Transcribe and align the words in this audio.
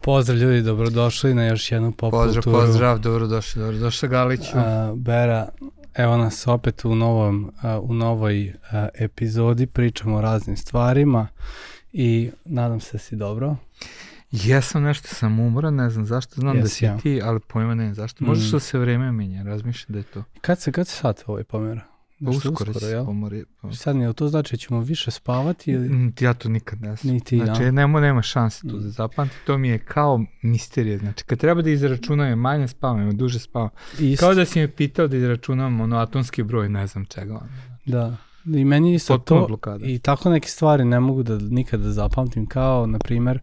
Pozdrav 0.00 0.38
ljudi, 0.38 0.62
dobrodošli 0.62 1.34
na 1.34 1.46
još 1.46 1.72
jednu 1.72 1.92
pop 1.92 2.10
Pozdrav, 2.10 2.44
kulturu. 2.44 2.64
pozdrav, 2.66 2.98
dobrodošli, 2.98 3.62
dobrodošli 3.62 4.08
Galiću. 4.08 4.50
A, 4.54 4.92
Bera, 4.96 5.48
evo 5.94 6.16
nas 6.16 6.46
opet 6.46 6.84
u, 6.84 6.94
novom, 6.94 7.52
a, 7.62 7.80
u 7.80 7.94
novoj 7.94 8.54
a, 8.72 8.88
epizodi, 8.94 9.66
pričamo 9.66 10.16
o 10.16 10.20
raznim 10.20 10.56
stvarima 10.56 11.26
i 11.92 12.30
nadam 12.44 12.80
se 12.80 12.92
da 12.92 12.98
si 12.98 13.16
dobro. 13.16 13.56
Jesam 14.30 14.82
nešto 14.82 15.08
sam 15.08 15.40
umoran, 15.40 15.74
ne 15.74 15.90
znam 15.90 16.06
zašto, 16.06 16.34
znam 16.34 16.54
da 16.54 16.60
Jesi, 16.60 16.74
si 16.74 16.84
ja. 16.84 16.98
ti, 16.98 17.20
ali 17.24 17.40
pojma 17.40 17.74
ne 17.74 17.84
znam 17.84 17.94
zašto. 17.94 18.24
Možda 18.24 18.44
Mm. 18.44 18.48
što 18.48 18.60
se 18.60 18.78
vreme 18.78 19.12
menja, 19.12 19.42
razmišljam 19.42 19.92
da 19.92 19.98
je 19.98 20.04
to. 20.04 20.24
Kad 20.40 20.60
se, 20.60 20.72
kad 20.72 20.88
se 20.88 20.94
sat 20.94 21.22
ovaj 21.26 21.44
pomera? 21.44 21.80
Nešto 22.20 22.48
Uskoro, 22.48 22.70
uskoro 22.70 22.86
jel? 22.86 23.04
pomori. 23.04 23.44
Pa. 23.60 23.72
Sad 23.72 23.96
nije 23.96 24.12
to 24.12 24.28
znači 24.28 24.52
da 24.52 24.58
ćemo 24.58 24.80
više 24.80 25.10
spavati 25.10 25.70
ili... 25.70 25.88
Mm, 25.88 26.12
Ja 26.20 26.34
to 26.34 26.48
nikad 26.48 26.80
ne 26.82 26.96
znam. 26.96 27.14
Ni 27.14 27.20
ti, 27.20 27.38
znači, 27.38 27.62
ja. 27.62 27.70
nema, 27.70 28.00
nema 28.00 28.22
šanse 28.22 28.60
tu 28.60 28.76
Mm. 28.76 28.80
da 28.80 28.88
zapamti. 28.88 29.34
To 29.46 29.58
mi 29.58 29.68
je 29.68 29.78
kao 29.78 30.20
misterija. 30.42 30.98
Znači, 30.98 31.24
kad 31.24 31.38
treba 31.38 31.62
da 31.62 31.70
izračunam, 31.70 32.38
manje 32.38 32.68
spavam, 32.68 33.16
duže 33.16 33.38
spavam. 33.38 33.68
Isto, 34.00 34.20
Kao 34.20 34.34
da 34.34 34.44
si 34.44 34.60
me 34.60 34.68
pitao 34.68 35.06
da 35.06 35.16
izračunam 35.16 35.80
ono 35.80 35.96
atomski 35.96 36.42
broj, 36.42 36.68
ne 36.68 36.86
znam 36.86 37.04
čega. 37.04 37.32
ono. 37.32 37.48
da. 37.86 38.16
I 38.44 38.64
meni 38.64 38.94
isto 38.94 39.14
Potpuno 39.14 39.40
to, 39.40 39.46
blokada. 39.46 39.86
I 39.86 39.98
tako 39.98 40.30
neke 40.30 40.48
stvari 40.48 40.84
ne 40.84 41.00
mogu 41.00 41.22
da 41.22 41.38
nikada 41.38 41.90
zapamtim, 41.92 42.46
kao, 42.46 42.86
na 42.86 42.98
primer, 42.98 43.38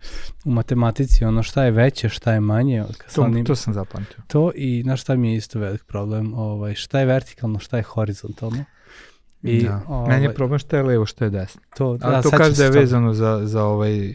u 0.46 0.52
matematici 0.52 1.26
ono 1.26 1.44
šta 1.44 1.64
je 1.64 1.72
veće, 1.72 2.10
šta 2.10 2.34
je 2.34 2.40
manje. 2.40 2.84
Kad 2.98 3.14
To, 3.14 3.22
sam 3.24 3.46
to 3.46 3.56
sam 3.56 3.74
zapamtio. 3.74 4.18
to 4.28 4.52
i 4.56 4.82
znaš 4.84 5.02
šta 5.02 5.16
mi 5.16 5.32
je 5.32 5.38
isto 5.38 5.60
velik 5.60 5.84
problem, 5.84 6.34
ovaj, 6.34 6.76
šta 6.76 7.00
je 7.00 7.06
vertikalno, 7.06 7.60
šta 7.60 7.78
je 7.78 7.84
horizontalno. 7.84 8.64
I, 9.44 9.64
da. 9.64 9.82
ovaj, 9.88 10.10
Meni 10.10 10.26
je 10.26 10.34
problem 10.34 10.60
šta 10.60 10.78
je 10.78 10.84
levo, 10.84 11.06
šta 11.06 11.26
je 11.26 11.32
desno. 11.32 11.62
to, 11.78 11.86
Ali 11.88 12.00
da, 12.00 12.22
to 12.22 12.30
sećam 12.30 12.38
kaže 12.38 12.56
da 12.56 12.64
je 12.64 12.70
vezano 12.72 13.14
za, 13.14 13.42
za, 13.44 13.64
ovaj, 13.64 14.14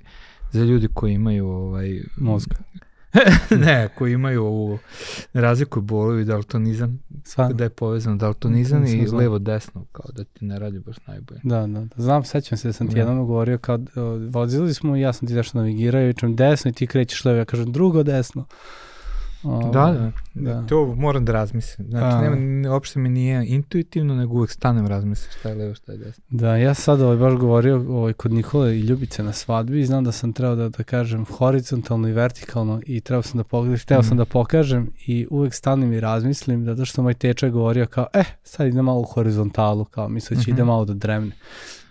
za 0.51 0.65
ljudi 0.65 0.89
koji 0.95 1.13
imaju 1.13 1.49
ovaj, 1.49 2.01
Mozga. 2.17 2.57
ne, 3.67 3.89
koji 3.89 4.13
imaju 4.13 4.45
ovu 4.45 4.79
razliku 5.33 5.81
bolovi 5.81 6.23
i 6.23 6.25
daltonizam, 6.25 7.03
Sva, 7.25 7.49
da 7.49 7.65
je 7.65 7.71
povezano 7.71 8.17
daltonizam 8.17 8.85
i 8.85 9.07
znao. 9.07 9.21
levo 9.21 9.39
desno, 9.39 9.85
kao 9.93 10.11
da 10.13 10.25
ti 10.25 10.45
ne 10.45 10.59
radi 10.59 10.79
baš 10.79 10.97
najbolje. 11.07 11.41
da, 11.45 11.67
da, 11.67 11.81
da, 11.81 12.03
znam, 12.03 12.25
sećam 12.25 12.59
se 12.59 12.69
da 12.69 12.73
sam 12.73 12.89
ti 12.89 12.95
Da. 12.95 13.01
jednom 13.01 13.27
govorio 13.27 13.59
kao, 13.59 13.79
vozili 14.31 14.75
smo 14.75 14.97
i 14.97 15.01
ja 15.01 15.13
sam 15.13 15.29
ti 15.29 15.35
nešto 15.35 15.59
navigirao 15.59 16.09
i 16.09 16.15
čem 16.15 16.37
desno 16.37 16.69
i 16.69 16.75
ti 16.75 16.87
krećeš 16.87 17.25
levo, 17.25 17.39
ja 17.39 17.45
kažem 17.45 17.73
drugo 17.73 18.03
desno. 18.03 18.45
Ovaj, 19.45 19.73
Da, 19.73 20.11
da, 20.35 20.53
da. 20.53 20.67
To 20.67 20.87
moram 20.89 21.25
da 21.25 21.33
razmislim. 21.33 21.89
Znači, 21.89 22.17
A. 22.17 22.31
nema, 22.31 22.71
uopšte 22.71 22.99
mi 22.99 23.09
nije 23.09 23.47
intuitivno, 23.47 24.15
nego 24.15 24.35
uvek 24.35 24.51
stanem 24.51 24.87
razmislim 24.87 25.31
šta 25.33 25.49
je 25.49 25.55
levo, 25.55 25.75
šta 25.75 25.93
je 25.93 25.99
desno. 25.99 26.25
Da, 26.31 26.57
ja 26.57 26.75
sad 26.75 27.01
ovaj, 27.01 27.17
baš 27.17 27.35
govorio 27.35 27.85
ovaj, 27.89 28.13
kod 28.13 28.33
Nikole 28.33 28.53
i 28.71 28.81
Ljubice 28.81 29.23
na 29.23 29.33
svadbi 29.33 29.81
i 29.81 29.87
znam 29.87 30.05
da 30.05 30.13
sam 30.13 30.33
trebao 30.33 30.57
da, 30.57 30.69
da 30.69 30.83
kažem 30.85 31.25
horizontalno 31.27 32.09
i 32.09 32.13
vertikalno 32.13 32.81
i 32.87 33.01
trebao 33.01 33.23
sam 33.23 33.39
da 33.39 33.45
pogledam, 33.45 33.79
hteo 33.79 34.03
sam 34.03 34.09
Mhm. 34.09 34.19
da 34.19 34.25
pokažem 34.25 34.91
i 34.99 35.27
uvek 35.31 35.55
stanem 35.55 35.93
i 35.93 36.01
razmislim 36.01 36.65
zato 36.65 36.85
što 36.85 37.03
moj 37.03 37.15
tečaj 37.15 37.51
govorio 37.51 37.87
kao, 37.87 38.07
eh, 38.15 38.25
sad 38.43 38.67
ide 38.67 38.83
malo 38.83 39.01
u 39.01 39.05
horizontalu, 39.05 39.85
kao 39.85 40.09
misleći 40.09 40.51
ide 40.51 40.63
Mhm. 40.63 40.67
malo 40.67 40.85
da 40.85 40.95
dremne. 40.95 41.33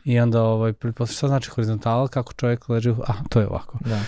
I 0.06 0.20
onda, 0.20 0.42
ovaj, 0.44 0.74
šta 1.12 1.28
znači 1.28 1.50
horizontala, 1.50 2.08
kako 2.08 2.34
čovjek 2.34 2.70
leži, 2.70 2.90
a, 2.90 3.14
to 3.30 3.40
je 3.40 3.48
ovako. 3.48 3.78
Da. 3.86 4.02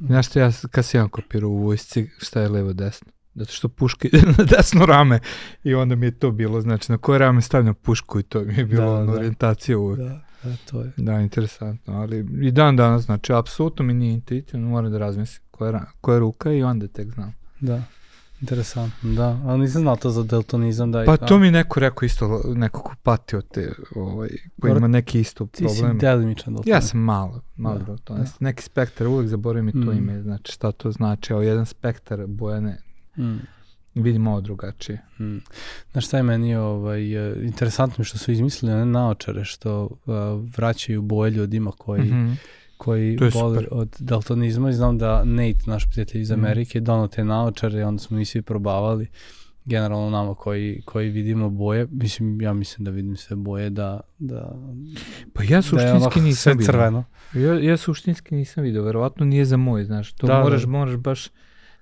I 0.00 0.06
Znaš 0.06 0.26
što 0.28 0.38
ja, 0.38 0.50
kad 0.70 0.84
sam 0.84 1.00
ja 1.00 1.08
kopirao 1.08 1.50
u 1.50 1.58
vojsci, 1.58 2.10
šta 2.18 2.40
je 2.40 2.48
levo, 2.48 2.72
desno? 2.72 3.12
Zato 3.34 3.52
što 3.52 3.68
puška 3.68 4.08
ide 4.08 4.22
na 4.38 4.44
desno 4.44 4.86
rame 4.86 5.20
i 5.64 5.74
onda 5.74 5.96
mi 5.96 6.06
je 6.06 6.18
to 6.18 6.30
bilo, 6.30 6.60
znači 6.60 6.92
na 6.92 6.98
koje 6.98 7.18
rame 7.18 7.40
stavljam 7.40 7.74
pušku 7.74 8.20
i 8.20 8.22
to 8.22 8.40
mi 8.40 8.54
je 8.54 8.64
bilo 8.64 8.84
Da, 8.84 8.92
ono, 8.92 9.12
da. 9.12 9.12
orijentacija 9.12 9.78
uvek. 9.78 9.98
Da, 9.98 10.20
da, 10.42 10.56
to 10.70 10.80
je. 10.80 10.92
Da, 10.96 11.20
interesantno, 11.20 11.94
ali 11.94 12.26
i 12.42 12.50
dan 12.50 12.76
danas, 12.76 13.02
znači, 13.02 13.32
apsolutno 13.32 13.84
mi 13.84 13.94
nije 13.94 14.12
intuitivno, 14.14 14.68
moram 14.68 14.92
da 14.92 14.98
razmislim 14.98 15.42
koja, 15.50 15.84
koja 16.00 16.18
ruka 16.18 16.52
i 16.52 16.62
onda 16.62 16.88
tek 16.88 17.10
znam. 17.10 17.34
Da, 17.60 17.82
interesantno, 18.44 19.12
da. 19.12 19.40
Ali 19.44 19.60
nisam 19.60 19.82
znao 19.82 19.96
to 19.96 20.10
za 20.10 20.22
deltonizam. 20.24 20.92
Da, 20.92 21.04
Pa 21.04 21.16
kao- 21.16 21.28
to 21.28 21.38
mi 21.38 21.50
neko 21.50 21.80
rekao 21.80 22.06
isto, 22.06 22.42
neko 22.46 22.82
ko 22.82 22.94
pati 23.02 23.36
od 23.36 23.48
te, 23.48 23.72
ovaj, 23.92 24.28
ko 24.60 24.66
Dobro, 24.66 24.78
ima 24.78 24.88
neki 24.88 25.20
isto 25.20 25.46
Ti 25.46 25.68
si 25.68 25.74
problem. 25.74 25.98
delimičan 25.98 26.54
deltonizam. 26.54 26.72
Ja 26.72 26.82
sam 26.82 27.00
malo, 27.00 27.40
malo 27.56 27.78
Da, 27.78 27.84
da, 27.84 27.96
to, 27.96 28.14
da. 28.14 28.24
neki 28.40 28.62
spektar, 28.62 29.06
uvek 29.06 29.28
zaboravim 29.28 29.68
i 29.68 29.72
to 29.74 29.92
Mm. 29.92 29.98
ime, 29.98 30.22
znači 30.22 30.52
šta 30.52 30.72
to 30.72 30.90
znači, 30.90 31.34
a 31.34 31.38
jedan 31.38 31.66
spektar 31.66 32.26
bojane 32.28 32.78
Mm. 33.18 33.36
vidi 33.94 34.18
malo 34.18 34.40
drugačije. 34.40 35.02
Mm. 35.20 35.36
Znaš 35.92 36.06
šta 36.06 36.16
je 36.16 36.22
meni 36.22 36.56
ovaj, 36.56 37.02
e, 37.30 37.36
interesantno 37.36 38.04
što 38.04 38.18
su 38.18 38.32
izmislili 38.32 38.74
one 38.74 38.86
naočare 38.86 39.44
što 39.44 39.82
uh, 39.82 39.90
vraćaju 40.56 41.02
boje 41.02 41.30
ljudima 41.30 41.70
koji, 41.72 42.02
Mhm. 42.02 42.32
Koji 42.76 43.16
bole 43.16 43.30
super. 43.30 43.68
od 43.70 43.96
daltonizma 43.98 44.70
i 44.70 44.74
znam 44.74 44.98
da 44.98 45.24
Nate, 45.24 45.58
naš 45.66 45.90
prijatelj 45.90 46.20
iz 46.20 46.30
Mhm. 46.30 46.40
Amerike, 46.40 46.80
mm. 46.80 46.84
donao 46.84 47.08
te 47.08 47.24
naočare 47.24 47.80
i 47.80 47.82
onda 47.82 48.02
smo 48.02 48.16
mi 48.16 48.24
svi 48.24 48.42
probavali 48.42 49.06
generalno 49.64 50.10
nama 50.10 50.34
koji, 50.34 50.82
koji 50.84 51.08
vidimo 51.10 51.50
boje, 51.50 51.86
mislim, 51.90 52.40
ja 52.40 52.52
mislim 52.52 52.84
da 52.84 52.90
vidim 52.90 53.16
sve 53.16 53.36
boje 53.36 53.70
da, 53.70 54.00
da, 54.18 54.52
Pa 55.32 55.42
ja 55.42 55.48
da 55.50 55.62
suštinski 55.62 56.18
ono 56.18 56.26
nisam 56.28 56.52
vidio. 56.52 56.66
crveno. 56.66 57.04
Ja, 57.34 57.60
ja 57.60 57.76
suštinski 57.76 58.34
nisam 58.34 58.64
vidio, 58.64 58.82
verovatno 58.82 59.26
nije 59.26 59.44
za 59.44 59.56
moj, 59.56 59.84
znaš, 59.84 60.12
to 60.12 60.26
Da, 60.26 60.40
moraš, 60.40 60.62
da. 60.62 60.68
moraš 60.68 60.96
baš 60.96 61.28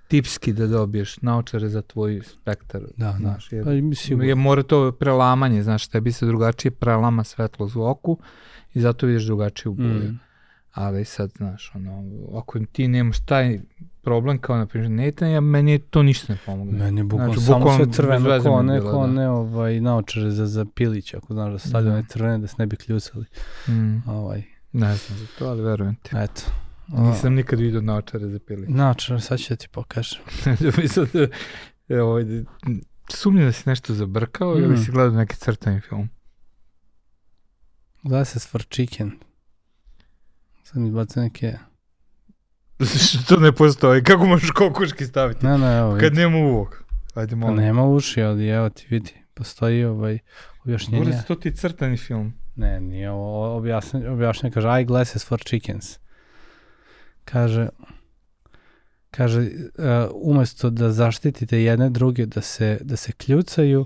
tipski 0.08 0.52
da 0.52 0.66
dobiješ 0.66 1.16
naočare 1.16 1.68
za 1.68 1.82
tvoj 1.82 2.20
spektar, 2.24 2.82
Da, 2.96 3.16
znaš, 3.20 3.50
da. 3.50 3.56
jer, 3.56 3.64
Pa, 3.64 3.70
mislim, 3.70 4.22
jer 4.22 4.36
mora 4.36 4.62
to 4.62 4.92
prelamanje, 4.92 5.62
znaš, 5.62 5.88
tebi 5.88 6.12
se 6.12 6.26
drugačije 6.26 6.70
prelama 6.72 7.24
svetlo 7.24 7.68
u 7.74 7.82
oku 7.82 8.18
i 8.74 8.80
zato 8.80 9.06
vidiš 9.06 9.24
drugačiju 9.24 9.72
boju. 9.72 9.88
mm, 9.88 10.18
Ali 10.72 11.04
sad, 11.04 11.30
znaš, 11.30 11.72
ono, 11.74 12.04
ako 12.34 12.58
ti 12.62 12.88
nemaš 12.88 13.20
taj 13.20 13.60
problem 14.02 14.38
kao, 14.38 14.56
na 14.56 14.66
primjer, 14.66 14.90
Nathan, 14.92 15.30
ja, 15.30 15.40
meni 15.40 15.78
to 15.80 16.02
ništa 16.02 16.32
ne 16.32 16.38
pomogne. 16.46 16.78
Meni 16.78 17.00
je 17.00 17.04
bukvalno 17.04 17.32
Znači, 17.34 17.46
samo 17.46 17.76
sve 17.76 17.92
crveno 17.92 18.40
ko 18.42 18.62
ne, 18.62 18.80
ko 18.80 19.06
ne 19.06 19.28
ovaj, 19.30 19.80
naočare 19.80 20.30
za, 20.30 20.46
za 20.46 20.66
pilić, 20.66 21.14
ako 21.14 21.34
znaš 21.34 21.52
da 21.52 21.58
stavlja 21.58 21.88
Da. 21.88 21.94
one 21.94 22.04
crvene 22.08 22.38
da 22.38 22.46
se 22.46 22.54
ne 22.58 22.66
bi 22.66 22.76
kljucali. 22.76 23.26
Mm, 23.68 24.08
Ovaj, 24.08 24.42
ne 24.72 24.96
znam 24.96 25.18
za 25.18 25.26
to, 25.38 25.46
ali 25.46 25.62
verujem 25.62 25.94
ti. 25.94 26.10
eto. 26.14 26.42
Nisam 26.88 27.34
nikad 27.34 27.58
vidio 27.58 27.80
naočare 27.80 28.28
za 28.28 28.38
pili. 28.38 28.66
Naočare, 28.78 29.20
sad 29.20 29.38
ću 29.38 29.46
da 29.48 29.56
ti 29.56 29.68
pokažem. 29.68 30.20
Mislim 30.78 31.06
da, 31.12 31.26
e, 31.88 32.00
ovaj, 32.00 32.24
sumnjam 33.08 33.44
da 33.44 33.52
si 33.52 33.68
nešto 33.68 33.94
zabrkao 33.94 34.58
ili 34.58 34.74
Mm. 34.74 34.76
si 34.76 34.90
gledao 34.90 35.12
neki 35.12 35.36
crtani 35.36 35.80
film. 35.80 36.08
Gleda 38.02 38.24
se 38.24 38.38
for 38.40 38.62
chicken. 38.64 39.10
Sad 40.72 40.82
mi 40.82 40.90
baca 40.90 41.20
neke... 41.20 41.52
Što 43.24 43.36
ne 43.36 43.52
postoji? 43.52 44.02
Kako 44.02 44.26
možeš 44.26 44.50
kokoški 44.50 45.06
staviti? 45.06 45.46
Ne, 45.46 45.58
ne, 45.58 45.78
evo 45.78 45.96
Kad 46.00 46.14
nema 46.14 46.36
uvog. 46.38 46.84
Ajde, 47.14 47.30
Pa 47.30 47.36
molim. 47.36 47.56
nema 47.56 47.84
uši, 47.84 48.22
ali 48.22 48.48
evo 48.48 48.68
ti 48.68 48.86
vidi. 48.90 49.14
Postoji 49.34 49.84
ovaj 49.84 50.18
objašnjenje. 50.64 50.98
Govori 50.98 51.16
se 51.16 51.24
to 51.26 51.34
ti 51.34 51.56
crtani 51.56 51.96
film. 51.96 52.32
Ne, 52.56 52.80
nije 52.80 53.10
ovo 53.10 53.56
objasnjenje, 53.56 54.08
objašnjenje 54.08 54.52
kaže 54.52 54.84
glasses 54.84 55.24
for 55.24 55.40
chickens. 55.44 55.98
Kaže, 57.24 57.68
kaže, 59.10 59.40
uh, 59.40 59.46
umesto 60.14 60.70
da 60.70 60.92
zaštitite 60.92 61.62
jedne 61.62 61.90
druge 61.90 62.26
da 62.26 62.40
se, 62.40 62.78
da 62.82 62.96
se 62.96 63.12
kljucaju, 63.12 63.84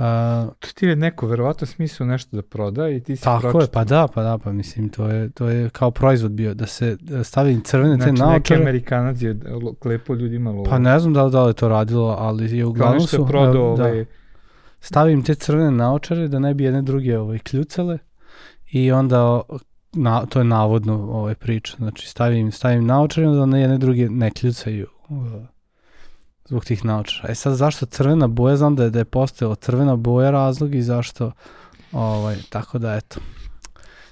uh, 0.00 0.52
To 0.58 0.68
ti 0.74 0.86
je 0.86 0.96
neko 0.96 1.26
verovatno 1.26 1.66
smisao 1.66 2.06
nešto 2.06 2.36
da 2.36 2.42
proda 2.42 2.88
i 2.88 3.00
ti 3.00 3.16
si 3.16 3.24
tako 3.24 3.46
je, 3.46 3.50
pročitao. 3.50 3.72
pa 3.72 3.84
da, 3.84 4.08
pa 4.14 4.22
da, 4.22 4.38
pa 4.38 4.52
mislim, 4.52 4.88
to 4.88 5.06
je, 5.06 5.30
to 5.30 5.48
je 5.48 5.70
kao 5.70 5.90
proizvod 5.90 6.32
bio, 6.32 6.54
da 6.54 6.66
se 6.66 6.96
da 7.00 7.24
stavi 7.24 7.60
crvene 7.64 7.98
te 7.98 8.02
Znači, 8.02 8.12
neki 8.12 8.22
naočare. 8.22 8.60
Amerikanac 8.60 9.22
je 9.22 9.38
klepo 9.78 10.14
ljudima 10.14 10.50
lovo. 10.50 10.64
Pa 10.64 10.78
ne 10.78 10.98
znam 10.98 11.14
da 11.14 11.24
li, 11.24 11.32
da 11.32 11.44
li 11.44 11.50
je 11.50 11.54
to 11.54 11.68
radilo, 11.68 12.16
ali 12.18 12.58
je 12.58 12.66
uglavnom 12.66 13.00
su, 13.00 13.16
je 13.16 13.26
prodao 13.26 13.76
da, 13.76 13.84
ovaj, 13.84 14.04
stavim 14.80 15.22
te 15.22 15.34
crvene 15.34 15.70
naočare 15.70 16.28
da 16.28 16.38
ne 16.38 16.54
bi 16.54 16.64
jedne 16.64 16.82
druge 16.82 17.18
ovaj, 17.18 17.38
kljucale 17.38 17.98
i 18.72 18.92
onda 18.92 19.40
na, 19.92 20.26
to 20.26 20.38
je 20.38 20.44
navodno 20.44 20.94
ovaj 20.94 21.34
priča, 21.34 21.76
znači 21.76 22.08
stavim, 22.08 22.52
stavim 22.52 22.86
naočare 22.86 23.28
onda 23.28 23.46
ne 23.46 23.60
jedne 23.60 23.78
druge 23.78 24.08
ne 24.08 24.30
kljucaju 24.30 24.86
uh, 25.08 25.46
zbog 26.50 26.64
tih 26.64 26.84
naočara. 26.84 27.28
E 27.32 27.34
sad 27.34 27.54
zašto 27.54 27.86
crvena 27.86 28.26
boja, 28.26 28.56
znam 28.56 28.76
da 28.76 28.84
je, 28.84 28.90
da 28.90 28.98
je 28.98 29.04
postojala 29.04 29.54
crvena 29.54 29.96
boja 29.96 30.30
razlog 30.30 30.74
i 30.74 30.82
zašto 30.82 31.32
ovaj, 31.92 32.36
tako 32.48 32.78
da 32.78 32.94
eto. 32.94 33.20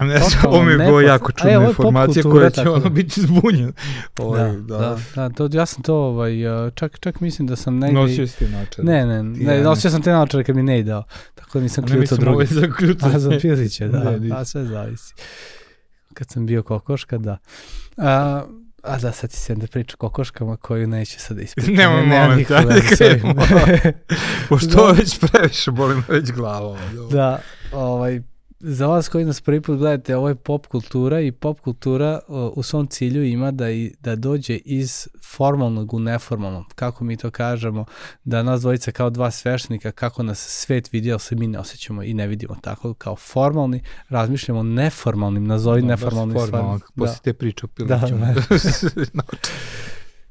Ne 0.00 0.18
znam, 0.18 0.42
ovo 0.46 0.62
mi 0.62 0.72
je 0.72 0.78
bilo 0.78 1.00
jako 1.00 1.32
čudna 1.32 1.52
je 1.52 1.68
informacija 1.68 2.22
koja 2.22 2.50
će 2.50 2.56
tako 2.56 2.72
ono 2.72 2.82
da. 2.82 2.88
biti 2.88 3.20
zbunjen. 3.20 3.72
Ovaj, 4.18 4.52
da, 4.52 4.78
da, 4.78 4.98
da, 5.14 5.28
to, 5.28 5.48
ja 5.52 5.66
sam 5.66 5.82
to 5.82 5.94
ovaj, 5.94 6.66
uh, 6.66 6.72
čak, 6.74 6.98
čak 7.00 7.20
mislim 7.20 7.48
da 7.48 7.56
sam 7.56 7.78
negdje... 7.78 8.00
Nosio 8.00 8.26
si 8.26 8.38
ti 8.38 8.48
naočare. 8.48 8.84
Ne, 8.84 9.06
ne, 9.06 9.22
ne, 9.22 9.56
ja 9.56 9.62
nosio 9.62 9.90
sam 9.90 10.02
te 10.02 10.10
naočare 10.10 10.44
kad 10.44 10.56
mi 10.56 10.62
ne 10.62 10.82
dao, 10.82 11.04
tako 11.34 11.58
da 11.58 11.62
nisam 11.62 11.84
A 11.84 11.86
ne 11.86 11.92
kljucao 11.92 12.00
mislim 12.00 12.20
drugi. 12.20 12.34
ovo 12.34 12.60
za 12.60 12.74
kljucanje. 12.76 13.14
A 13.14 13.18
za 13.18 13.30
piliće, 13.40 13.88
da. 13.88 14.16
Ne, 14.18 14.36
a 14.36 14.44
sve 14.44 14.64
zavisi. 14.64 15.14
Kad 16.14 16.28
sam 16.30 16.46
bio 16.46 16.62
kokoška, 16.62 17.18
da. 17.18 17.38
A, 17.96 18.42
a 18.88 18.98
da, 18.98 19.12
sad 19.12 19.30
ti 19.30 19.36
se 19.36 19.54
da 19.54 19.66
priča 19.66 19.94
o 19.94 19.98
kokoškama 19.98 20.56
koju 20.56 20.86
neće 20.86 21.18
sad 21.18 21.38
da. 21.38 21.54
Nemoj, 21.68 22.02
te, 22.02 22.36
nikakve 22.36 22.56
ajde 22.56 22.74
veze 22.74 22.96
s 22.96 23.00
ovim. 23.00 23.20
krenimo. 23.20 23.42
Pošto 24.48 24.86
Da. 24.86 24.92
već 24.92 25.18
previše 25.20 25.70
boli 25.70 25.94
me 25.96 26.02
već 26.08 26.32
glava. 26.32 26.78
da, 27.10 27.40
ovaj, 27.72 28.20
za 28.60 28.86
vas 28.86 29.08
koji 29.08 29.24
nas 29.24 29.40
prvi 29.40 29.60
put 29.60 29.78
gledate, 29.78 30.16
ovo 30.16 30.28
je 30.28 30.34
pop 30.34 30.66
kultura 30.66 31.20
i 31.20 31.32
pop 31.32 31.60
kultura 31.60 32.20
u 32.28 32.62
svom 32.62 32.86
cilju 32.86 33.24
ima 33.24 33.50
da, 33.50 33.70
i, 33.70 33.94
da 34.00 34.16
dođe 34.16 34.56
iz 34.56 35.08
formalnog 35.24 35.94
u 35.94 35.98
neformalno, 35.98 36.64
kako 36.74 37.04
mi 37.04 37.16
to 37.16 37.30
kažemo, 37.30 37.84
da 38.24 38.42
nas 38.42 38.60
dvojica 38.60 38.92
kao 38.92 39.10
dva 39.10 39.30
sveštenika, 39.30 39.90
kako 39.90 40.22
nas 40.22 40.38
svet 40.38 40.92
vidi, 40.92 41.12
ali 41.12 41.20
se 41.20 41.36
mi 41.36 41.46
ne 41.46 41.58
osjećamo 41.58 42.02
i 42.02 42.14
ne 42.14 42.26
vidimo 42.26 42.56
tako, 42.60 42.94
kao 42.94 43.16
formalni, 43.16 43.82
razmišljamo 44.08 44.62
neformalnim, 44.62 45.46
nazovi 45.46 45.80
Da, 45.80 45.86
neformalnim 45.86 46.38
stvarima. 46.46 46.78
Da. 46.78 47.04
Posle 47.04 47.18
te 47.22 47.32
priče 47.32 47.66
o 47.66 47.84
Da, 47.84 47.98
pilićima. 47.98 48.34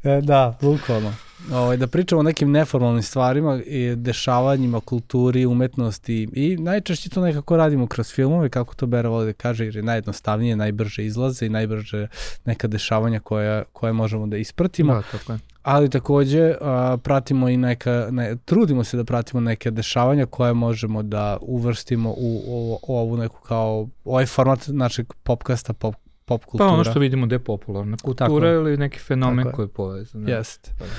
E, 0.03 0.21
da, 0.21 0.57
bukvalno. 0.61 1.13
Ovaj, 1.53 1.77
da 1.77 1.87
pričamo 1.87 2.19
o 2.19 2.23
nekim 2.23 2.51
neformalnim 2.51 3.03
stvarima 3.03 3.61
i 3.65 3.95
dešavanjima, 3.95 4.79
kulturi, 4.79 5.45
umetnosti 5.45 6.27
i 6.33 6.57
najčešće 6.57 7.09
to 7.09 7.21
nekako 7.21 7.57
radimo 7.57 7.87
kroz 7.87 8.13
filmove, 8.13 8.49
kako 8.49 8.75
to 8.75 8.85
Bera 8.85 9.09
voli 9.09 9.25
da 9.25 9.33
kaže, 9.33 9.65
jer 9.65 9.75
je 9.75 9.83
najjednostavnije, 9.83 10.55
najbrže 10.55 11.05
izlaze 11.05 11.45
i 11.45 11.49
najbrže 11.49 12.07
neka 12.45 12.67
dešavanja 12.67 13.19
koja, 13.19 13.63
koje 13.63 13.93
možemo 13.93 14.27
da 14.27 14.37
ispratimo. 14.37 14.93
da, 14.93 15.01
tako 15.01 15.33
je. 15.33 15.39
Ali 15.63 15.89
takođe 15.89 16.53
a, 16.61 16.97
pratimo 17.03 17.49
i 17.49 17.57
neka, 17.57 18.07
ne, 18.11 18.35
trudimo 18.45 18.83
se 18.83 18.97
da 18.97 19.03
pratimo 19.03 19.41
neke 19.41 19.71
dešavanja 19.71 20.25
koje 20.25 20.53
možemo 20.53 21.03
da 21.03 21.37
uvrstimo 21.41 22.09
u, 22.09 22.43
u, 22.47 22.79
u 22.87 22.97
ovu 22.97 23.17
neku 23.17 23.41
kao, 23.41 23.87
ovaj 24.05 24.25
format 24.25 24.67
našeg 24.67 25.13
popkasta, 25.23 25.73
pop, 25.73 25.95
pop 26.25 26.41
Pa 26.41 26.51
kultura. 26.51 26.69
ono 26.69 26.83
što 26.83 26.99
vidimo 26.99 27.25
da 27.25 27.35
je 27.35 27.39
popularna 27.39 27.97
kultura 28.03 28.51
ili 28.51 28.77
neki 28.77 28.99
fenomen 28.99 29.51
koji 29.51 29.63
je 29.65 29.69
povezan. 29.69 30.29
Jeste. 30.29 30.71
Pa 30.79 30.85
da. 30.85 30.91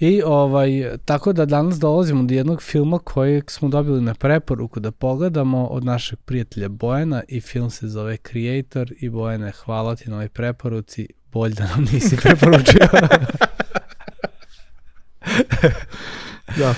I 0.00 0.22
ovaj, 0.26 0.98
tako 1.04 1.32
da 1.32 1.44
danas 1.44 1.78
dolazimo 1.78 2.22
do 2.22 2.34
jednog 2.34 2.62
filma 2.62 2.98
kojeg 2.98 3.50
smo 3.50 3.68
dobili 3.68 4.00
na 4.00 4.14
preporuku 4.14 4.80
da 4.80 4.90
pogledamo 4.90 5.66
od 5.66 5.84
našeg 5.84 6.18
prijatelja 6.18 6.68
Bojana 6.68 7.22
i 7.28 7.40
film 7.40 7.70
se 7.70 7.88
zove 7.88 8.16
Creator 8.16 8.92
i 9.00 9.08
Bojane 9.08 9.50
hvala 9.50 9.96
ti 9.96 10.10
na 10.10 10.16
ovoj 10.16 10.28
preporuci, 10.28 11.08
bolj 11.32 11.54
da 11.54 11.66
nam 11.66 11.84
nisi 11.92 12.16
preporučio. 12.22 12.86
Da. 16.56 16.74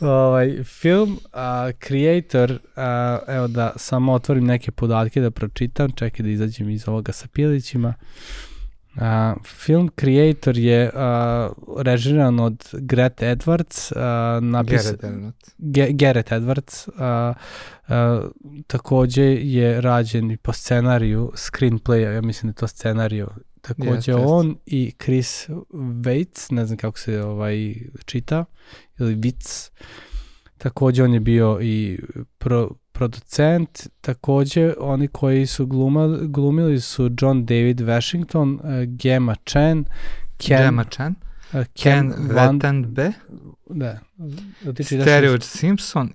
ovaj, 0.00 0.64
film 0.64 1.18
a, 1.32 1.70
Creator, 1.86 2.58
a, 2.76 3.18
evo 3.28 3.48
da 3.48 3.72
samo 3.76 4.12
otvorim 4.12 4.44
neke 4.44 4.70
podatke 4.70 5.20
da 5.20 5.30
pročitam, 5.30 5.90
čekaj 5.90 6.24
da 6.24 6.30
izađem 6.30 6.70
iz 6.70 6.88
ovoga 6.88 7.12
sa 7.12 7.28
pilićima. 7.32 7.94
A, 8.96 9.34
film 9.44 9.90
Creator 10.00 10.58
je 10.58 10.90
a, 10.94 11.48
režiran 11.76 12.40
od 12.40 12.68
Gret 12.72 13.22
Edwards, 13.22 13.92
a, 13.96 14.40
napis, 14.42 14.82
Gareth 14.82 15.04
Evans. 15.04 15.34
Ge, 15.58 15.88
Gareth 15.92 16.32
Edwards, 16.32 16.88
a, 16.98 17.34
a, 17.88 18.28
takođe 18.66 19.24
je 19.24 19.80
rađen 19.80 20.36
po 20.42 20.52
scenariju 20.52 21.32
screenplaya, 21.34 22.10
ja 22.12 22.20
mislim 22.20 22.48
da 22.48 22.50
je 22.50 22.60
to 22.60 22.66
scenariju, 22.66 23.28
takođe 23.60 24.12
jeste. 24.12 24.14
on 24.14 24.56
i 24.66 24.92
Chris 25.04 25.48
Weitz, 25.72 26.52
ne 26.52 26.66
znam 26.66 26.76
kako 26.76 26.98
se 26.98 27.22
ovaj 27.22 27.74
čita, 28.04 28.44
ili 28.98 29.16
Witz, 29.16 29.70
takođe 30.58 31.02
on 31.02 31.14
je 31.14 31.20
bio 31.20 31.58
i 31.62 31.98
pro, 32.38 32.70
producent, 32.96 33.86
takođe 34.00 34.74
oni 34.80 35.08
koji 35.08 35.46
su 35.46 35.66
glumali, 35.66 36.28
glumili 36.28 36.80
su 36.80 37.10
John 37.20 37.46
David 37.46 37.80
Washington, 37.80 38.54
uh, 38.54 38.60
Gemma 38.86 39.34
Chen, 39.44 39.84
Ken, 40.38 40.58
Gemma 40.58 40.84
Chan, 40.84 41.14
Ken 41.82 42.12
Van, 42.34 42.54
Vetanbe, 42.54 43.12
da, 43.70 43.98
da 44.62 44.72
ti 44.72 44.84
čitaš 44.84 45.02
Stereo 45.02 45.40
Simpson, 45.40 46.12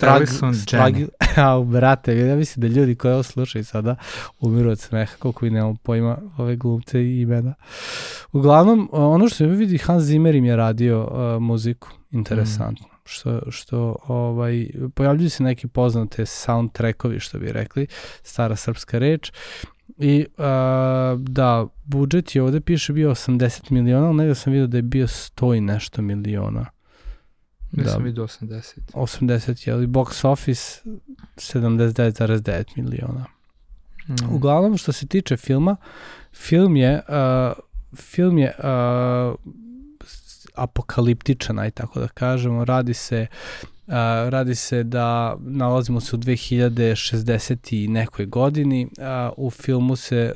Alison 0.00 0.54
strag, 0.54 0.94
Jenny. 0.94 1.08
Au, 1.46 1.64
brate, 1.64 2.18
ja 2.18 2.36
mislim 2.36 2.60
da 2.60 2.80
ljudi 2.80 2.94
koji 2.94 3.14
ovo 3.14 3.22
slušaju 3.22 3.64
sada 3.64 3.96
umiru 4.40 4.70
od 4.70 4.80
smeha, 4.80 5.16
koliko 5.18 5.44
vi 5.44 5.50
nemamo 5.50 5.76
pojma 5.82 6.18
ove 6.38 6.56
glumce 6.56 7.02
i 7.02 7.20
imena. 7.20 7.54
Uglavnom, 8.32 8.88
ono 8.92 9.28
što 9.28 9.44
mi 9.44 9.56
vidi, 9.56 9.78
Hans 9.78 10.04
Zimmer 10.04 10.34
im 10.34 10.44
je 10.44 10.56
radio 10.56 11.00
uh, 11.00 11.42
muziku, 11.42 11.88
interesantno. 12.10 12.86
Mm. 12.86 12.90
Što, 13.04 13.50
što 13.50 13.96
ovaj, 14.06 14.66
pojavljuju 14.94 15.30
se 15.30 15.42
neki 15.42 15.68
poznate 15.68 16.26
soundtrackovi, 16.26 17.20
što 17.20 17.38
bi 17.38 17.52
rekli, 17.52 17.86
stara 18.22 18.56
srpska 18.56 18.98
reč. 18.98 19.32
I 19.98 20.26
uh, 20.38 20.44
da, 21.20 21.66
budžet 21.84 22.34
je 22.34 22.42
ovde 22.42 22.60
piše 22.60 22.92
bio 22.92 23.10
80 23.10 23.70
miliona, 23.70 24.06
ali 24.06 24.16
negde 24.16 24.34
sam 24.34 24.52
vidio 24.52 24.66
da 24.66 24.78
je 24.78 24.82
bio 24.82 25.06
100 25.06 25.56
i 25.56 25.60
nešto 25.60 26.02
miliona. 26.02 26.66
Ja 27.72 27.84
Da. 27.84 27.90
sam 27.90 28.02
vidio 28.02 28.24
80. 28.24 28.78
80 28.92 29.68
je, 29.68 29.74
ali 29.74 29.86
box 29.86 30.26
office 30.26 30.80
79,9 31.36 32.64
miliona. 32.76 33.24
Mm. 34.08 34.34
Uglavnom, 34.34 34.76
što 34.76 34.92
se 34.92 35.06
tiče 35.06 35.36
filma, 35.36 35.76
film 36.32 36.76
je, 36.76 37.02
uh, 37.08 37.58
film 37.96 38.38
je 38.38 38.54
uh, 38.58 39.34
apokaliptičan, 40.54 41.58
aj 41.58 41.70
tako 41.70 42.00
da 42.00 42.08
kažemo. 42.08 42.64
Radi 42.64 42.94
se 42.94 43.26
Uh, 43.90 43.96
radi 44.28 44.54
se 44.54 44.82
da 44.82 45.36
nalazimo 45.40 46.00
se 46.00 46.16
u 46.16 46.18
2060 46.18 47.84
i 47.84 47.88
nekoj 47.88 48.26
godini. 48.26 48.88
U 49.36 49.50
filmu 49.50 49.96
se 49.96 50.32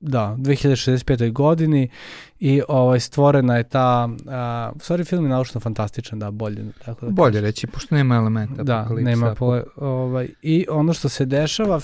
da, 0.00 0.36
2065. 0.38 1.32
godini 1.32 1.90
i 2.40 2.62
ovaj 2.68 3.00
stvorena 3.00 3.56
je 3.56 3.62
ta 3.62 4.08
uh, 4.10 4.76
u 4.76 4.80
stvari 4.80 5.04
film 5.04 5.24
je 5.24 5.30
naučno 5.30 5.60
fantastičan, 5.60 6.18
da, 6.18 6.30
bolje 6.30 6.64
tako 6.84 7.06
da 7.06 7.12
Bolje 7.12 7.40
reći, 7.40 7.66
pošto 7.66 7.94
nema 7.94 8.14
elementa. 8.14 8.62
da, 8.62 8.88
nema 9.00 9.34
pole, 9.34 9.62
ovaj, 9.76 10.28
i 10.42 10.66
ono 10.70 10.92
što 10.92 11.08
se 11.08 11.24
dešava 11.24 11.80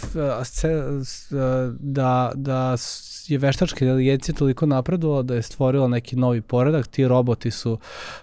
da, 1.78 2.32
da 2.34 2.76
je 3.28 3.38
veštačka 3.38 3.84
inteligencija 3.84 4.34
toliko 4.34 4.66
napredovala 4.66 5.22
da 5.22 5.34
je 5.34 5.42
stvorila 5.42 5.88
neki 5.88 6.16
novi 6.16 6.40
poredak, 6.40 6.86
ti 6.86 7.08
roboti 7.08 7.50
su 7.50 7.78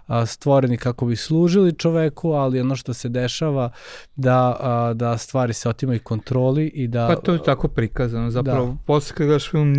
a, 0.07 0.25
stvoreni 0.25 0.77
kako 0.77 1.05
bi 1.05 1.15
služili 1.15 1.73
čoveku, 1.73 2.31
ali 2.31 2.61
ono 2.61 2.75
što 2.75 2.93
se 2.93 3.09
dešava 3.09 3.71
da, 4.15 4.57
a, 4.59 4.93
da 4.93 5.17
stvari 5.17 5.53
se 5.53 5.69
otimaju 5.69 5.99
kontroli 6.03 6.67
i 6.67 6.87
da... 6.87 7.07
Pa 7.07 7.15
to 7.15 7.33
je 7.33 7.43
tako 7.43 7.67
prikazano, 7.67 8.31
zapravo 8.31 8.65
Da. 8.65 8.77
posle 8.85 9.15
kad 9.15 9.27
gledaš 9.27 9.51
film 9.51 9.73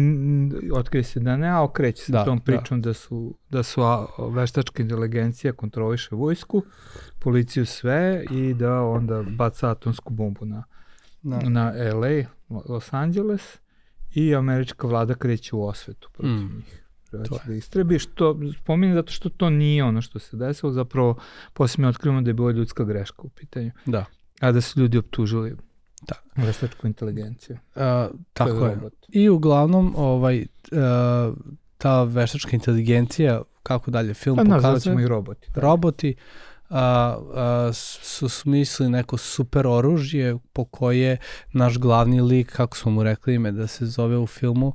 otkrije 0.72 1.04
se 1.04 1.20
da 1.20 1.36
ne, 1.36 1.48
a 1.48 1.62
okreće 1.62 2.02
se 2.02 2.12
Da, 2.12 2.24
tom 2.24 2.38
da. 2.38 2.44
Pričom 2.44 2.82
da, 2.82 2.93
su, 2.94 3.35
da 3.50 3.62
su 3.62 3.82
a, 3.82 4.06
veštačka 4.31 4.82
inteligencija 4.82 5.52
kontroliše 5.52 6.14
vojsku, 6.14 6.62
policiju 7.19 7.67
sve 7.67 8.25
i 8.31 8.55
da 8.55 8.82
onda 8.82 9.23
baca 9.23 9.70
atomsku 9.70 10.12
bombu 10.12 10.44
na, 10.44 10.64
da. 11.23 11.38
na 11.49 11.73
LA, 11.94 12.25
Los 12.69 12.93
Angeles 12.93 13.58
i 14.14 14.35
američka 14.35 14.87
vlada 14.87 15.14
kreće 15.14 15.56
u 15.56 15.67
osvetu 15.67 16.11
protiv 16.12 16.31
Mm. 16.32 16.56
njih. 16.56 16.81
To 17.28 17.38
da 17.47 17.54
istrebi, 17.54 17.99
što 17.99 18.38
spominjem 18.62 18.95
zato 18.97 19.12
što 19.12 19.28
to 19.28 19.50
nije 19.50 19.85
ono 19.85 20.02
što 20.02 20.18
se 20.18 20.37
desilo, 20.37 20.73
zapravo 20.73 21.16
posle 21.52 21.83
mi 21.83 21.88
otkrivamo 21.88 22.23
da 22.23 22.30
je 22.30 22.35
bila 22.35 22.50
ljudska 22.50 22.85
greška 22.85 23.23
u 23.23 23.28
pitanju, 23.28 23.71
da. 23.87 24.04
a 24.40 24.52
da 24.52 24.61
su 24.61 24.80
ljudi 24.80 24.99
optužili 24.99 25.57
Da. 26.09 26.42
veštačku 26.42 26.87
inteligenciju. 26.87 27.59
A, 27.75 28.09
tako 28.33 28.50
To 28.50 28.66
je. 28.66 28.75
robot. 28.75 28.92
I 29.09 29.28
uglavnom 29.28 29.95
ovaj, 29.97 30.47
a, 30.73 31.33
ta 31.85 32.03
veštačka 32.03 32.50
inteligencija, 32.57 33.43
kako 33.62 33.91
dalje 33.91 34.14
film 34.14 34.37
Pa 34.37 34.45
nazvat 34.45 34.62
pokazuje, 34.62 34.93
ćemo 34.93 35.00
i 35.00 35.09
roboti. 35.09 35.49
da. 35.55 35.61
roboti 35.61 36.14
a, 36.71 37.17
a, 37.35 37.71
su 37.73 38.29
smislili 38.29 38.91
neko 38.91 39.17
super 39.17 39.67
oružje 39.67 40.37
po 40.53 40.64
koje 40.64 41.17
naš 41.53 41.79
glavni 41.79 42.21
lik, 42.21 42.53
kako 42.53 42.76
smo 42.76 42.93
mu 42.93 43.03
rekli 43.03 43.35
ime 43.35 43.53
da 43.53 43.67
se 43.67 43.87
zove 43.87 44.19
u 44.19 44.26
filmu, 44.26 44.73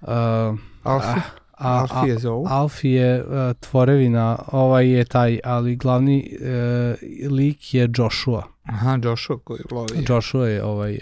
a, 0.00 0.56
Alfi, 0.82 1.06
a, 1.08 1.20
a, 1.58 1.80
Alfi 1.80 2.08
je 2.08 2.18
zovu. 2.18 2.46
Alfi 2.48 2.88
je 2.88 3.24
a, 3.28 3.52
tvorevina, 3.60 4.38
ovaj 4.52 4.88
je 4.88 5.04
taj, 5.04 5.38
ali 5.44 5.76
glavni 5.76 6.38
e, 6.40 6.94
lik 7.30 7.74
je 7.74 7.88
Joshua. 7.96 8.42
Aha, 8.64 8.98
Joshua 9.02 9.38
koji 9.44 9.60
lovi. 9.70 10.04
Joshua 10.08 10.48
je 10.48 10.64
ovaj 10.64 10.98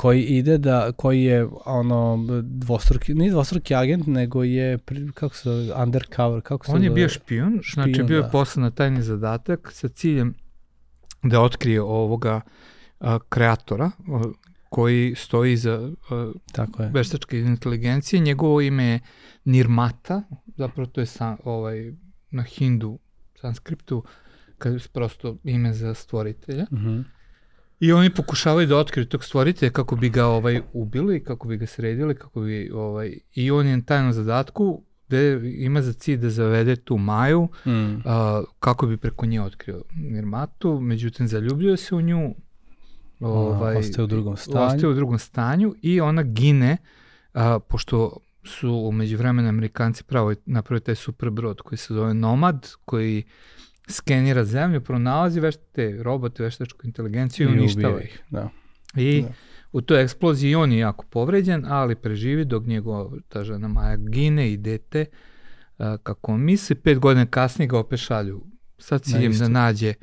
koji 0.00 0.22
ide 0.22 0.58
da 0.58 0.92
koji 0.92 1.22
je 1.22 1.48
ono 1.64 2.26
dvostruki 2.42 3.14
nije 3.14 3.30
dvostruki 3.30 3.74
agent 3.74 4.06
nego 4.06 4.44
je 4.44 4.78
kako 5.14 5.34
se 5.34 5.50
zove 5.50 5.82
undercover 5.82 6.42
kako 6.42 6.66
se 6.66 6.72
On 6.72 6.84
je 6.84 6.90
bio 6.90 7.08
špijun, 7.08 7.50
znači 7.50 7.92
Špijun, 7.92 8.06
bio 8.06 8.16
je 8.16 8.22
da. 8.22 8.28
poslan 8.28 8.62
na 8.62 8.70
tajni 8.70 9.02
zadatak 9.02 9.70
sa 9.72 9.88
ciljem 9.88 10.34
da 11.22 11.40
otkrije 11.40 11.82
ovoga 11.82 12.40
a, 13.00 13.18
kreatora 13.28 13.84
a, 14.08 14.22
koji 14.68 15.14
stoji 15.16 15.56
za 15.56 15.92
a, 16.10 16.32
tako 16.52 16.82
je 16.82 16.90
veštačke 16.94 17.38
inteligencije. 17.38 18.20
Njegovo 18.20 18.60
ime 18.60 18.84
je 18.84 19.00
Nirmata, 19.44 20.22
zapravo 20.56 20.86
to 20.86 21.00
je 21.00 21.06
sa, 21.06 21.36
ovaj, 21.44 21.92
na 22.30 22.42
hindu 22.42 22.98
sanskriptu, 23.40 24.04
kad 24.58 24.72
je 24.72 24.80
prosto 24.92 25.36
ime 25.44 25.72
za 25.72 25.94
stvoritelja. 25.94 26.66
Mhm. 26.72 27.00
I 27.80 27.92
oni 27.92 28.10
pokušavaju 28.10 28.66
da 28.66 28.76
otkriju 28.76 29.06
tog 29.06 29.24
stvoritelja 29.24 29.70
kako 29.70 29.96
bi 29.96 30.08
ga 30.08 30.26
ovaj 30.26 30.60
ubili, 30.72 31.24
kako 31.24 31.48
bi 31.48 31.56
ga 31.56 31.66
sredili, 31.66 32.14
kako 32.14 32.40
bi 32.40 32.70
ovaj 32.74 33.18
i 33.34 33.50
on 33.50 33.66
je 33.66 33.76
na 33.76 33.82
tajnom 33.82 34.12
zadatku 34.12 34.82
gde 35.08 35.40
ima 35.58 35.82
za 35.82 35.92
cilj 35.92 36.16
da 36.16 36.30
zavede 36.30 36.76
tu 36.76 36.96
Maju, 36.96 37.48
Mm. 37.66 38.02
a, 38.04 38.42
kako 38.60 38.86
bi 38.86 38.96
preko 38.96 39.26
nje 39.26 39.42
otkrio 39.42 39.82
Nirmatu, 39.94 40.80
međutim 40.80 41.28
zaljubljuje 41.28 41.76
se 41.76 41.94
u 41.94 42.00
nju 42.00 42.34
ovaj, 43.20 43.76
ostaje 43.76 44.04
u 44.04 44.06
drugom 44.06 44.36
stanju. 44.36 44.66
Ostaje 44.66 44.88
u 44.88 44.94
drugom 44.94 45.18
stanju 45.18 45.74
i 45.82 46.00
ona 46.00 46.22
gine, 46.22 46.76
a, 47.34 47.58
pošto 47.58 48.16
su 48.44 48.72
umeđu 48.72 49.16
vremena 49.16 49.48
Amerikanci 49.48 50.04
pravo 50.04 50.34
napravili 50.46 50.84
taj 50.84 50.94
super 50.94 51.30
brod 51.30 51.60
koji 51.60 51.78
se 51.78 51.94
zove 51.94 52.14
Nomad, 52.14 52.70
koji 52.84 53.22
skenira 53.90 54.44
zemlju, 54.44 54.80
pronalazi 54.80 55.40
vešte 55.40 56.02
robote, 56.02 56.42
veštačku 56.42 56.86
inteligenciju 56.86 57.48
i, 57.48 57.52
i 57.52 57.58
uništava 57.58 58.00
ih. 58.00 58.22
Da. 58.30 58.48
I 58.96 59.22
Da. 59.22 59.32
u 59.72 59.80
toj 59.80 60.02
eksploziji 60.02 60.54
on 60.54 60.72
je 60.72 60.78
jako 60.78 61.06
povređen, 61.06 61.64
ali 61.68 61.96
preživi 61.96 62.44
dok 62.44 62.64
njegova 62.66 63.10
ta 63.28 63.44
žena 63.44 63.68
Maja 63.68 63.96
gine 63.96 64.52
i 64.52 64.56
dete, 64.56 65.06
kako 66.02 66.32
on 66.32 66.40
misli, 66.40 66.74
pet 66.76 66.98
godina 66.98 67.26
kasnije 67.26 67.68
ga 67.68 67.78
opet 67.78 68.00
šalju 68.00 68.46
sa 68.78 68.98
ciljem 68.98 69.32
da 69.32 69.48
nađe 69.48 69.94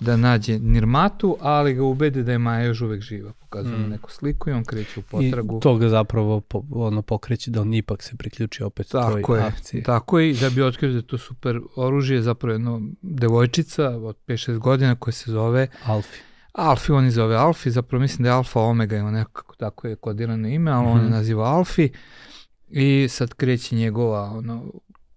da 0.00 0.16
nađe 0.16 0.58
Nirmatu, 0.58 1.36
ali 1.40 1.74
ga 1.74 1.82
ubede 1.84 2.22
da 2.22 2.32
je 2.32 2.38
Maja 2.38 2.62
još 2.62 2.80
uvek 2.80 3.00
živa. 3.02 3.32
Pokazuju 3.32 3.78
mu 3.78 3.86
Mm. 3.86 3.90
neku 3.90 4.10
sliku 4.10 4.50
i 4.50 4.52
on 4.52 4.64
kreće 4.64 5.00
u 5.00 5.04
potragu. 5.04 5.56
I 5.56 5.60
to 5.60 5.76
ga 5.76 5.88
zapravo 5.88 6.40
po, 6.40 6.62
ono 6.72 7.02
pokreće 7.02 7.50
da 7.50 7.60
on 7.60 7.74
ipak 7.74 8.02
se 8.02 8.16
priključi 8.16 8.62
opet 8.62 8.88
Tako 8.88 9.20
toj 9.22 9.38
je, 9.38 9.44
akciji. 9.44 9.82
tako 9.82 10.18
je, 10.18 10.34
da 10.34 10.50
bi 10.50 10.62
otkrio 10.62 10.92
da 10.92 11.02
to 11.02 11.18
super 11.18 11.60
oružje, 11.76 12.22
zapravo 12.22 12.52
jedno 12.52 12.82
devojčica 13.02 13.88
od 13.88 14.16
5-6 14.18 14.58
godina 14.58 14.94
koja 14.94 15.12
se 15.12 15.30
zove 15.30 15.68
Alfi. 15.84 16.18
Alfi, 16.52 16.92
on 16.92 17.04
je 17.04 17.10
zove 17.10 17.36
Alfi, 17.36 17.70
zapravo 17.70 18.00
mislim 18.00 18.22
da 18.22 18.28
je 18.28 18.34
Alfa 18.34 18.60
Omega, 18.60 18.96
ima 18.96 19.10
nekako 19.10 19.54
tako 19.56 19.86
je 19.86 19.96
kodirano 19.96 20.48
ime, 20.48 20.70
ali 20.70 20.86
on 20.86 20.98
je 20.98 21.04
Mhm. 21.04 21.12
naziva 21.12 21.44
Alfi 21.46 21.88
i 22.70 23.06
sad 23.08 23.34
kreće 23.34 23.76
njegova 23.76 24.22
ono, 24.24 24.72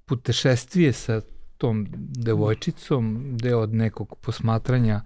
putešestvije 0.07 0.93
sa 0.93 1.21
tom 1.63 1.87
devojčicom, 2.25 3.33
gde 3.35 3.55
od 3.55 3.73
nekog 3.73 4.15
posmatranja 4.21 5.01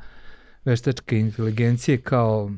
veštačke 0.66 1.20
inteligencije 1.20 1.98
kao 2.02 2.52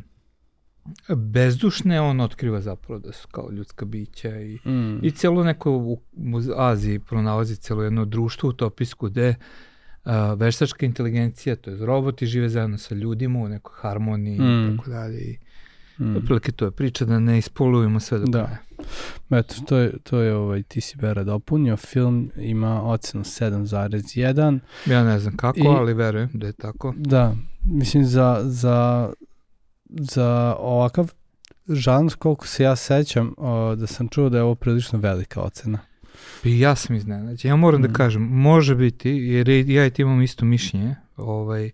bezdušne, 1.15 2.01
on 2.01 2.21
otkriva 2.21 2.61
zapravo 2.61 2.99
da 2.99 3.11
su 3.13 3.27
kao 3.31 3.51
ljudska 3.51 3.85
bića 3.85 4.39
i 4.41 4.59
Mm. 4.65 5.05
I 5.05 5.11
celo 5.11 5.43
neko 5.43 5.71
u, 5.71 6.01
Aziji 6.57 6.99
pronalazi 6.99 7.55
celo 7.55 7.83
jedno 7.83 8.05
društvo 8.05 8.49
utopijsko 8.49 9.09
gde 9.09 9.35
a, 10.03 10.33
veštačka 10.33 10.85
inteligencija, 10.85 11.55
to 11.55 11.69
je 11.71 11.85
roboti 11.85 12.25
žive 12.25 12.49
zajedno 12.49 12.77
sa 12.77 12.95
ljudima 12.95 13.39
u 13.39 13.47
nekoj 13.47 13.73
harmoniji 13.75 14.35
i 14.35 14.41
Mm. 14.41 14.77
tako 14.77 14.89
dalje. 14.89 15.21
I 15.21 15.37
Mm. 15.99 16.15
otprilike 16.15 16.51
to 16.51 16.65
je 16.65 16.71
priča 16.71 17.05
da 17.05 17.19
ne 17.19 17.37
ispolujemo 17.37 17.99
sve 17.99 18.19
do 18.19 18.25
Da. 18.25 18.43
kraja. 18.43 18.57
Eto, 19.31 19.55
to 19.61 19.77
je, 19.77 19.93
to 19.99 20.19
je 20.19 20.35
ovaj, 20.35 20.63
ti 20.63 20.81
si 20.81 20.97
Bera 20.97 21.23
dopunio, 21.23 21.77
film 21.77 22.31
ima 22.37 22.83
ocenu 22.83 23.23
7,1. 23.23 24.59
Ja 24.85 25.03
ne 25.03 25.19
znam 25.19 25.37
kako, 25.37 25.59
I- 25.59 25.67
ali 25.67 25.93
verujem 25.93 26.29
da 26.33 26.47
je 26.47 26.53
tako. 26.53 26.93
Da, 26.97 27.35
mislim 27.63 28.05
za, 28.05 28.41
za, 28.43 29.09
za 29.85 30.27
ovakav 30.59 31.11
žanr, 31.69 32.11
koliko 32.13 32.47
se 32.47 32.63
ja 32.63 32.75
sećam, 32.75 33.33
o, 33.37 33.75
da 33.75 33.87
sam 33.87 34.07
čuo 34.07 34.29
da 34.29 34.37
je 34.37 34.43
ovo 34.43 34.55
prilično 34.55 34.99
velika 34.99 35.41
ocena. 35.41 35.79
I 36.43 36.59
ja 36.59 36.75
sam 36.75 36.95
iznenađen. 36.95 37.49
Ja 37.49 37.55
moram 37.55 37.81
Mm. 37.81 37.83
da 37.83 37.93
kažem, 37.93 38.21
može 38.23 38.75
biti, 38.75 39.09
jer 39.09 39.49
ja 39.49 39.85
i 39.85 39.91
ti 39.91 40.01
imam 40.01 40.21
isto 40.21 40.45
mišljenje, 40.45 40.95
ovaj, 41.17 41.71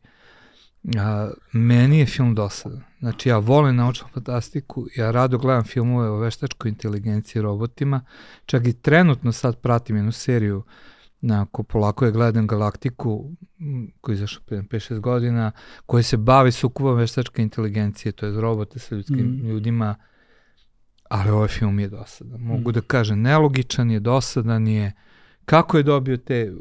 a, 0.98 1.29
meni 1.51 2.00
je 2.00 2.05
film 2.05 2.36
dosadan. 2.36 2.82
Znači, 3.05 3.29
ja 3.29 3.38
volim 3.38 3.75
naučnu 3.75 4.07
fantastiku, 4.13 4.88
ja 4.95 5.12
rado 5.12 5.38
gledam 5.38 5.63
filmove 5.63 6.09
o 6.09 6.17
veštačkoj 6.17 6.69
inteligenciji 6.69 7.41
robotima, 7.41 8.01
čak 8.45 8.67
i 8.67 8.74
trenutno 8.74 9.31
sad 9.31 9.62
pratim 9.62 9.95
jednu 9.95 10.12
seriju 10.12 10.63
na 11.21 11.45
ko 11.51 11.63
polako 11.63 12.05
je 12.05 12.12
gledam 12.12 12.47
Galaktiku, 12.47 13.31
koji 14.01 14.13
je 14.13 14.17
izašao 14.17 14.41
pre 14.45 14.57
5-6 14.57 15.00
godina, 15.00 15.51
koji 15.85 16.03
se 16.03 16.17
bavi 16.17 16.51
sukubom 16.51 16.97
veštačke 16.97 17.41
inteligencije, 17.41 18.12
to 18.12 18.25
je 18.25 18.41
robote 18.41 18.79
sa 18.79 18.95
ljudskim 18.95 19.25
Mm. 19.25 19.47
ljudima, 19.47 19.95
ali 21.09 21.29
ovaj 21.31 21.47
film 21.47 21.79
je 21.79 21.88
dosadan. 21.88 22.41
Mogu 22.41 22.69
Mm. 22.69 22.74
da 22.74 22.81
kažem, 22.81 23.21
nelogičan 23.21 23.91
je, 23.91 24.00
dosadan 24.00 24.67
je. 24.67 24.91
Kako 25.45 25.77
je 25.77 25.83
dobio 25.83 26.17
te, 26.17 26.53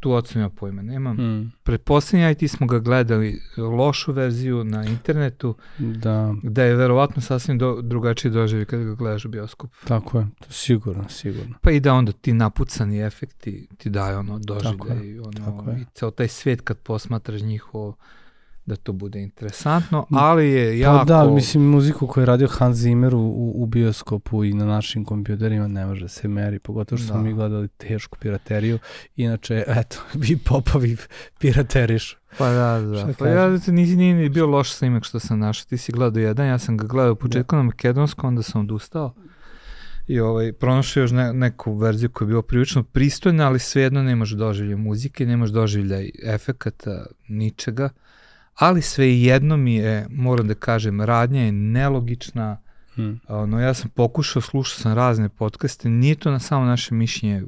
tu 0.00 0.12
ocenu 0.12 0.44
ja 0.44 0.48
pojma 0.48 0.82
nemam. 0.82 1.16
Mm. 1.16 1.52
Pretpostavljam 1.62 2.24
ja 2.24 2.30
i 2.30 2.34
ti 2.34 2.48
smo 2.48 2.66
ga 2.66 2.78
gledali 2.78 3.40
lošu 3.56 4.12
verziju 4.12 4.64
na 4.64 4.84
internetu, 4.84 5.54
Da, 5.78 6.34
da 6.42 6.62
je 6.62 6.74
verovatno 6.74 7.22
sasvim 7.22 7.58
do, 7.58 7.82
drugačiji 7.82 8.30
doživi 8.30 8.64
kada 8.64 8.84
ga 8.84 8.94
gledaš 8.94 9.24
u 9.24 9.28
bioskopu. 9.28 9.76
tako 9.84 10.18
je, 10.18 10.26
to 10.40 10.52
sigurno, 10.52 11.08
sigurno. 11.08 11.54
Pa 11.62 11.70
i 11.70 11.80
da 11.80 11.94
onda 11.94 12.12
ti 12.12 12.32
napucani 12.32 13.00
efekti 13.00 13.68
ti 13.78 13.90
daju 13.90 14.18
ono 14.18 14.38
Tako 14.38 14.54
doživljaj 14.54 15.06
je, 15.06 15.14
i 15.14 15.18
ono, 15.18 15.72
i 15.80 15.84
ceo 15.94 16.10
taj 16.10 16.28
svijet 16.28 16.60
kad 16.60 16.78
posmatraš 16.78 17.42
njihovo 17.42 17.96
da 18.66 18.76
to 18.76 18.92
bude 18.92 19.22
interesantno, 19.22 20.06
ali 20.10 20.50
je 20.50 20.78
jako... 20.78 20.98
Pa 20.98 21.04
da, 21.04 21.30
mislim, 21.30 21.62
muziku 21.62 22.06
koju 22.06 22.22
je 22.22 22.26
radio 22.26 22.48
Hans 22.50 22.76
Zimmer 22.76 23.14
u, 23.14 23.52
u, 23.54 23.66
bioskopu 23.66 24.44
i 24.44 24.52
na 24.52 24.64
našim 24.64 25.04
kompjuterima 25.04 25.68
ne 25.68 25.86
može 25.86 26.00
da 26.00 26.08
se 26.08 26.28
meri, 26.28 26.58
pogotovo 26.58 26.98
što 26.98 27.06
smo 27.06 27.16
Da. 27.16 27.22
mi 27.22 27.34
gledali 27.34 27.68
tešku 27.68 28.18
pirateriju. 28.18 28.78
Inače, 29.16 29.64
eto, 29.66 29.96
vi 30.22 30.36
popovi 30.36 30.96
piraterišu. 31.38 32.16
Pa 32.38 32.48
da, 32.48 32.80
da. 32.80 32.98
Šta 32.98 33.12
Pa 33.18 33.28
ja, 33.28 33.48
nisi, 33.48 33.96
nije 33.96 34.14
ni 34.14 34.28
bio 34.28 34.46
loš 34.46 34.72
snimak 34.72 35.04
što 35.04 35.18
sam 35.18 35.38
našao. 35.38 35.66
Ti 35.68 35.78
si 35.78 35.92
gledao 35.92 36.20
jedan, 36.20 36.46
ja 36.46 36.58
sam 36.58 36.76
ga 36.76 36.86
gledao 36.86 37.12
u 37.12 37.16
početku 37.16 37.56
na 37.56 37.62
makedonskom, 37.62 38.28
onda 38.28 38.42
sam 38.42 38.60
odustao. 38.60 39.14
I 40.06 40.20
ovaj, 40.20 40.52
pronašao 40.52 41.00
još 41.00 41.10
ne, 41.10 41.32
neku 41.32 41.74
verziju 41.74 42.10
koja 42.10 42.26
je 42.26 42.28
bila 42.28 42.42
prilično 42.42 42.82
pristojna, 42.82 43.46
ali 43.46 43.58
svejedno 43.58 44.02
nemaš 44.02 44.30
doživlje 44.30 44.76
muzike, 44.76 45.26
nemaš 45.26 45.50
doživljaj 45.50 46.10
efekata, 46.24 47.06
ničega. 47.28 47.90
Ali 48.56 48.82
sve 48.82 49.20
jedno 49.20 49.56
mi 49.56 49.74
je, 49.74 50.06
moram 50.10 50.48
da 50.48 50.54
kažem, 50.54 51.00
radnja 51.00 51.40
je 51.40 51.52
nelogična. 51.52 52.60
Mm. 52.98 53.12
Ono, 53.28 53.60
ja 53.60 53.74
sam 53.74 53.90
pokušao, 53.90 54.42
slušao 54.42 54.80
sam 54.80 54.94
razne 54.94 55.28
podcaste, 55.28 55.88
nije 55.88 56.14
to 56.14 56.30
na 56.30 56.38
samo 56.38 56.64
naše 56.64 56.94
mišljenje. 56.94 57.42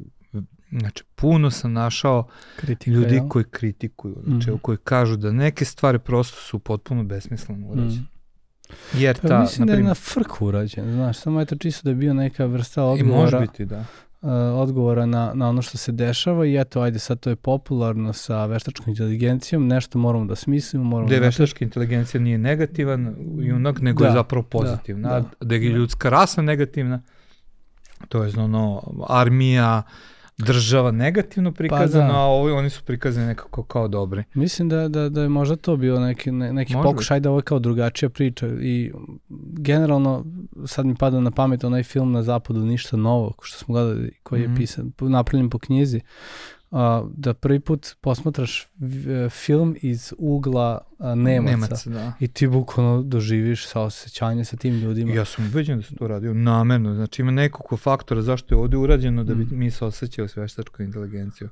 Znači, 0.70 1.04
puno 1.14 1.50
sam 1.50 1.72
našao 1.72 2.26
Kritika, 2.56 2.90
ljudi 2.90 3.14
jel? 3.14 3.28
koji 3.28 3.44
kritikuju, 3.44 4.16
znači 4.26 4.50
Mhm. 4.50 4.58
koji 4.62 4.78
kažu 4.84 5.16
da 5.16 5.32
neke 5.32 5.64
stvari 5.64 5.98
prosto 5.98 6.36
su 6.40 6.58
potpuno 6.58 7.04
besmisleno 7.04 7.66
urađene. 7.68 8.00
Mm. 8.00 8.98
Jer 8.98 9.20
Pa 9.20 9.28
ta, 9.28 9.40
mislim 9.40 9.66
da 9.66 9.72
je 9.72 9.82
na 9.82 9.94
frku 9.94 10.46
urađen, 10.46 10.92
znaš, 10.92 11.18
samo 11.18 11.40
eto 11.40 11.56
čisto 11.56 11.80
da 11.84 11.90
je 11.90 11.94
bio 11.96 12.14
neka 12.14 12.44
vrsta 12.46 12.94
I 12.98 13.02
može 13.02 13.38
biti, 13.40 13.64
da. 13.64 13.84
Uh, 14.20 14.30
odgovora 14.54 15.06
na, 15.06 15.32
na 15.34 15.48
ono 15.48 15.62
što 15.62 15.78
se 15.78 15.92
dešava 15.92 16.46
i 16.46 16.56
eto, 16.60 16.80
ajde, 16.80 16.98
sad 16.98 17.20
to 17.20 17.30
je 17.30 17.36
popularno 17.36 18.12
sa 18.12 18.46
veštačkom 18.46 18.88
inteligencijom, 18.88 19.66
nešto 19.66 19.98
moramo 19.98 20.24
da 20.24 20.34
smislimo, 20.34 20.84
moramo 20.84 21.08
Da 21.08 21.14
je 21.14 21.20
veštačka 21.20 21.64
inteligencija 21.64 22.20
nije 22.20 22.38
negativan 22.38 23.16
junak, 23.40 23.80
nego 23.80 24.04
je 24.04 24.08
Da, 24.08 24.14
zapravo 24.14 24.42
pozitivna. 24.42 25.08
da, 25.08 25.20
Da, 25.20 25.46
da 25.46 25.54
je 25.54 25.60
ljudska 25.60 26.08
rasa 26.08 26.42
negativna, 26.42 27.02
to 28.08 28.24
je 28.24 28.32
ono, 28.38 28.82
armija, 29.08 29.82
država 30.38 30.90
negativno 30.90 31.52
prikazana, 31.52 32.06
Pa 32.06 32.12
da. 32.12 32.18
a 32.18 32.22
ovi, 32.22 32.52
oni 32.52 32.70
su 32.70 32.82
prikazani 32.84 33.26
nekako 33.26 33.62
kao 33.62 33.88
dobri. 33.88 34.24
Mislim 34.34 34.68
da, 34.68 34.88
da, 34.88 35.08
da 35.08 35.22
je 35.22 35.28
možda 35.28 35.56
to 35.56 35.76
bio 35.76 36.00
neki, 36.00 36.32
ne, 36.32 36.52
neki 36.52 36.74
Može 36.74 36.82
pokušaj 36.84 37.20
da 37.20 37.30
ovo 37.30 37.38
je 37.38 37.42
kao 37.42 37.58
drugačija 37.58 38.08
priča 38.08 38.46
i 38.48 38.92
generalno 39.52 40.24
sad 40.66 40.86
mi 40.86 40.94
pada 40.94 41.20
na 41.20 41.30
pamet 41.30 41.64
onaj 41.64 41.82
film 41.82 42.12
na 42.12 42.22
zapadu 42.22 42.60
ništa 42.60 42.96
novo 42.96 43.32
što 43.42 43.58
smo 43.58 43.72
gledali 43.74 44.10
koji 44.22 44.40
je 44.40 44.48
Mhm. 44.48 44.56
pisan, 44.56 44.92
napravljen 45.00 45.50
po 45.50 45.58
knjizi 45.58 46.00
a, 46.70 47.04
da 47.16 47.34
prvi 47.34 47.60
put 47.60 47.96
posmatraš 48.00 48.68
v- 48.76 49.28
film 49.30 49.76
iz 49.78 50.12
ugla 50.18 50.78
a, 50.98 51.14
Nemaca, 51.14 51.50
Nemaca, 51.50 51.90
da. 51.90 52.12
i 52.20 52.28
ti 52.28 52.46
bukvalno 52.48 53.02
doživiš 53.02 53.66
saosećanje 53.66 54.44
sa 54.44 54.56
tim 54.56 54.74
ljudima. 54.74 55.12
Ja 55.12 55.24
sam 55.24 55.46
ubeđen 55.46 55.76
da 55.76 55.82
se 55.82 55.94
to 55.94 56.08
radio 56.08 56.34
namerno. 56.34 56.94
Znači 56.94 57.22
ima 57.22 57.30
nekoliko 57.30 57.76
faktora 57.76 58.22
zašto 58.22 58.54
je 58.54 58.58
ovde 58.58 58.76
urađeno 58.76 59.24
da 59.24 59.34
bi 59.34 59.44
Mm. 59.44 59.48
mi 59.52 59.70
se 59.70 59.84
osjećali 59.84 60.28
s 60.28 60.36
veštačkom 60.36 60.86
inteligencijom. 60.86 61.50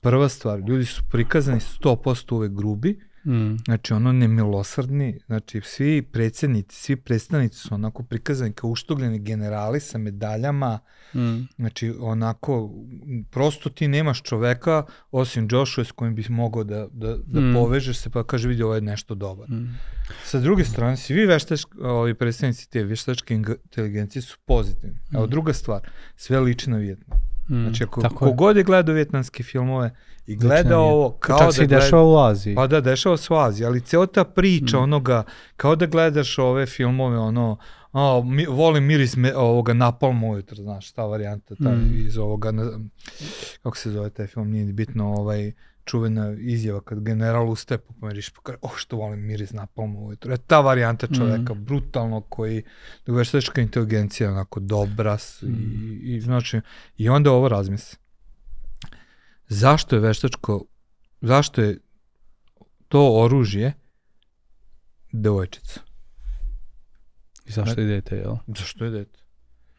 Prva 0.00 0.28
stvar, 0.28 0.60
ljudi 0.60 0.84
su 0.84 1.02
prikazani 1.04 1.60
100% 1.60 2.34
uvek 2.34 2.52
grubi, 2.52 3.00
Mm. 3.26 3.56
znači 3.64 3.92
ono 3.92 4.12
nemilosrdni, 4.12 5.18
znači 5.26 5.60
svi 5.64 6.02
predsjednici, 6.02 6.76
svi 6.76 6.96
predstavnici 6.96 7.58
su 7.58 7.74
onako 7.74 8.02
prikazani 8.02 8.52
kao 8.52 8.70
uštogljeni 8.70 9.18
generali 9.18 9.80
sa 9.80 9.98
medaljama, 9.98 10.78
Mm. 11.14 11.46
znači 11.56 11.94
onako, 12.00 12.70
prosto 13.30 13.70
ti 13.70 13.88
nemaš 13.88 14.22
čoveka 14.22 14.82
osim 15.10 15.48
Joshua 15.50 15.84
s 15.84 15.92
kojim 15.92 16.14
bi 16.14 16.24
mogao 16.28 16.64
da, 16.64 16.86
da, 16.92 17.16
da 17.18 17.40
Mm. 17.40 17.54
povežeš 17.54 17.96
se 17.96 18.10
pa 18.10 18.24
kaže 18.24 18.48
vidi 18.48 18.62
ovo 18.62 18.74
je 18.74 18.80
nešto 18.80 19.14
dobar. 19.14 19.50
Mm. 19.50 19.78
Sa 20.24 20.38
druge 20.40 20.64
strane, 20.64 20.96
svi 20.96 21.26
veštački, 21.26 21.70
ovi 21.80 22.14
predstavnici 22.14 22.70
te 22.70 22.84
veštačke 22.84 23.34
inteligencije 23.34 24.22
su 24.22 24.36
pozitivni. 24.46 24.98
Evo 25.12 25.26
Mm. 25.26 25.30
druga 25.30 25.52
stvar, 25.52 25.80
sve 26.16 26.40
liči 26.40 26.70
na 26.70 26.76
Vjetnam. 26.76 27.25
Mm, 27.48 27.62
Znači, 27.62 27.84
ako 27.84 28.00
tako 28.02 28.14
kogod 28.16 28.56
je 28.56 28.62
gledao 28.64 28.94
vjetnamske 28.94 29.42
filmove 29.42 29.90
i 30.26 30.36
gleda 30.36 30.54
Većina 30.54 30.76
nije. 30.76 30.84
ovo 30.84 31.10
kao 31.10 31.38
Čak 31.38 31.46
da 31.46 31.52
se 31.52 31.64
i 31.64 31.66
gleda- 31.66 31.76
dešava 31.76 32.02
u 32.04 32.18
Aziji. 32.18 32.54
Pa 32.54 32.66
da, 32.66 32.80
dešava 32.80 33.16
se 33.16 33.32
u 33.32 33.38
Aziji, 33.38 33.66
ali 33.66 33.80
ceo 33.80 34.06
ta 34.06 34.24
priča 34.26 34.76
Mm. 34.76 34.82
onoga, 34.82 35.22
kao 35.56 35.76
da 35.76 35.86
gledaš 35.86 36.38
ove 36.38 36.66
filmove, 36.66 37.18
ono, 37.18 37.56
a, 37.92 38.22
mi, 38.24 38.46
volim 38.46 38.84
miris 38.84 39.16
me, 39.16 39.36
ovoga 39.36 39.72
napalma 39.74 40.26
ujutro, 40.26 40.56
znaš, 40.56 40.92
ta 40.92 41.04
varijanta, 41.04 41.54
ta 41.56 41.70
Mm. 41.70 41.92
iz 41.96 42.18
ovoga, 42.18 42.52
kako 43.62 43.76
se 43.76 43.90
zove 43.90 44.10
taj 44.10 44.26
film, 44.26 44.50
nije 44.50 44.64
ni 44.64 44.72
bitno, 44.72 45.06
ovaj, 45.08 45.52
čuvena 45.86 46.32
izjava 46.32 46.80
kad 46.80 47.00
general 47.00 47.48
ustaje 47.48 47.78
pa 47.78 47.92
pomeriš 47.94 48.30
pa 48.30 48.40
kaže, 48.42 48.58
oh 48.62 48.72
što 48.74 48.96
volim 48.96 49.20
miris 49.20 49.52
napalma 49.52 49.98
ujutro. 49.98 50.34
E, 50.34 50.38
ta 50.38 50.60
varijanta 50.60 51.06
čoveka, 51.08 51.54
Mm. 51.54 51.64
brutalno, 51.64 52.20
koji, 52.20 52.62
da 53.06 53.12
veštačka 53.12 53.60
inteligencija, 53.60 54.30
onako, 54.30 54.60
dobra 54.60 55.18
s- 55.18 55.42
i, 55.42 55.46
Mm. 55.46 56.00
i, 56.04 56.20
znači, 56.20 56.60
i 56.96 57.08
onda 57.08 57.32
ovo 57.32 57.48
razmisli. 57.48 57.98
Zašto 59.48 59.96
je 59.96 60.00
veštačko, 60.00 60.64
zašto 61.20 61.62
je 61.62 61.78
to 62.88 63.14
oružje 63.14 63.72
devojčica? 65.12 65.80
I 67.44 67.52
zašto 67.52 67.80
idete, 67.80 68.16
jel? 68.16 68.36
Zašto 68.48 68.84
je 68.84 68.90
dete? 68.90 69.18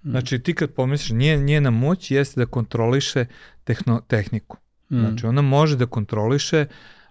Mm. 0.03 0.09
Znači 0.09 0.39
ti 0.39 0.53
kad 0.53 0.71
pomisliš, 0.71 1.09
nje, 1.11 1.37
njena 1.37 1.69
moć 1.71 2.11
jeste 2.11 2.39
da 2.39 2.45
kontroliše 2.45 3.25
tehno, 3.63 4.01
tehniku. 4.01 4.57
Mm. 4.91 4.99
Znači 4.99 5.25
ona 5.25 5.41
može 5.41 5.75
da 5.75 5.85
kontroliše 5.85 6.65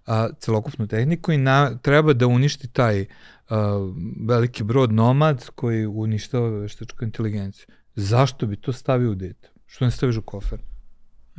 a, 0.06 0.28
celokupnu 0.38 0.86
tehniku 0.86 1.32
i 1.32 1.38
na, 1.38 1.78
treba 1.78 2.12
da 2.12 2.26
uništi 2.26 2.68
taj 2.68 3.06
a, 3.48 3.90
veliki 4.26 4.64
brod 4.64 4.92
nomad 4.92 5.50
koji 5.54 5.86
uništava 5.86 6.48
veštačku 6.48 7.04
inteligenciju. 7.04 7.66
Zašto 7.94 8.46
bi 8.46 8.56
to 8.56 8.72
stavio 8.72 9.10
u 9.10 9.14
dete? 9.14 9.48
Što 9.66 9.84
ne 9.84 9.90
staviš 9.90 10.16
u 10.16 10.22
kofer? 10.22 10.58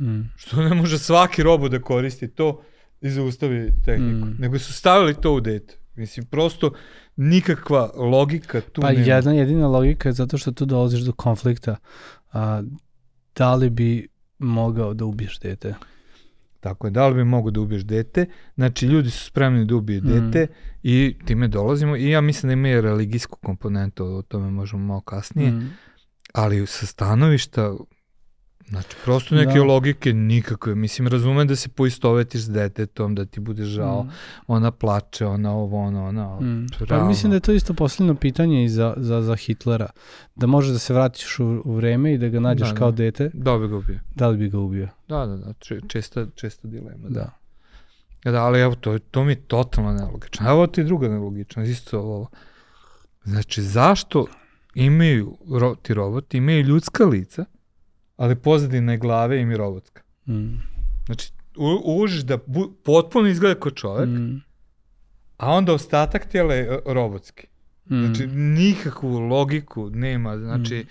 Mm. 0.00 0.20
Što 0.36 0.62
ne 0.62 0.74
može 0.74 0.98
svaki 0.98 1.42
robot 1.42 1.70
da 1.70 1.82
koristi 1.82 2.28
to 2.28 2.62
i 3.00 3.10
zaustavi 3.10 3.72
tehniku. 3.84 4.26
Mm. 4.26 4.36
Nego 4.38 4.58
su 4.58 4.72
stavili 4.72 5.14
to 5.14 5.32
u 5.34 5.40
dete. 5.40 5.74
Mislim, 5.94 6.26
prosto 6.26 6.72
nikakva 7.16 7.90
logika 7.96 8.60
tu 8.60 8.80
Pa 8.80 8.92
nema. 8.92 9.04
jedna 9.04 9.32
jedina 9.32 9.66
logika 9.66 10.08
je 10.08 10.12
zato 10.12 10.38
što 10.38 10.52
tu 10.52 10.64
dolaziš 10.64 11.00
do 11.00 11.12
konflikta. 11.12 11.76
A, 12.32 12.62
da 13.36 13.54
li 13.54 13.70
bi 13.70 14.08
mogao 14.38 14.94
da 14.94 15.04
ubiješ 15.04 15.38
dete? 15.38 15.74
Tako 16.60 16.86
je, 16.86 16.90
da 16.90 17.08
li 17.08 17.14
bi 17.14 17.24
mogo 17.24 17.50
da 17.50 17.60
ubiješ 17.60 17.82
dete? 17.82 18.26
Znači, 18.54 18.86
ljudi 18.86 19.10
su 19.10 19.24
spremni 19.24 19.64
da 19.64 19.74
ubije 19.76 20.00
Mm. 20.00 20.06
dete 20.06 20.46
i 20.82 21.16
time 21.24 21.48
dolazimo. 21.48 21.96
I 21.96 22.10
ja 22.10 22.20
mislim 22.20 22.48
da 22.48 22.52
ima 22.52 22.68
i 22.68 22.80
religijsku 22.80 23.38
komponentu, 23.38 24.04
o 24.06 24.22
tome 24.22 24.50
možemo 24.50 24.86
malo 24.86 25.00
kasnije. 25.00 25.50
Mm. 25.50 25.70
Ali 26.32 26.66
sa 26.66 26.86
stanovišta, 26.86 27.74
znači, 28.68 28.96
prosto 29.04 29.34
neke 29.34 29.52
Da. 29.54 29.64
logike 29.64 30.12
nikakve. 30.12 30.74
Mislim, 30.74 31.08
razumem 31.08 31.48
da 31.48 31.56
se 31.56 31.68
poistovetiš 31.68 32.40
s 32.40 32.50
detetom, 32.50 33.14
da 33.14 33.24
ti 33.24 33.40
bude 33.40 33.64
žao. 33.64 34.02
Mm. 34.02 34.08
Ona 34.46 34.70
plače, 34.70 35.26
ona 35.26 35.52
ovo, 35.52 35.78
ona, 35.78 36.04
ona. 36.04 36.40
Mm. 36.40 36.66
Pa 36.88 37.04
mislim 37.04 37.30
da 37.30 37.36
je 37.36 37.40
to 37.40 37.52
isto 37.52 37.74
posljedno 37.74 38.14
pitanje 38.14 38.64
i 38.64 38.68
za, 38.68 38.94
za, 38.96 39.22
za 39.22 39.36
Hitlera. 39.36 39.90
Da 40.34 40.46
možeš 40.46 40.72
da 40.72 40.78
se 40.78 40.94
vratiš 40.94 41.38
u, 41.38 41.62
u 41.64 41.74
vreme 41.74 42.14
i 42.14 42.18
da 42.18 42.28
ga 42.28 42.40
nađeš 42.40 42.68
Da, 42.68 42.72
da. 42.72 42.78
kao 42.78 42.90
dete, 42.92 43.30
Da 43.34 43.58
bi 43.58 43.68
ga 43.68 43.76
ubio. 43.76 43.98
da 44.14 44.28
li 44.28 44.36
bi 44.36 44.48
ga 44.48 44.58
ubio? 44.58 44.88
Da, 45.08 45.26
da, 45.26 45.36
da, 45.36 45.52
če- 45.52 45.80
česta, 45.88 46.26
česta 46.34 46.68
dilema. 46.68 47.08
Da. 47.08 47.30
Da. 48.24 48.30
da, 48.30 48.44
ali 48.44 48.60
evo, 48.60 48.74
to, 48.74 48.98
to 49.00 49.24
mi 49.24 49.32
je 49.32 49.36
totalno 49.38 49.92
nelogično. 49.92 50.50
Evo 50.50 50.66
ti 50.66 50.84
druga 50.84 51.08
nelogičnost, 51.08 51.70
isto 51.70 52.00
ovo. 52.00 52.28
Znači, 53.24 53.62
zašto 53.62 54.26
imaju 54.74 55.36
ro, 55.50 55.74
ti 55.74 55.94
roboti, 55.94 56.36
imaju 56.36 56.62
ljudska 56.62 57.04
lica, 57.04 57.44
ali 58.18 58.34
pozadina 58.36 58.92
je 58.92 58.98
glave 58.98 59.40
im 59.40 59.50
je 59.50 59.56
robotska. 59.56 60.02
Mm. 60.26 60.56
Znači, 61.06 61.30
u, 61.56 61.68
užiš 61.96 62.20
da 62.20 62.38
bu, 62.38 62.72
potpuno 62.74 63.28
izgleda 63.28 63.60
kao 63.60 63.70
čovek, 63.72 64.08
Mm. 64.08 64.40
a 65.36 65.48
onda 65.48 65.72
ostatak 65.72 66.26
tijela 66.26 66.54
je 66.54 66.62
e, 66.64 66.78
robotski. 66.86 67.46
Mm. 67.86 68.04
Znači, 68.04 68.26
nikakvu 68.28 69.18
logiku 69.18 69.90
nema, 69.90 70.38
znači, 70.38 70.86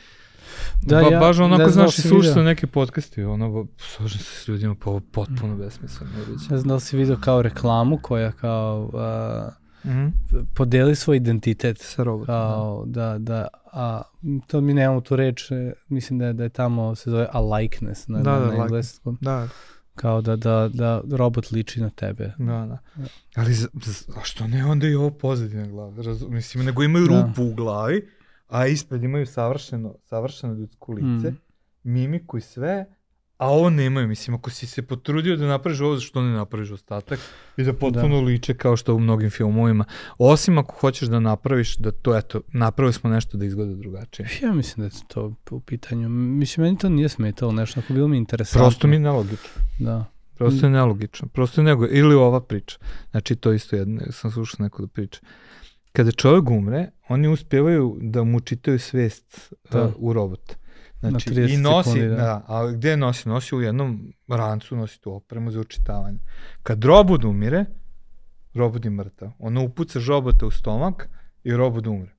Da, 0.82 0.96
ba, 0.98 1.10
ja 1.10 1.20
baš 1.20 1.40
onako, 1.40 1.64
da 1.64 1.70
znaš, 1.70 1.98
i 1.98 2.02
slušaš 2.02 2.28
video. 2.28 2.44
neke 2.44 2.68
podcaste, 2.68 3.26
ono, 3.28 3.68
složim 3.78 4.20
se 4.20 4.36
s 4.36 4.48
ljudima, 4.48 4.76
pa 4.76 4.90
ovo 4.90 5.00
potpuno 5.02 5.56
besmisleno 5.56 6.12
uređenje. 6.16 6.48
Ne 6.50 6.58
znam 6.58 6.68
da 6.68 6.74
li 6.74 6.82
si 6.82 6.98
vidio 6.98 7.18
kao 7.18 7.42
reklamu 7.42 8.00
koja 8.00 8.32
kao 8.32 8.90
a, 8.94 9.50
Mhm. 9.84 10.08
podeli 10.54 10.96
svoj 10.96 11.18
identitet 11.18 11.78
Sa 11.80 12.04
robotom. 12.04 12.26
kao 12.28 12.84
da, 12.86 13.18
da, 13.18 13.48
a 13.78 14.02
to 14.48 14.62
mi 14.62 14.74
nemamo 14.74 15.02
tu 15.02 15.16
reč, 15.16 15.52
e, 15.52 15.74
mislim 15.90 16.20
da 16.20 16.26
je, 16.26 16.34
da 16.34 16.44
je 16.44 16.50
tamo 16.52 16.96
se 16.96 17.10
zove 17.10 17.28
a 17.32 17.40
likeness 17.42 18.08
na, 18.08 18.20
Da, 18.20 18.32
na, 18.32 18.40
da, 18.42 18.48
na 18.48 18.56
engleskom, 18.56 19.18
Da, 19.22 19.48
kao 19.96 20.22
da, 20.22 20.36
da, 20.36 20.70
da 20.70 21.02
robot 21.12 21.52
liči 21.52 21.82
na 21.82 21.90
tebe. 21.90 22.34
da, 22.38 22.46
da. 22.66 22.78
Ali, 23.36 23.54
z, 23.54 23.68
z, 23.76 24.10
a 24.12 24.24
što 24.24 24.48
ne 24.48 24.66
onda 24.66 24.88
i 24.88 24.96
ovo 24.96 25.10
pozadina 25.12 25.68
glave? 25.68 26.04
Razum, 26.04 26.34
mislim, 26.34 26.66
nego 26.66 26.84
imaju 26.84 27.08
Da. 27.08 27.22
rupu 27.22 27.44
u 27.44 27.54
glavi, 27.54 28.08
a 28.48 28.68
ispred 28.68 29.04
imaju 29.04 29.26
savršeno, 29.26 29.96
savršeno 30.00 30.54
ljudsko 30.54 30.92
lice, 30.92 31.32
Mm. 31.32 31.38
mimiku 31.84 32.38
i 32.38 32.42
sve, 32.42 32.86
a 33.38 33.50
ovo 33.50 33.70
nemaju. 33.70 34.08
Mislim, 34.08 34.36
ako 34.36 34.50
si 34.50 34.68
se 34.68 34.82
potrudio 34.82 35.36
da 35.36 35.46
napraviš 35.46 35.80
ovo, 35.80 36.00
što 36.00 36.22
ne 36.22 36.34
napraviš 36.34 36.72
ostatak 36.72 37.20
i 37.58 37.64
da 37.64 37.74
potpuno 37.74 38.22
liče 38.22 38.54
kao 38.54 38.78
što 38.78 38.96
u 38.96 39.00
mnogim 39.00 39.30
filmovima. 39.30 39.86
Osim 40.18 40.58
ako 40.58 40.76
hoćeš 40.80 41.08
da 41.08 41.20
napraviš, 41.20 41.78
da 41.78 41.92
to, 41.92 42.18
eto, 42.18 42.42
napravili 42.48 42.94
smo 42.94 43.10
nešto 43.10 43.38
da 43.38 43.46
izgleda 43.46 43.74
drugačije. 43.74 44.30
Ja 44.44 44.54
mislim 44.54 44.90
da 44.90 44.96
je 44.96 45.02
to 45.08 45.56
u 45.56 45.60
pitanju. 45.60 46.10
Mislim, 46.10 46.64
meni 46.64 46.78
to 46.78 46.90
nije 46.90 47.10
smetalo 47.10 47.52
nešto, 47.52 47.80
ako 47.80 47.94
bilo 47.94 48.08
mi 48.08 48.18
interesantno. 48.18 48.66
Prosto 48.68 48.88
mi 48.88 48.96
je 48.96 49.00
nelogično. 49.00 49.62
Da. 49.80 50.06
Prosto 50.36 50.66
je 50.66 50.70
nelogično. 50.70 51.28
Prosto 51.28 51.62
je 51.62 51.66
nego, 51.66 51.88
ili 51.90 52.16
ova 52.16 52.42
priča. 52.42 52.78
Znači, 53.12 53.36
to 53.36 53.54
isto 53.54 53.76
jedno, 53.76 54.02
sam 54.12 54.32
slušao 54.32 54.64
neko 54.64 54.82
da 54.82 54.88
priča. 54.88 55.20
Kada 55.94 56.12
čovjek 56.12 56.50
umre, 56.50 56.90
oni 57.10 57.28
uspjevaju 57.28 57.98
da 58.02 58.24
mu 58.24 58.40
čitaju 58.40 58.80
svest 58.80 59.54
Da. 59.72 59.84
uh, 59.84 59.94
u 59.98 60.14
robota. 60.14 60.56
Znači, 61.02 61.30
30 61.30 61.54
i 61.54 61.58
nosi, 61.58 61.90
sekundi, 61.90 62.08
da. 62.08 62.16
da. 62.16 62.44
a 62.48 62.68
gde 62.68 62.98
nosi? 62.98 63.30
Nosi 63.30 63.56
u 63.56 63.62
jednom 63.62 64.00
rancu, 64.30 64.76
nosi 64.76 65.02
tu 65.02 65.14
opremu 65.14 65.52
za 65.52 65.60
učitavanje. 65.60 66.20
Kad 66.64 66.84
robot 66.84 67.24
umire, 67.24 67.66
robot 68.54 68.86
je 68.86 68.92
mrtav. 68.92 69.32
Ono 69.40 69.64
upucaš 69.64 70.06
robota 70.06 70.46
u 70.46 70.52
stomak 70.52 71.10
i 71.44 71.52
robot 71.54 71.88
umre. 71.88 72.12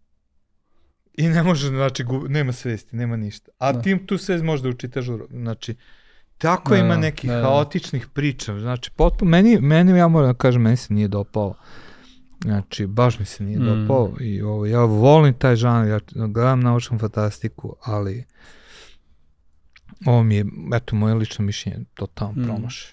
I 1.15 1.29
ne 1.29 1.43
može, 1.43 1.69
znači, 1.69 2.05
gu- 2.05 2.29
nema 2.29 2.53
svesti, 2.53 2.97
nema 2.97 3.17
ništa. 3.17 3.51
A 3.59 3.73
Da. 3.73 3.83
tim 3.83 4.07
tu 4.07 4.19
svest 4.19 4.45
može 4.45 4.63
da 4.63 4.69
učitaš, 4.69 5.05
znači, 5.31 5.75
tako 6.39 6.71
Da, 6.71 6.77
ima 6.77 6.95
da, 6.95 7.01
nekih 7.01 7.31
da, 7.31 7.37
da. 7.37 7.43
haotičnih 7.43 8.07
priča. 8.09 8.59
Znači, 8.61 8.91
potpuno, 8.93 9.31
meni, 9.31 9.59
meni, 9.59 9.99
ja 9.99 10.09
moram 10.09 10.29
da 10.29 10.35
kažem, 10.35 10.63
meni 10.63 10.77
se 10.77 10.95
nije 10.95 11.09
dopao. 11.09 11.55
Znači, 12.43 12.87
baš 12.87 13.19
mi 13.19 13.25
se 13.25 13.45
nije 13.45 13.59
Mm. 13.59 13.65
dopao 13.65 14.13
i 14.21 14.43
ovo, 14.43 14.67
ja 14.67 14.81
volim 14.81 15.35
taj 15.35 15.57
žanr, 15.57 15.89
ja 15.89 15.99
gledam 16.27 16.61
naučnu 16.61 16.99
fantastiku, 16.99 17.77
ali 17.83 18.25
ovo 20.07 20.23
mi 20.23 20.37
je, 20.37 20.45
eto, 20.75 20.97
moje 20.97 21.15
lično 21.15 21.45
mišljenje, 21.45 21.85
totalno 21.95 22.35
Mm. 22.35 22.45
promaš. 22.45 22.87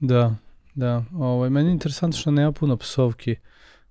Da, 0.00 0.34
da. 0.74 1.04
Ovaj, 1.12 1.50
meni 1.50 1.68
je 1.68 1.72
interesantno 1.72 2.18
što 2.18 2.30
nema 2.30 2.52
puno 2.52 2.76
psovki 2.76 3.36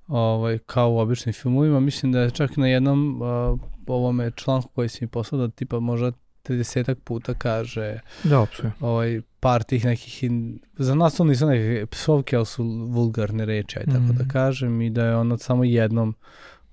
ovaj, 0.08 0.58
kao 0.60 0.91
u 0.91 0.97
običnim 0.97 1.34
filmovima. 1.34 1.80
Mislim 1.80 2.12
da 2.12 2.19
je 2.19 2.32
čak 2.32 2.58
na 2.58 2.67
jednom 2.67 3.21
uh, 3.21 3.60
ovome 3.88 4.32
članku 4.32 4.69
koji 4.69 4.89
si 4.89 4.97
mi 5.02 5.08
poslao 5.08 5.41
da 5.41 5.50
tipa 5.50 5.80
možda 5.80 6.12
30 6.43 6.93
puta 6.95 7.34
kaže 7.34 8.00
Da, 8.23 8.39
opsujem. 8.39 8.73
ovaj, 8.80 9.21
par 9.39 9.63
tih 9.63 9.86
nekih, 9.86 10.23
in, 10.23 10.60
za 10.73 10.95
nas 10.95 11.15
to 11.15 11.23
nisu 11.23 11.45
neke 11.45 11.86
psovke, 11.86 12.36
ali 12.36 12.45
su 12.45 12.63
vulgarne 12.86 13.45
reči, 13.45 13.80
aj 13.80 13.86
tako 13.86 14.00
Mhm. 14.00 14.13
da 14.13 14.26
kažem, 14.26 14.82
i 14.82 14.89
da 14.89 15.06
je 15.06 15.15
ono 15.15 15.38
samo 15.38 15.63
jednom 15.63 16.15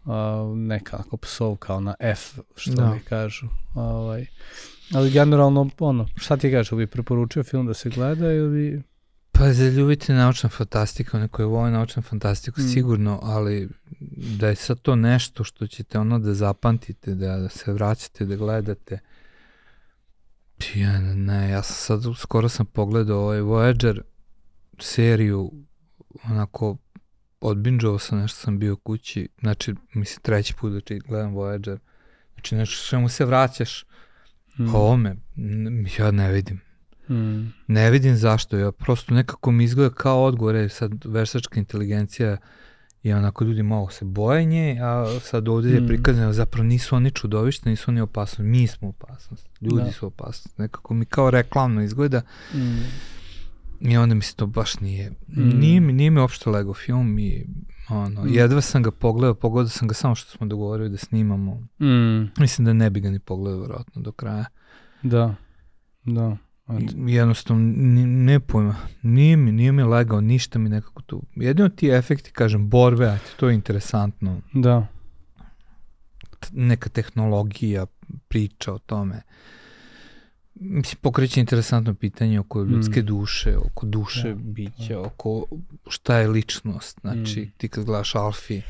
uh, 0.04 0.12
neka 0.56 0.96
onako 0.96 1.16
psovka, 1.16 1.74
ona 1.74 1.94
F, 2.00 2.20
što 2.56 2.72
Da. 2.72 2.90
mi 2.90 3.00
kažu. 3.00 3.46
Ovaj, 3.74 4.26
ali 4.92 5.10
generalno, 5.10 5.70
ono, 5.78 6.06
šta 6.16 6.36
ti 6.36 6.50
kažeš, 6.50 6.72
bi 6.72 6.86
preporučio 6.86 7.42
film 7.42 7.66
da 7.66 7.74
se 7.74 7.90
gleda 7.90 8.32
ili... 8.32 8.82
Pa 9.32 9.52
za 9.52 9.68
ljubiti 9.68 10.12
naučnu 10.12 10.50
fantastiku, 10.50 11.18
neko 11.18 11.42
je 11.42 11.46
vole 11.46 11.70
naučnu 11.70 12.02
fantastiku 12.02 12.60
Mm. 12.60 12.68
sigurno, 12.68 13.20
ali 13.22 13.68
da 14.38 14.48
je 14.48 14.54
sad 14.54 14.80
to 14.80 14.96
nešto 14.96 15.44
što 15.44 15.66
ćete 15.66 15.98
ono 15.98 16.18
da 16.18 16.34
zapamtite, 16.34 17.14
da, 17.14 17.36
da 17.36 17.48
se 17.48 17.72
vraćate, 17.72 18.24
da 18.24 18.36
gledate. 18.36 18.98
Ja 20.74 21.00
ne, 21.00 21.50
ja 21.50 21.62
sam 21.62 21.74
sad, 21.76 22.16
skoro 22.16 22.48
sam 22.48 22.66
pogledao 22.66 23.20
ovaj 23.20 23.40
Voyager 23.40 24.00
seriju, 24.78 25.52
onako, 26.24 26.76
odbinđovao 27.40 27.98
sam 27.98 28.18
nešto 28.18 28.40
sam 28.40 28.58
bio 28.58 28.76
kući, 28.76 29.28
znači, 29.40 29.74
mislim, 29.94 30.22
treći 30.22 30.54
put 30.54 30.72
da 30.72 30.94
gledam 31.08 31.34
Voyager. 31.34 31.78
Znači, 32.34 32.54
nešto 32.54 32.88
čemu 32.88 33.08
se 33.08 33.24
vraćaš, 33.24 33.84
Mm. 34.58 34.66
a 34.66 34.72
ovome, 34.72 35.16
ja 35.98 36.10
ne 36.10 36.32
vidim. 36.32 36.60
Mm. 37.08 37.52
Ne 37.66 37.90
vidim 37.90 38.16
zašto, 38.16 38.56
ja 38.56 38.72
prosto 38.72 39.14
nekako 39.14 39.50
mi 39.50 39.64
izgleda 39.64 39.94
kao 39.94 40.24
odgovor, 40.24 40.54
je 40.54 40.68
sad 40.68 40.92
veštačka 41.04 41.60
inteligencija 41.60 42.36
i 43.02 43.12
onako 43.12 43.44
ljudi 43.44 43.62
malo 43.62 43.90
se 43.90 44.04
boje 44.04 44.44
nje, 44.44 44.78
a 44.82 45.20
sad 45.20 45.48
ovde 45.48 45.70
je 45.70 45.80
Mm. 45.80 45.86
prikazano 45.86 46.32
zapravo 46.32 46.64
nisu 46.64 46.96
oni 46.96 47.10
čudovište, 47.10 47.70
nisu 47.70 47.90
oni 47.90 48.00
opasnost, 48.00 48.40
mi 48.40 48.66
smo 48.66 48.88
opasnost, 48.88 49.48
ljudi 49.60 49.84
Da. 49.84 49.92
su 49.92 50.06
opasnost, 50.06 50.58
nekako 50.58 50.94
mi 50.94 51.04
kao 51.04 51.30
reklamno 51.30 51.82
izgleda 51.82 52.22
Mm. 52.54 52.78
i 53.82 53.96
onda 53.96 54.14
mi 54.14 54.22
se 54.22 54.34
to 54.34 54.46
baš 54.46 54.80
nije, 54.80 55.10
Mm. 55.28 55.48
nije, 55.50 55.80
mi, 55.80 55.92
nije 55.92 56.10
mi 56.10 56.20
uopšte 56.20 56.50
lego 56.50 56.74
film 56.74 57.18
i 57.18 57.46
ono, 57.88 58.22
Mm. 58.22 58.28
jedva 58.28 58.60
sam 58.60 58.82
ga 58.82 58.90
pogledao, 58.90 59.34
pogledao 59.34 59.68
sam 59.68 59.88
ga 59.88 59.94
samo 59.94 60.14
što 60.14 60.30
smo 60.30 60.46
dogovorili 60.46 60.88
da 60.88 60.96
snimamo, 60.98 61.54
Mm. 61.80 62.30
mislim 62.36 62.64
da 62.64 62.72
ne 62.72 62.90
bi 62.90 63.00
ga 63.00 63.10
ni 63.10 63.18
pogledao 63.18 63.58
vjerojatno 63.58 64.02
do 64.02 64.12
kraja. 64.12 64.44
Da, 65.02 65.34
da. 66.04 66.36
Eto. 66.70 66.92
jednostavno 66.98 67.62
ne 68.06 68.40
pojma, 68.40 68.76
nije 69.02 69.36
mi, 69.36 69.52
nije 69.52 69.72
mi 69.72 69.82
legao, 69.82 70.20
ništa 70.20 70.58
mi 70.58 70.68
nekako 70.68 71.02
tu. 71.02 71.22
Jedino 71.34 71.68
ti 71.68 71.88
efekti, 71.88 72.30
kažem, 72.32 72.68
borbe, 72.68 73.06
a 73.06 73.18
to 73.36 73.48
je 73.48 73.54
interesantno, 73.54 74.40
Da. 74.54 74.86
T- 76.40 76.48
neka 76.52 76.88
tehnologija, 76.88 77.86
priča 78.28 78.72
o 78.72 78.78
tome. 78.78 79.22
Mislim, 80.54 80.98
pokreće 81.00 81.40
interesantno 81.40 81.94
pitanje 81.94 82.40
oko 82.40 82.62
ljudske 82.62 83.02
Mm. 83.02 83.06
duše, 83.06 83.56
oko 83.58 83.86
duše 83.86 84.28
Da, 84.28 84.34
bića, 84.34 85.00
oko 85.00 85.46
šta 85.88 86.16
je 86.16 86.28
ličnost. 86.28 87.00
Znači, 87.00 87.40
Mm. 87.40 87.52
ti 87.56 87.68
kad 87.68 87.84
gledaš 87.84 88.14
Alfi, 88.14 88.62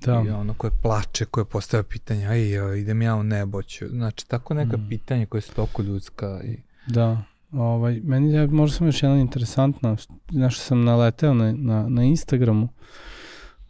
Da. 0.00 0.22
i 0.26 0.30
ono 0.30 0.54
koje 0.54 0.70
plače, 0.72 1.24
koje 1.24 1.44
postavlja 1.44 1.82
pitanje, 1.82 2.26
aj, 2.26 2.40
idem 2.78 3.02
ja 3.02 3.14
u 3.14 3.22
nebo, 3.22 3.62
ću. 3.62 3.88
Znači, 3.88 4.28
tako 4.28 4.54
neka 4.54 4.76
Mm. 4.76 4.86
pitanja 4.88 5.26
koje 5.26 5.40
su 5.40 5.54
toliko 5.54 5.82
ljudska 5.82 6.40
i 6.44 6.56
Da, 6.86 7.22
ovaj, 7.52 8.00
meni 8.04 8.32
je, 8.32 8.46
možda 8.46 8.76
sam 8.76 8.86
još 8.86 9.02
jedna 9.02 9.18
interesantna, 9.18 9.96
nešto 10.30 10.60
sam 10.60 10.84
naleteo 10.84 11.34
na, 11.34 11.52
na, 11.52 11.88
na 11.88 12.02
Instagramu, 12.04 12.68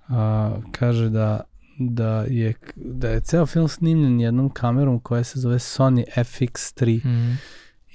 a, 0.08 0.56
kaže 0.72 1.08
da, 1.08 1.40
da, 1.78 2.24
je, 2.28 2.54
da 2.76 3.08
je 3.08 3.20
ceo 3.20 3.46
film 3.46 3.68
snimljen 3.68 4.20
jednom 4.20 4.50
kamerom 4.50 5.00
koja 5.00 5.24
se 5.24 5.40
zove 5.40 5.58
Sony 5.58 6.04
FX3 6.16 7.04
mm. 7.04 7.38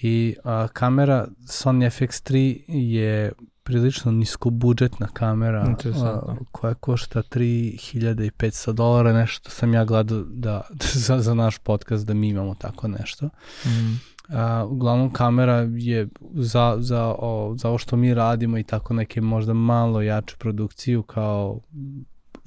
i 0.01 0.35
a, 0.43 0.67
kamera 0.73 1.27
Sony 1.47 1.85
FX3 1.85 2.61
je 2.67 3.31
prilično 3.63 4.11
niskobudžetna 4.11 5.07
kamera 5.07 5.75
a, 6.03 6.35
koja 6.51 6.73
košta 6.73 7.21
3500 7.21 8.71
dolara, 8.73 9.13
nešto 9.13 9.49
sam 9.49 9.73
ja 9.73 9.85
gledao 9.85 10.19
da, 10.19 10.61
za, 11.05 11.19
za 11.19 11.33
naš 11.33 11.57
podcast 11.57 12.05
da 12.05 12.13
mi 12.13 12.29
imamo 12.29 12.55
tako 12.55 12.87
nešto. 12.87 13.29
Mm. 13.65 13.99
A, 14.29 14.65
uglavnom 14.65 15.13
kamera 15.13 15.67
je 15.77 16.07
za, 16.33 16.75
za, 16.79 17.15
o, 17.19 17.55
za 17.57 17.69
ovo 17.69 17.77
što 17.77 17.95
mi 17.95 18.13
radimo 18.13 18.57
i 18.57 18.63
tako 18.63 18.93
neke 18.93 19.21
možda 19.21 19.53
malo 19.53 20.01
jaču 20.01 20.35
produkciju 20.39 21.03
kao 21.03 21.59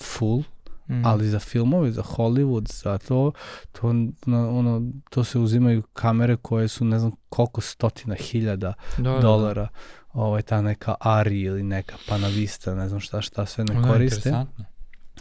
full, 0.02 0.42
Mm. 0.88 1.06
ali 1.06 1.28
za 1.28 1.38
filmove, 1.38 1.92
za 1.92 2.02
Hollywood, 2.02 2.82
za 2.82 2.98
to, 2.98 3.32
to, 3.72 3.92
na, 4.26 4.48
ono, 4.48 4.92
to 5.10 5.24
se 5.24 5.38
uzimaju 5.38 5.82
kamere 5.82 6.36
koje 6.36 6.68
su 6.68 6.84
ne 6.84 6.98
znam 6.98 7.12
koliko 7.28 7.60
stotina 7.60 8.14
hiljada 8.14 8.72
da, 8.98 9.10
da, 9.12 9.18
dolara. 9.20 9.68
Ovaj, 10.12 10.42
ta 10.42 10.62
neka 10.62 10.94
Ari 11.00 11.40
ili 11.40 11.62
neka 11.62 11.96
Panavista, 12.08 12.74
ne 12.74 12.88
znam 12.88 13.00
šta, 13.00 13.22
šta 13.22 13.46
sve 13.46 13.64
Da. 13.64 13.74
ne 13.74 13.88
koriste. 13.88 14.16
interesantno. 14.28 14.64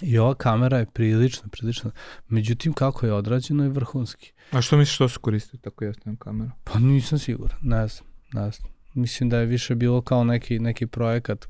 I 0.01 0.17
ova 0.17 0.35
kamera 0.35 0.77
je 0.77 0.85
prilično, 0.85 1.49
prilično. 1.51 1.91
Međutim, 2.27 2.73
kako 2.73 3.05
je 3.05 3.13
odrađeno 3.13 3.63
je 3.63 3.69
vrhunski. 3.69 4.31
A 4.51 4.61
što 4.61 4.77
misliš 4.77 4.95
što 4.95 5.09
su 5.09 5.19
koristili 5.19 5.61
tako 5.61 5.83
jeftinu 5.85 6.17
kameru? 6.17 6.51
Pa 6.63 6.79
nisam 6.79 7.19
siguran, 7.19 7.57
ne 7.61 7.87
znam, 7.87 8.07
ne 8.33 8.51
znam. 8.51 8.71
Mislim 8.93 9.29
da 9.29 9.37
je 9.37 9.45
više 9.45 9.75
bilo 9.75 10.01
kao 10.01 10.23
neki, 10.23 10.59
neki 10.59 10.87
projekat 10.87 11.45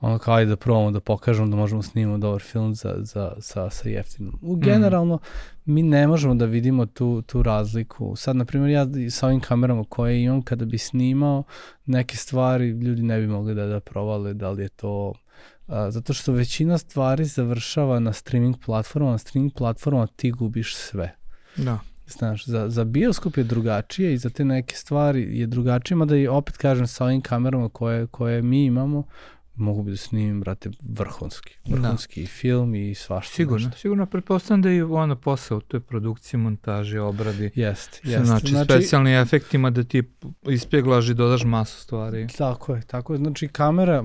ono 0.00 0.18
kao 0.18 0.34
ajde 0.34 0.48
da 0.48 0.56
probamo 0.56 0.90
da 0.90 1.00
pokažemo 1.00 1.48
da 1.48 1.56
možemo 1.56 1.82
snimamo 1.82 2.18
dobar 2.18 2.40
film 2.40 2.74
za, 2.74 2.94
za, 2.98 3.32
sa, 3.40 3.70
sa 3.70 3.88
jeftinom. 3.88 4.38
U 4.42 4.56
generalno 4.56 5.18
mi 5.64 5.82
ne 5.82 6.06
možemo 6.06 6.34
da 6.34 6.44
vidimo 6.44 6.86
tu, 6.86 7.22
tu 7.22 7.42
razliku. 7.42 8.16
Sad, 8.16 8.36
na 8.36 8.44
primjer, 8.44 8.70
ja 8.70 8.86
i 9.00 9.10
sa 9.10 9.26
ovim 9.26 9.40
kamerama 9.40 9.84
koje 9.88 10.22
imam, 10.22 10.42
kada 10.42 10.64
bi 10.64 10.78
snimao 10.78 11.42
neke 11.86 12.16
stvari, 12.16 12.68
ljudi 12.68 13.02
ne 13.02 13.20
bi 13.20 13.26
mogli 13.26 13.54
da, 13.54 13.66
da 13.66 13.80
provale 13.80 14.34
da 14.34 14.50
li 14.50 14.62
je 14.62 14.68
to 14.68 15.12
a, 15.66 15.90
zato 15.90 16.12
što 16.12 16.32
većina 16.32 16.78
stvari 16.78 17.24
završava 17.24 18.00
na 18.00 18.12
streaming 18.12 18.56
platformama, 18.64 19.12
na 19.12 19.18
streaming 19.18 19.52
platformama 19.54 20.06
ti 20.06 20.30
gubiš 20.30 20.76
sve. 20.76 21.14
Da. 21.56 21.78
Znaš, 22.06 22.46
za, 22.46 22.68
za 22.68 22.84
bioskop 22.84 23.36
je 23.36 23.44
drugačije 23.44 24.14
i 24.14 24.18
za 24.18 24.30
te 24.30 24.44
neke 24.44 24.74
stvari 24.74 25.38
je 25.38 25.46
drugačije, 25.46 25.96
mada 25.96 26.16
i 26.16 26.28
opet 26.28 26.56
kažem 26.56 26.86
sa 26.86 27.04
ovim 27.04 27.20
kamerama 27.20 27.68
koje, 27.68 28.06
koje 28.06 28.42
mi 28.42 28.64
imamo, 28.64 29.04
mogu 29.54 29.82
bi 29.82 29.90
da 29.90 29.96
snimim, 29.96 30.40
brate, 30.40 30.70
vrhunski. 30.82 31.54
Vrhunski 31.66 32.22
i 32.22 32.26
film 32.26 32.74
i 32.74 32.94
svašta. 32.94 33.34
Sigurno, 33.34 33.66
nešto. 33.66 33.80
sigurno. 33.80 34.06
Pretpostavljam 34.06 34.62
da 34.62 34.68
je 34.68 34.84
ono 34.84 35.16
posao 35.16 35.58
u 35.58 35.60
toj 35.60 35.80
produkciji, 35.80 36.40
montaži, 36.40 36.98
obradi. 36.98 37.50
Jest, 37.54 38.00
Yes, 38.04 38.08
jest. 38.10 38.26
znači, 38.26 38.46
znači, 38.48 38.64
specijalni 38.64 39.12
efektima 39.12 39.70
da 39.70 39.84
ti 39.84 40.02
ispjeglaš 40.44 41.08
i 41.08 41.14
dodaš 41.14 41.44
masu 41.44 41.80
stvari. 41.80 42.26
Tako 42.38 42.74
je, 42.74 42.82
tako 42.82 43.12
je. 43.12 43.18
Znači, 43.18 43.48
kamera 43.48 44.04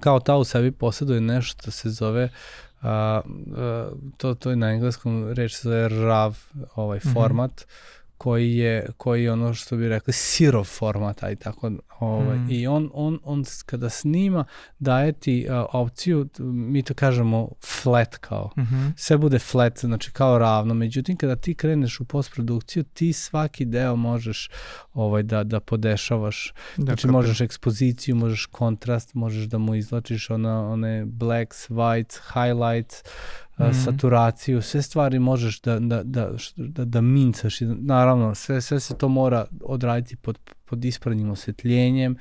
kao 0.00 0.20
ta 0.20 0.36
u 0.36 0.44
sebi 0.44 0.70
posjeduje 0.70 1.20
nešto 1.20 1.62
da 1.64 1.70
se 1.70 1.90
zove 1.90 2.28
a, 2.82 3.20
a, 3.56 3.90
to, 4.16 4.34
to 4.34 4.50
je 4.50 4.56
na 4.56 4.70
engleskom 4.70 5.28
reč 5.28 5.54
se 5.54 5.60
zove 5.62 5.88
RAV 5.88 6.36
ovaj 6.74 6.98
Mhm. 6.98 7.12
format 7.12 7.66
koji 8.18 8.56
je 8.56 8.86
koji 8.96 9.24
je 9.24 9.32
ono 9.32 9.54
što 9.54 9.76
bi 9.76 9.88
rekli 9.88 10.12
sirov 10.12 10.64
format 10.64 11.22
aj 11.22 11.36
tako 11.36 11.70
ovaj 12.00 12.36
Mhm. 12.36 12.50
i 12.50 12.66
on 12.66 12.90
on 12.94 13.18
on 13.24 13.44
kada 13.66 13.88
snima 13.90 14.44
daje 14.78 15.12
ti 15.12 15.46
a, 15.50 15.66
opciju 15.72 16.28
mi 16.38 16.82
to 16.82 16.94
kažemo 16.94 17.48
flat 17.62 18.16
kao 18.16 18.50
Mhm. 18.56 18.86
sve 18.96 19.18
bude 19.18 19.38
flat, 19.38 19.78
znači 19.78 20.10
kao 20.10 20.38
ravno. 20.38 20.74
Međutim, 20.74 21.16
kada 21.16 21.36
ti 21.36 21.54
kreneš 21.54 22.00
u 22.00 22.04
postprodukciju, 22.04 22.82
ti 22.84 23.12
svaki 23.12 23.64
deo 23.64 23.96
možeš 23.96 24.48
ovaj, 24.94 25.22
da, 25.22 25.44
da 25.44 25.60
podešavaš. 25.60 26.52
Da, 26.76 26.82
znači, 26.84 27.06
možeš 27.08 27.40
ekspoziciju, 27.40 28.16
možeš 28.16 28.46
kontrast, 28.46 29.14
možeš 29.14 29.44
da 29.44 29.58
mu 29.58 29.74
izlačiš 29.74 30.30
ona, 30.30 30.60
one 30.62 31.04
blacks, 31.06 31.68
whites, 31.68 32.18
highlights, 32.24 33.02
Mhm. 33.02 33.47
Mm 33.60 33.74
saturaciju, 33.84 34.62
sve 34.62 34.82
stvari 34.82 35.18
možeš 35.18 35.60
da, 35.60 35.78
da, 35.78 36.02
da, 36.02 36.30
da, 36.56 36.84
da 36.84 37.00
mincaš. 37.00 37.60
I 37.60 37.64
Naravno, 37.64 38.34
sve, 38.34 38.60
sve 38.60 38.80
se 38.80 38.96
to 38.96 39.08
mora 39.08 39.46
odraditi 39.62 40.16
pod, 40.16 40.38
pod 40.64 40.84
ispravnim 40.84 41.30
osvetljenjem. 41.30 42.16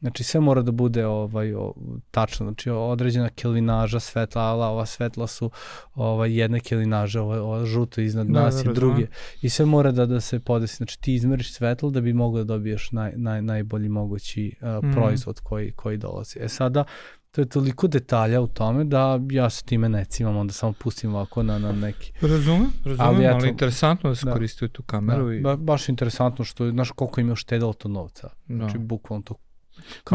Znači 0.00 0.24
sve 0.24 0.40
mora 0.40 0.62
da 0.62 0.72
bude 0.72 1.06
ovaj 1.06 1.54
o, 1.54 1.74
tačno, 2.10 2.46
znači 2.46 2.70
određena 2.70 3.28
kelvinaža 3.28 4.00
svetla, 4.00 4.42
ali 4.42 4.62
ova 4.62 4.86
svetla 4.86 5.26
su 5.26 5.50
ovaj 5.94 6.38
jedne 6.40 6.60
kelvinaže, 6.60 7.20
ovo, 7.20 7.34
ovo 7.34 7.64
žuto 7.64 8.00
iznad 8.00 8.26
Da, 8.26 8.42
nas 8.42 8.64
da, 8.64 8.70
i 8.70 8.74
druge. 8.74 9.06
I 9.42 9.48
sve 9.48 9.64
mora 9.64 9.92
da 9.92 10.06
da 10.06 10.20
se 10.20 10.40
podesi. 10.40 10.76
Znači 10.76 11.00
ti 11.00 11.14
izmeriš 11.14 11.52
svetlo 11.52 11.90
da 11.90 12.00
bi 12.00 12.12
mogao 12.12 12.44
da 12.44 12.54
dobiješ 12.54 12.92
naj, 12.92 13.12
naj, 13.16 13.42
najbolji 13.42 13.88
mogući 13.88 14.54
uh, 14.60 14.92
proizvod 14.94 15.40
koji, 15.40 15.72
koji 15.72 15.96
dolazi. 15.96 16.38
E 16.40 16.48
sada, 16.48 16.84
to 17.30 17.40
je 17.40 17.46
toliko 17.46 17.88
detalja 17.88 18.40
u 18.40 18.46
tome 18.46 18.84
da 18.84 19.20
ja 19.30 19.50
se 19.50 19.64
time 19.64 19.88
ne 19.88 20.04
cimam, 20.04 20.36
onda 20.36 20.52
samo 20.52 20.72
pustim 20.72 21.14
ovako 21.14 21.42
na, 21.42 21.58
na 21.58 21.72
neki. 21.72 22.12
Razumem, 22.20 22.72
razumem, 22.84 23.00
Ali 23.08 23.26
ali, 23.26 23.36
eto- 23.38 23.46
interesantno 23.46 24.10
da 24.10 24.16
se 24.16 24.26
da. 24.26 24.32
koristi 24.32 24.68
tu 24.68 24.82
kameru. 24.82 25.26
Da, 25.26 25.34
i, 25.34 25.40
ba, 25.40 25.56
baš 25.56 25.88
interesantno 25.88 26.44
što 26.44 26.64
je, 26.64 26.70
znaš 26.72 26.90
koliko 26.90 27.20
im 27.20 27.26
je 27.26 27.32
uštedalo 27.32 27.72
to 27.72 27.88
novca. 27.88 28.28
da. 28.46 28.54
Znači 28.56 28.78
bukvalno 28.78 29.22
to 29.22 29.34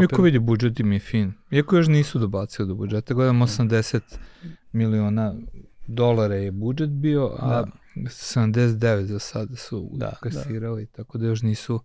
Iako 0.02 0.22
vidi, 0.22 0.38
budžet 0.38 0.80
im 0.80 0.92
je 0.92 0.98
fin. 1.00 1.32
Iako 1.50 1.76
još 1.76 1.88
nisu 1.88 2.18
dobacili 2.18 2.68
do 2.68 2.74
budžeta, 2.74 3.14
gledam 3.14 3.36
80 3.38 4.00
miliona 4.72 5.34
dolara 5.86 6.34
je 6.34 6.50
budžet 6.52 6.90
bio, 6.90 7.36
a 7.38 7.48
Da. 7.48 7.66
79 7.96 9.02
za 9.02 9.18
sada 9.18 9.56
su 9.56 9.90
Da, 9.92 10.12
kasirali, 10.22 10.86
tako 10.86 11.18
da 11.18 11.26
još 11.26 11.42
nisu 11.42 11.80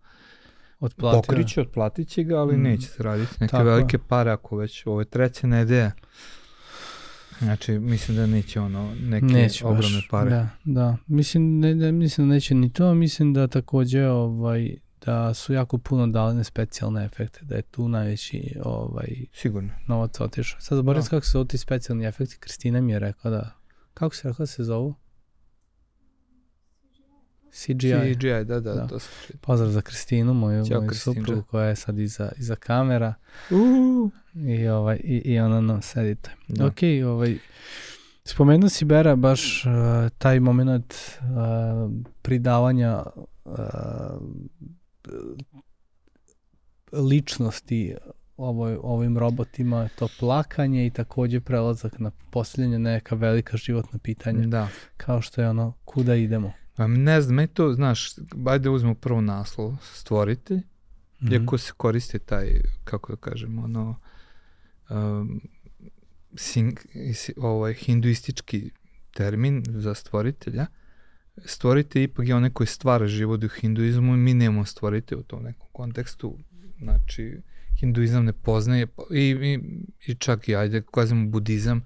otplatio. 0.80 1.22
pokriće, 1.22 1.62
otplatit 1.62 2.08
će 2.08 2.24
ga, 2.24 2.38
ali 2.38 2.58
Mm. 2.58 2.62
neće 2.62 2.88
se 2.88 3.04
raditi 3.04 3.32
neke 3.40 3.52
Tako 3.52 3.64
velike 3.64 3.98
pare 4.00 4.32
ako 4.32 4.58
već 4.58 4.86
ovo 4.86 5.02
je 5.02 5.06
treća 5.06 5.48
nedelja. 5.48 5.92
Znači, 7.40 7.72
mislim 7.74 8.18
da 8.18 8.26
neće 8.26 8.60
ono 8.60 8.94
neke 9.02 9.26
Neće 9.26 9.66
ogromne 9.66 9.98
baš, 9.98 10.08
pare. 10.10 10.30
Da, 10.30 10.48
da. 10.66 10.98
Mislim, 11.08 11.60
ne, 11.60 11.76
ne, 11.76 11.92
mislim 11.92 12.28
da 12.30 12.34
neće 12.34 12.56
ni 12.56 12.74
to, 12.74 12.94
mislim 12.94 13.34
da 13.34 13.48
takođe 13.48 14.08
ovaj, 14.08 14.76
da 15.02 15.34
su 15.34 15.54
jako 15.54 15.78
puno 15.78 16.08
dali 16.08 16.36
na 16.36 16.44
specijalne 16.44 17.06
efekte, 17.06 17.40
da 17.42 17.56
je 17.56 17.62
tu 17.62 17.88
najveći 17.88 18.56
ovaj, 18.64 19.08
Sigurno. 19.34 19.70
novac 19.88 20.20
otišao. 20.20 20.62
Sad 20.62 20.76
zaboravim 20.76 21.04
Da. 21.04 21.10
kako 21.10 21.26
se 21.26 21.32
zovu 21.32 21.46
ti 21.46 21.58
specijalni 21.58 22.06
efekti, 22.06 22.38
Kristina 22.40 22.82
mi 22.82 22.92
je 22.92 23.00
rekla 23.00 23.32
da, 23.32 23.56
kako 23.94 24.16
se 24.16 24.28
rekla 24.28 24.44
da 24.44 24.48
se 24.48 24.64
zovu? 24.64 24.96
CGI. 27.52 28.16
CGI, 28.16 28.30
da, 28.46 28.60
da, 28.60 28.74
Da. 28.74 28.88
to 28.88 29.00
čitao. 29.28 29.40
Pozdrav 29.42 29.70
za 29.70 29.82
Kristinu, 29.82 30.34
moju, 30.34 30.66
Ćao, 30.66 30.78
moju 30.78 30.90
Kristinđa. 30.90 31.20
suprugu 31.22 31.44
koja 31.44 31.68
je 31.68 31.76
sad 31.76 32.00
iza, 32.00 32.32
iza 32.38 32.56
kamera 32.56 33.14
Uuu. 33.52 34.12
i, 34.36 34.68
ovaj, 34.68 35.00
i, 35.04 35.22
i 35.26 35.40
ona 35.40 35.62
nam 35.62 35.82
sedite. 35.82 36.32
Da. 36.48 36.66
Ok, 36.66 36.78
ovaj, 37.06 37.38
spomenuo 38.24 38.70
si 38.70 38.86
Bera 38.86 39.16
baš 39.16 39.66
uh, 39.66 39.72
taj 40.18 40.40
moment 40.40 40.94
uh, 41.20 41.92
pridavanja 42.22 43.04
uh, 43.46 43.54
ličnosti 46.94 47.96
ovoj, 48.38 48.78
ovim 48.82 49.18
robotima, 49.18 49.90
to 50.00 50.08
plakanje 50.20 50.86
i 50.86 50.90
takođe 50.90 51.40
prelazak 51.40 52.00
na 52.00 52.12
postavljanje 52.30 52.80
neka 52.80 53.16
velika 53.16 53.58
životna 53.58 54.00
pitanja. 54.00 54.48
Da. 54.48 54.68
Kao 54.98 55.22
što 55.22 55.42
je 55.42 55.50
ono, 55.50 55.74
kuda 55.86 56.16
idemo? 56.16 56.54
Pa 56.80 56.88
ne 56.88 57.22
znam, 57.22 57.36
meni 57.36 57.48
to, 57.48 57.74
znaš, 57.74 58.12
ajde 58.46 58.70
uzmemo 58.70 58.96
prvo 58.96 59.22
naslov, 59.22 59.76
stvoritelj, 59.82 60.58
mm 60.58 60.64
-hmm. 61.28 61.34
iako 61.34 61.58
se 61.58 61.74
koristi 61.78 62.20
taj, 62.20 62.62
kako 62.84 63.12
da 63.12 63.18
kažem, 63.18 63.60
ono, 63.60 64.00
um, 64.90 65.42
sing, 66.36 66.80
ovaj, 67.38 67.74
hinduistički 67.74 68.72
termin 69.14 69.64
za 69.68 69.94
stvoritelja, 69.94 70.66
stvoritelj 71.46 72.04
ipak 72.04 72.28
je 72.28 72.36
onaj 72.36 72.50
koji 72.50 72.68
stvara 72.68 73.08
život 73.08 73.44
u 73.44 73.48
hinduizmu 73.48 74.14
i 74.14 74.18
mi 74.18 74.34
nemamo 74.34 74.66
stvoritelj 74.66 75.18
u 75.18 75.24
tom 75.24 75.44
nekom 75.44 75.68
kontekstu, 75.72 76.38
znači 76.82 77.42
hinduizam 77.80 78.26
ne 78.26 78.34
poznaje 78.34 78.88
i, 79.12 79.22
i, 79.22 79.60
i 80.08 80.16
čak 80.16 80.50
i 80.50 80.56
ajde 80.56 80.84
kazimo 80.94 81.30
budizam. 81.30 81.82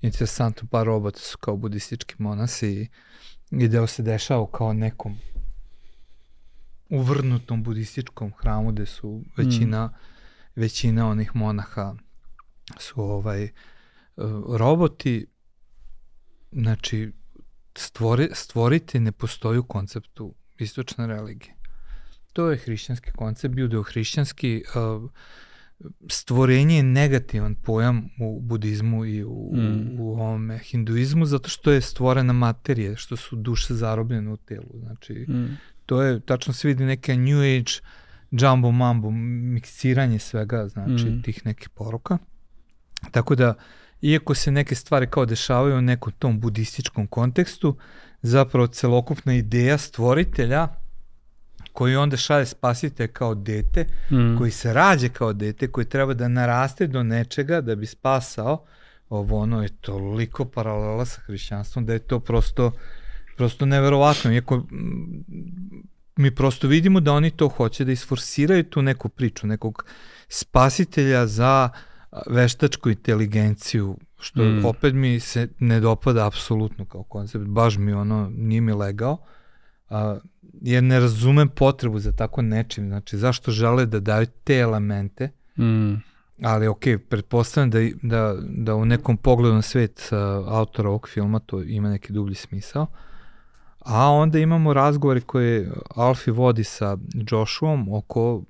Interesantno 0.00 0.68
pa 0.70 0.82
robota 0.82 1.18
su 1.18 1.38
kao 1.38 1.56
budistički 1.56 2.14
monasi 2.18 2.72
i, 2.72 2.88
i 3.52 3.68
deo 3.68 3.86
se 3.86 4.02
dešava 4.02 4.46
kao 4.50 4.72
nekom 4.72 5.16
uvrnutom 6.88 7.62
budističkom 7.62 8.32
hramu 8.38 8.72
gde 8.72 8.86
su 8.86 9.22
većina 9.36 9.86
mm. 9.86 9.90
većina 10.60 11.08
onih 11.08 11.36
monaha 11.36 11.94
su 12.78 13.02
ovaj 13.02 13.50
roboti 14.58 15.26
znači 16.52 17.12
stvori, 17.76 18.28
stvoriti 18.32 19.00
ne 19.00 19.12
postoji 19.12 19.58
u 19.58 19.64
konceptu 19.64 20.34
istočne 20.58 21.06
religije. 21.06 21.54
To 22.32 22.50
je 22.50 22.58
hrišćanski 22.58 23.10
koncept, 23.12 23.54
judeo-hrišćanski, 23.54 24.62
uh, 25.02 25.10
stvorenje 26.08 26.76
je 26.76 26.82
negativan 26.82 27.54
pojam 27.54 28.08
u 28.20 28.40
budizmu 28.40 29.04
i 29.04 29.24
u, 29.24 29.50
mm. 29.54 30.00
u 30.00 30.10
ovome 30.10 30.58
hinduizmu, 30.58 31.26
zato 31.26 31.48
što 31.48 31.72
je 31.72 31.80
stvorena 31.80 32.32
materija, 32.32 32.96
što 32.96 33.16
su 33.16 33.36
duše 33.36 33.74
zarobljene 33.74 34.30
u 34.30 34.36
telu. 34.36 34.78
Znači, 34.78 35.12
mm. 35.12 35.58
to 35.86 36.02
je, 36.02 36.20
tačno 36.20 36.52
se 36.52 36.68
vidi 36.68 36.84
neka 36.84 37.16
new 37.16 37.38
age 37.38 37.72
jumbo 38.30 38.70
mambo, 38.70 39.10
miksiranje 39.10 40.18
svega, 40.18 40.68
znači, 40.68 41.04
mm. 41.04 41.22
tih 41.22 41.46
nekih 41.46 41.68
poruka. 41.68 42.18
Tako 43.10 43.34
da, 43.34 43.54
iako 44.02 44.34
se 44.34 44.50
neke 44.50 44.74
stvari 44.74 45.06
kao 45.10 45.26
dešavaju 45.26 45.76
u 45.76 45.82
nekom 45.82 46.12
tom 46.18 46.40
budističkom 46.40 47.06
kontekstu, 47.06 47.76
zapravo 48.22 48.66
celokupna 48.66 49.34
ideja 49.34 49.78
stvoritelja 49.78 50.68
koji 51.72 51.96
onda 51.96 52.16
šalje 52.16 52.46
spasitelj 52.46 53.08
kao 53.08 53.34
dete, 53.34 53.86
mm. 54.10 54.38
koji 54.38 54.50
se 54.50 54.72
rađe 54.72 55.08
kao 55.08 55.32
dete, 55.32 55.68
koji 55.68 55.86
treba 55.86 56.14
da 56.14 56.28
naraste 56.28 56.86
do 56.86 57.02
nečega 57.02 57.60
da 57.60 57.74
bi 57.74 57.86
spasao, 57.86 58.64
ovo 59.08 59.38
ono 59.38 59.62
je 59.62 59.68
toliko 59.68 60.44
paralela 60.44 61.04
sa 61.04 61.20
hrišćanstvom 61.20 61.86
da 61.86 61.92
je 61.92 61.98
to 61.98 62.20
prosto, 62.20 62.72
prosto 63.36 63.66
neverovatno. 63.66 64.32
Iako 64.32 64.62
mi 66.16 66.34
prosto 66.34 66.68
vidimo 66.68 67.00
da 67.00 67.12
oni 67.12 67.30
to 67.30 67.48
hoće 67.48 67.84
da 67.84 67.92
isforsiraju 67.92 68.64
tu 68.64 68.82
neku 68.82 69.08
priču, 69.08 69.46
nekog 69.46 69.84
spasitelja 70.28 71.26
za 71.26 71.70
veštačku 72.30 72.90
inteligenciju, 72.90 73.96
što 74.18 74.42
mm. 74.42 74.64
opet 74.64 74.94
mi 74.94 75.20
se 75.20 75.48
ne 75.58 75.80
dopada 75.80 76.26
apsolutno 76.26 76.84
kao 76.84 77.02
koncept, 77.02 77.44
baš 77.44 77.76
mi 77.76 77.92
ono 77.92 78.30
nije 78.36 78.60
mi 78.60 78.72
legao. 78.72 79.18
A, 79.90 80.18
jer 80.60 80.82
ne 80.82 81.00
razumem 81.00 81.48
potrebu 81.48 81.98
za 81.98 82.12
tako 82.12 82.42
nečim, 82.42 82.88
znači 82.88 83.18
zašto 83.18 83.50
žele 83.50 83.86
da 83.86 84.00
daju 84.00 84.26
te 84.44 84.58
elemente, 84.58 85.30
mm. 85.58 85.94
ali 86.42 86.66
ok, 86.66 86.82
pretpostavljam 87.08 87.70
da, 87.70 87.78
da, 88.02 88.36
da 88.40 88.74
u 88.74 88.84
nekom 88.84 89.16
pogledu 89.16 89.54
na 89.54 89.62
svet 89.62 90.08
uh, 90.12 90.18
autora 90.48 90.88
ovog 90.88 91.08
filma 91.08 91.38
to 91.38 91.62
ima 91.62 91.90
neki 91.90 92.12
dublji 92.12 92.34
smisao, 92.34 92.86
a 93.78 94.10
onda 94.10 94.38
imamo 94.38 94.72
razgovore 94.72 95.20
koje 95.20 95.70
Alfi 95.96 96.30
vodi 96.30 96.64
sa 96.64 96.96
Joshuom 97.30 97.92
oko 97.92 98.42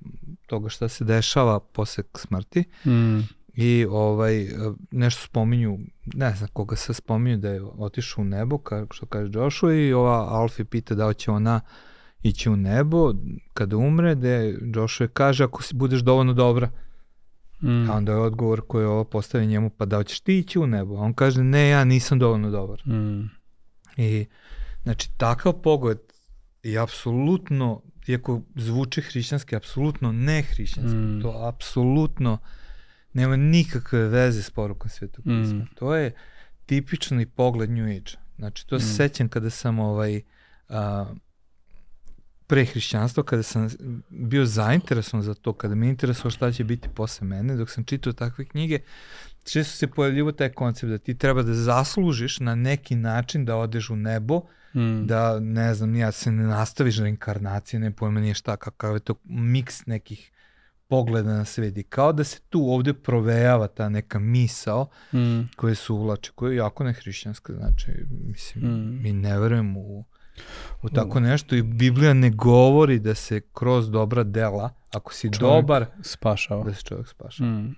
toga 0.47 0.69
šta 0.69 0.87
se 0.87 1.03
dešava 1.03 1.59
posle 1.59 2.03
smrti 2.15 2.63
mm. 2.85 3.19
I 3.53 3.85
ovaj, 3.89 4.47
nešto 4.91 5.25
spominju, 5.25 5.79
ne 6.05 6.35
znam 6.35 6.49
koga 6.53 6.75
se 6.75 6.93
spominju 6.93 7.37
da 7.37 7.49
je 7.49 7.63
otišao 7.63 8.21
u 8.21 8.25
nebo, 8.25 8.57
kao 8.57 8.87
što 8.91 9.05
kaže 9.05 9.31
Joshua 9.33 9.73
i 9.73 9.93
ova 9.93 10.27
Alfi 10.29 10.63
pita 10.63 10.95
da 10.95 11.13
će 11.13 11.31
ona 11.31 11.61
uh, 11.63 11.69
ići 12.23 12.49
u 12.49 12.55
nebo 12.55 13.13
kada 13.53 13.77
umre, 13.77 14.15
gde 14.15 14.57
Joshua 14.75 15.07
kaže 15.07 15.43
ako 15.43 15.63
si 15.63 15.75
budeš 15.75 16.01
dovoljno 16.01 16.33
dobra. 16.33 16.69
Mm. 17.61 17.89
A 17.89 17.93
onda 17.93 18.11
je 18.11 18.17
odgovor 18.17 18.61
koji 18.67 18.83
je 18.83 18.87
ovo 18.87 19.03
postavi 19.03 19.47
njemu, 19.47 19.69
pa 19.69 19.85
da 19.85 20.03
ćeš 20.03 20.19
ti 20.19 20.39
ići 20.39 20.59
u 20.59 20.67
nebo? 20.67 20.95
A 20.95 20.99
on 20.99 21.13
kaže, 21.13 21.43
ne, 21.43 21.69
ja 21.69 21.83
nisam 21.83 22.19
dovoljno 22.19 22.49
dobar. 22.49 22.87
Mm. 22.87 23.29
I, 23.97 24.25
znači, 24.83 25.09
takav 25.17 25.53
pogled 25.53 25.99
je 26.63 26.79
apsolutno, 26.79 27.81
iako 28.07 28.41
zvuči 28.55 29.01
hrišćanski, 29.01 29.55
apsolutno 29.55 30.11
ne 30.11 30.41
hrišćanski. 30.41 30.97
Mm. 30.97 31.21
To 31.21 31.47
apsolutno 31.47 32.37
nema 33.13 33.35
nikakve 33.35 34.07
veze 34.07 34.43
s 34.43 34.49
porukom 34.49 34.89
svetog 34.89 35.23
pisma. 35.23 35.63
Mm. 35.63 35.69
To 35.75 35.95
je 35.95 36.11
tipični 36.65 37.25
pogled 37.25 37.69
New 37.69 37.85
Age. 37.85 38.11
Znači, 38.37 38.67
to 38.67 38.75
mm. 38.75 38.79
se 38.79 38.93
sećam 38.93 39.29
kada 39.29 39.49
sam 39.49 39.79
ovaj, 39.79 40.21
a, 40.69 41.05
pre 42.47 42.65
hrišćanstva, 42.65 43.23
kada 43.23 43.43
sam 43.43 43.69
bio 44.09 44.45
zainteresovan 44.45 45.23
za 45.23 45.33
to, 45.33 45.53
kada 45.53 45.75
me 45.75 45.89
interesovao 45.89 46.31
šta 46.31 46.51
će 46.51 46.63
biti 46.63 46.89
posle 46.95 47.27
mene, 47.27 47.55
dok 47.55 47.69
sam 47.69 47.83
čitao 47.83 48.13
takve 48.13 48.45
knjige, 48.45 48.79
često 49.43 49.77
se 49.77 49.87
pojavljivo 49.87 50.31
taj 50.31 50.49
koncept 50.49 50.89
da 50.89 50.97
ti 50.97 51.17
treba 51.17 51.43
da 51.43 51.53
zaslužiš 51.53 52.39
na 52.39 52.55
neki 52.55 52.95
način 52.95 53.45
da 53.45 53.55
odeš 53.55 53.89
u 53.89 53.95
nebo, 53.95 54.41
mm. 54.75 55.05
da, 55.05 55.39
ne 55.39 55.73
znam, 55.73 55.95
ja 55.95 56.11
se 56.11 56.31
ne 56.31 56.43
nastaviš 56.43 56.97
reinkarnacije, 56.97 57.79
ne 57.79 57.91
pojma 57.91 58.19
nije 58.19 58.33
šta, 58.33 58.57
kakav 58.57 58.93
je 58.93 58.99
to 58.99 59.15
miks 59.23 59.85
nekih 59.85 60.31
pogleda 60.93 61.33
na 61.33 61.45
svet 61.45 61.77
i 61.77 61.83
kao 61.83 62.13
da 62.13 62.23
se 62.23 62.39
tu 62.49 62.65
ovde 62.69 62.93
provejava 62.93 63.67
ta 63.67 63.89
neka 63.89 64.19
misao 64.19 64.87
mm. 65.13 65.41
koja 65.55 65.75
se 65.75 65.93
uvlače, 65.93 66.31
koja 66.35 66.51
je 66.51 66.57
jako 66.57 66.83
nehrišćanska, 66.83 67.53
znači, 67.53 67.91
mislim, 68.09 68.65
mm. 68.65 69.01
mi 69.01 69.13
ne 69.13 69.39
verujemo 69.39 69.79
u 69.79 70.03
u 70.81 70.89
tako 70.89 71.19
nešto 71.19 71.55
i 71.55 71.61
Biblija 71.61 72.13
ne 72.13 72.29
govori 72.29 72.99
da 72.99 73.15
se 73.15 73.41
kroz 73.53 73.89
dobra 73.89 74.23
dela, 74.23 74.69
ako 74.91 75.13
si 75.13 75.33
čovjek 75.33 75.39
dobar, 75.39 75.85
spašava. 76.01 76.63
Da 76.63 76.73
se 76.73 76.83
čovjek 76.83 77.07
spašava. 77.07 77.49
Mm. 77.49 77.75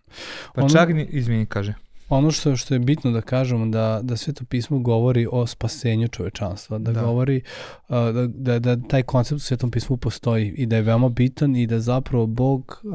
Pa 0.56 0.62
ono, 0.62 0.70
čak, 0.70 0.90
izvini, 1.10 1.46
kaže. 1.46 1.74
Ono 2.10 2.32
što, 2.32 2.56
što 2.56 2.74
je 2.74 2.80
bitno 2.80 3.12
da 3.12 3.22
kažemo 3.22 3.66
da, 3.66 4.00
da 4.04 4.18
Sveto 4.18 4.46
pismo 4.46 4.80
govori 4.80 5.28
o 5.32 5.48
spasenju 5.48 6.08
čovečanstva, 6.08 6.78
da, 6.78 6.92
da. 6.92 7.02
govori 7.02 7.42
uh, 7.88 7.96
da, 7.96 8.28
da, 8.28 8.60
da 8.60 8.88
taj 8.88 9.04
koncept 9.04 9.38
u 9.38 9.44
Svetom 9.44 9.72
pismu 9.72 9.98
postoji 9.98 10.54
i 10.58 10.66
da 10.66 10.76
je 10.76 10.82
veoma 10.82 11.10
bitan 11.10 11.56
i 11.56 11.68
da 11.68 11.80
zapravo 11.80 12.26
Bog 12.26 12.82
uh, 12.84 12.94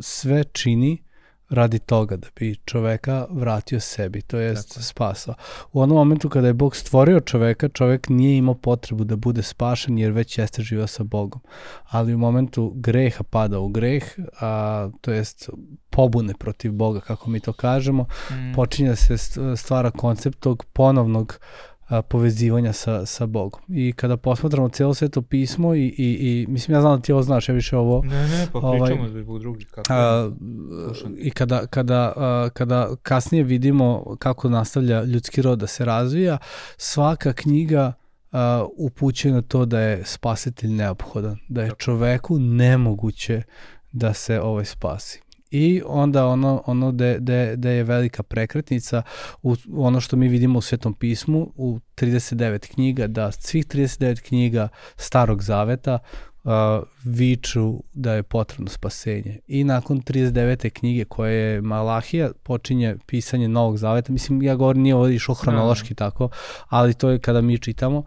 sve 0.00 0.44
čini 0.44 1.02
radi 1.52 1.78
toga 1.78 2.16
da 2.16 2.28
bi 2.36 2.56
čoveka 2.64 3.26
vratio 3.30 3.80
sebi, 3.80 4.22
to 4.22 4.38
jest 4.38 4.68
Tako. 4.68 4.82
spasao. 4.82 5.34
U 5.72 5.80
onom 5.80 5.96
momentu 5.96 6.28
kada 6.28 6.46
je 6.46 6.52
Bog 6.52 6.76
stvorio 6.76 7.20
čoveka, 7.20 7.68
čovek 7.68 8.08
nije 8.08 8.36
imao 8.36 8.54
potrebu 8.54 9.04
da 9.04 9.16
bude 9.16 9.42
spašen 9.42 9.98
jer 9.98 10.12
već 10.12 10.38
jeste 10.38 10.62
živio 10.62 10.86
sa 10.86 11.02
Bogom. 11.02 11.40
Ali 11.88 12.14
u 12.14 12.18
momentu 12.18 12.72
greha 12.76 13.24
pada 13.30 13.58
u 13.58 13.68
greh, 13.68 14.04
a, 14.40 14.90
to 15.00 15.12
jest 15.12 15.50
pobune 15.90 16.34
protiv 16.38 16.72
Boga, 16.72 17.00
kako 17.00 17.30
mi 17.30 17.40
to 17.40 17.52
kažemo, 17.52 18.06
mm. 18.30 18.52
počinje 18.54 18.88
da 18.88 18.96
se 18.96 19.16
stvara 19.56 19.90
koncept 19.90 20.38
tog 20.40 20.64
ponovnog 20.72 21.38
a, 21.92 22.02
povezivanja 22.02 22.72
sa, 22.72 23.06
sa 23.06 23.26
Bogom. 23.26 23.60
I 23.68 23.92
kada 23.92 24.16
posmatramo 24.16 24.68
cijelo 24.68 24.94
sveto 24.94 25.22
pismo 25.22 25.74
i, 25.74 25.86
i, 25.86 26.18
i 26.20 26.46
mislim 26.48 26.74
ja 26.74 26.80
znam 26.80 26.96
da 26.96 27.02
ti 27.02 27.12
ovo 27.12 27.22
znaš, 27.22 27.48
ja 27.48 27.54
više 27.54 27.76
ovo... 27.76 28.02
Ne, 28.04 28.28
ne, 28.28 28.46
pa 28.52 28.58
ovaj, 28.58 28.80
pričamo 28.80 29.08
zbog 29.08 29.38
drugi. 29.38 29.64
Kako 29.64 29.92
a, 29.92 30.30
I 31.18 31.30
kada, 31.30 31.66
kada, 31.66 32.12
a, 32.16 32.48
kada 32.54 32.96
kasnije 33.02 33.44
vidimo 33.44 34.16
kako 34.18 34.48
nastavlja 34.48 35.02
ljudski 35.02 35.42
rod 35.42 35.58
da 35.58 35.66
se 35.66 35.84
razvija, 35.84 36.38
svaka 36.76 37.32
knjiga 37.32 37.92
uh, 38.32 38.38
upućuje 38.76 39.34
na 39.34 39.42
to 39.42 39.64
da 39.64 39.80
je 39.80 40.04
spasitelj 40.04 40.70
neophodan, 40.70 41.38
da 41.48 41.62
je 41.62 41.70
čoveku 41.78 42.38
nemoguće 42.38 43.42
da 43.92 44.14
se 44.14 44.40
ovaj 44.40 44.64
spasi 44.64 45.21
i 45.52 45.82
onda 45.86 46.26
ono, 46.26 46.62
ono 46.66 46.92
da 46.92 47.18
de, 47.18 47.56
de 47.56 47.70
je 47.70 47.84
velika 47.84 48.22
prekretnica 48.22 49.02
u 49.42 49.56
ono 49.76 50.00
što 50.00 50.16
mi 50.16 50.28
vidimo 50.28 50.58
u 50.58 50.62
Svetom 50.62 50.94
pismu 50.94 51.52
u 51.56 51.78
39 51.96 52.74
knjiga, 52.74 53.06
da 53.06 53.32
svih 53.32 53.66
39 53.66 54.20
knjiga 54.20 54.68
Starog 54.96 55.42
Zaveta 55.42 55.98
uh, 56.44 56.50
viču 57.04 57.82
da 57.92 58.12
je 58.12 58.22
potrebno 58.22 58.68
spasenje. 58.68 59.38
I 59.46 59.64
nakon 59.64 60.00
39. 60.02 60.70
knjige 60.70 61.04
koje 61.04 61.34
je 61.34 61.60
Malahija 61.60 62.30
počinje 62.42 62.96
pisanje 63.06 63.48
Novog 63.48 63.78
Zaveta, 63.78 64.12
mislim 64.12 64.42
ja 64.42 64.54
govorim 64.54 64.82
nije 64.82 64.94
ovo 64.94 65.08
išlo 65.08 65.34
hronološki 65.34 65.94
tako, 65.94 66.28
ali 66.68 66.94
to 66.94 67.10
je 67.10 67.18
kada 67.18 67.40
mi 67.40 67.58
čitamo, 67.58 68.04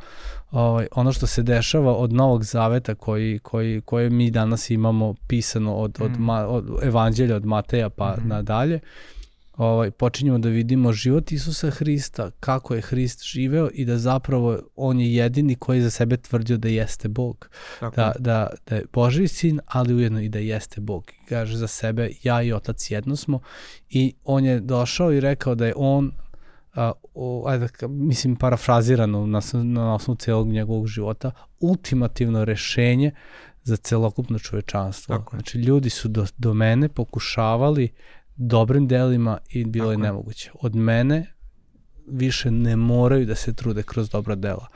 ovaj, 0.51 0.87
ono 0.91 1.11
što 1.11 1.27
se 1.27 1.43
dešava 1.43 1.95
od 1.95 2.13
Novog 2.13 2.43
Zaveta 2.43 2.95
koji, 2.95 3.39
koji, 3.39 3.81
koje 3.81 4.09
mi 4.09 4.31
danas 4.31 4.69
imamo 4.69 5.15
pisano 5.27 5.75
od, 5.75 5.97
od, 6.01 6.11
mm. 6.11 6.23
ma, 6.23 6.47
od 6.47 6.65
evanđelja 6.83 7.35
od 7.35 7.45
Mateja 7.45 7.89
pa 7.89 8.15
mm. 8.15 8.27
nadalje, 8.27 8.79
ovaj, 9.57 9.91
počinjemo 9.91 10.37
da 10.37 10.49
vidimo 10.49 10.93
život 10.93 11.31
Isusa 11.31 11.69
Hrista, 11.69 12.31
kako 12.39 12.75
je 12.75 12.81
Hrist 12.81 13.23
živeo 13.23 13.69
i 13.73 13.85
da 13.85 13.97
zapravo 13.97 14.59
on 14.75 14.99
je 14.99 15.15
jedini 15.15 15.55
koji 15.55 15.81
za 15.81 15.89
sebe 15.89 16.17
tvrdio 16.17 16.57
da 16.57 16.67
jeste 16.67 17.07
Bog. 17.07 17.49
Tako. 17.79 17.95
Da, 17.95 18.13
da, 18.19 18.49
da 18.67 18.75
je 18.75 18.85
Boži 18.93 19.27
sin, 19.27 19.59
ali 19.65 19.93
ujedno 19.93 20.21
i 20.21 20.29
da 20.29 20.39
jeste 20.39 20.81
Bog. 20.81 21.11
Kaže 21.29 21.57
za 21.57 21.67
sebe, 21.67 22.09
ja 22.23 22.41
i 22.41 22.53
otac 22.53 22.91
jedno 22.91 23.15
smo 23.15 23.39
i 23.89 24.13
on 24.23 24.45
je 24.45 24.59
došao 24.59 25.13
i 25.13 25.19
rekao 25.19 25.55
da 25.55 25.65
je 25.65 25.73
on 25.75 26.11
a, 26.75 26.91
o, 27.13 27.43
ajde, 27.47 27.67
mislim 27.87 28.35
parafrazirano 28.35 29.27
na, 29.27 29.41
na 29.63 29.93
osnovu 29.93 30.15
celog 30.15 30.47
njegovog 30.47 30.87
života, 30.87 31.31
ultimativno 31.59 32.45
rešenje 32.45 33.11
za 33.63 33.77
celokupno 33.77 34.39
čovečanstvo. 34.39 35.17
Tako 35.17 35.35
znači, 35.35 35.57
ljudi 35.57 35.89
su 35.89 36.07
do, 36.07 36.25
do 36.37 36.53
mene 36.53 36.89
pokušavali 36.89 37.93
dobrim 38.35 38.87
delima 38.87 39.37
i 39.49 39.65
bilo 39.65 39.85
Tako 39.85 39.91
je 39.91 39.97
nemoguće. 39.97 40.51
Od 40.61 40.75
mene 40.75 41.33
više 42.07 42.51
ne 42.51 42.75
moraju 42.75 43.25
da 43.25 43.35
se 43.35 43.53
trude 43.53 43.83
kroz 43.83 44.09
dobra 44.09 44.35
dela. 44.35 44.67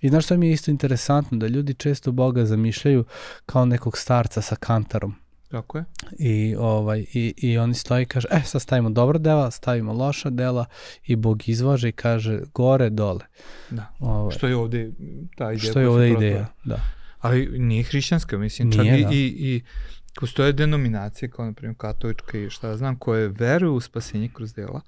I 0.00 0.08
znaš 0.08 0.24
što 0.24 0.36
mi 0.36 0.46
je 0.46 0.52
isto 0.52 0.70
interesantno, 0.70 1.38
da 1.38 1.46
ljudi 1.46 1.74
često 1.74 2.12
Boga 2.12 2.44
zamišljaju 2.44 3.04
kao 3.46 3.64
nekog 3.64 3.98
starca 3.98 4.42
sa 4.42 4.56
kantarom. 4.56 5.14
Tako 5.52 5.78
je. 5.78 5.84
I, 6.18 6.56
ovaj, 6.58 7.04
i, 7.14 7.34
i 7.36 7.58
oni 7.58 7.74
stoji 7.74 8.02
i 8.02 8.06
kaže, 8.06 8.28
e, 8.30 8.40
sad 8.44 8.62
stavimo 8.62 8.90
dobra 8.90 9.18
dela, 9.18 9.50
stavimo 9.50 9.92
loša 9.92 10.30
dela 10.30 10.64
i 11.06 11.16
Bog 11.16 11.48
izvaže 11.48 11.88
i 11.88 11.92
kaže 11.92 12.40
gore, 12.54 12.90
dole. 12.90 13.24
Da. 13.70 13.94
Ovaj, 13.98 14.36
što 14.36 14.46
je 14.46 14.56
ovde 14.56 14.92
ta 15.36 15.52
ideja. 15.52 15.70
Što 15.70 15.80
je 15.80 15.88
ovde 15.88 16.10
ideja, 16.10 16.46
da. 16.64 16.80
Ali 17.18 17.58
nije 17.58 17.82
hrišćanska, 17.82 18.38
mislim, 18.38 18.68
nije, 18.68 18.78
čak 18.78 18.86
da. 18.86 19.14
i, 19.14 19.18
i, 19.18 19.54
i 19.54 19.62
postoje 20.20 20.52
denominacije 20.52 21.30
kao 21.30 21.44
na 21.44 21.52
primjer 21.52 21.76
katolička 21.78 22.38
i 22.38 22.50
šta 22.50 22.76
znam 22.76 22.98
koje 22.98 23.28
veruju 23.28 23.74
u 23.74 23.80
spasenje 23.80 24.28
kroz 24.34 24.54
dela, 24.54 24.80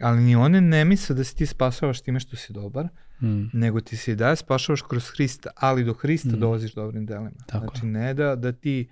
ali 0.00 0.22
ni 0.22 0.36
one 0.36 0.60
ne 0.60 0.84
misle 0.84 1.16
da 1.16 1.24
se 1.24 1.34
ti 1.34 1.46
spašavaš 1.46 2.00
time 2.00 2.20
što 2.20 2.36
si 2.36 2.52
dobar, 2.52 2.88
mm. 3.22 3.44
nego 3.52 3.80
ti 3.80 3.96
se 3.96 4.12
i 4.12 4.16
daje 4.16 4.36
spašavaš 4.36 4.82
kroz 4.82 5.08
Hrista, 5.08 5.50
ali 5.56 5.84
do 5.84 5.92
Hrista 5.92 6.36
mm. 6.36 6.40
dolaziš 6.40 6.74
dobrim 6.74 7.06
delima. 7.06 7.30
Tako. 7.46 7.66
Znači 7.66 7.86
ne 7.86 8.14
da, 8.14 8.36
da 8.36 8.52
ti 8.52 8.88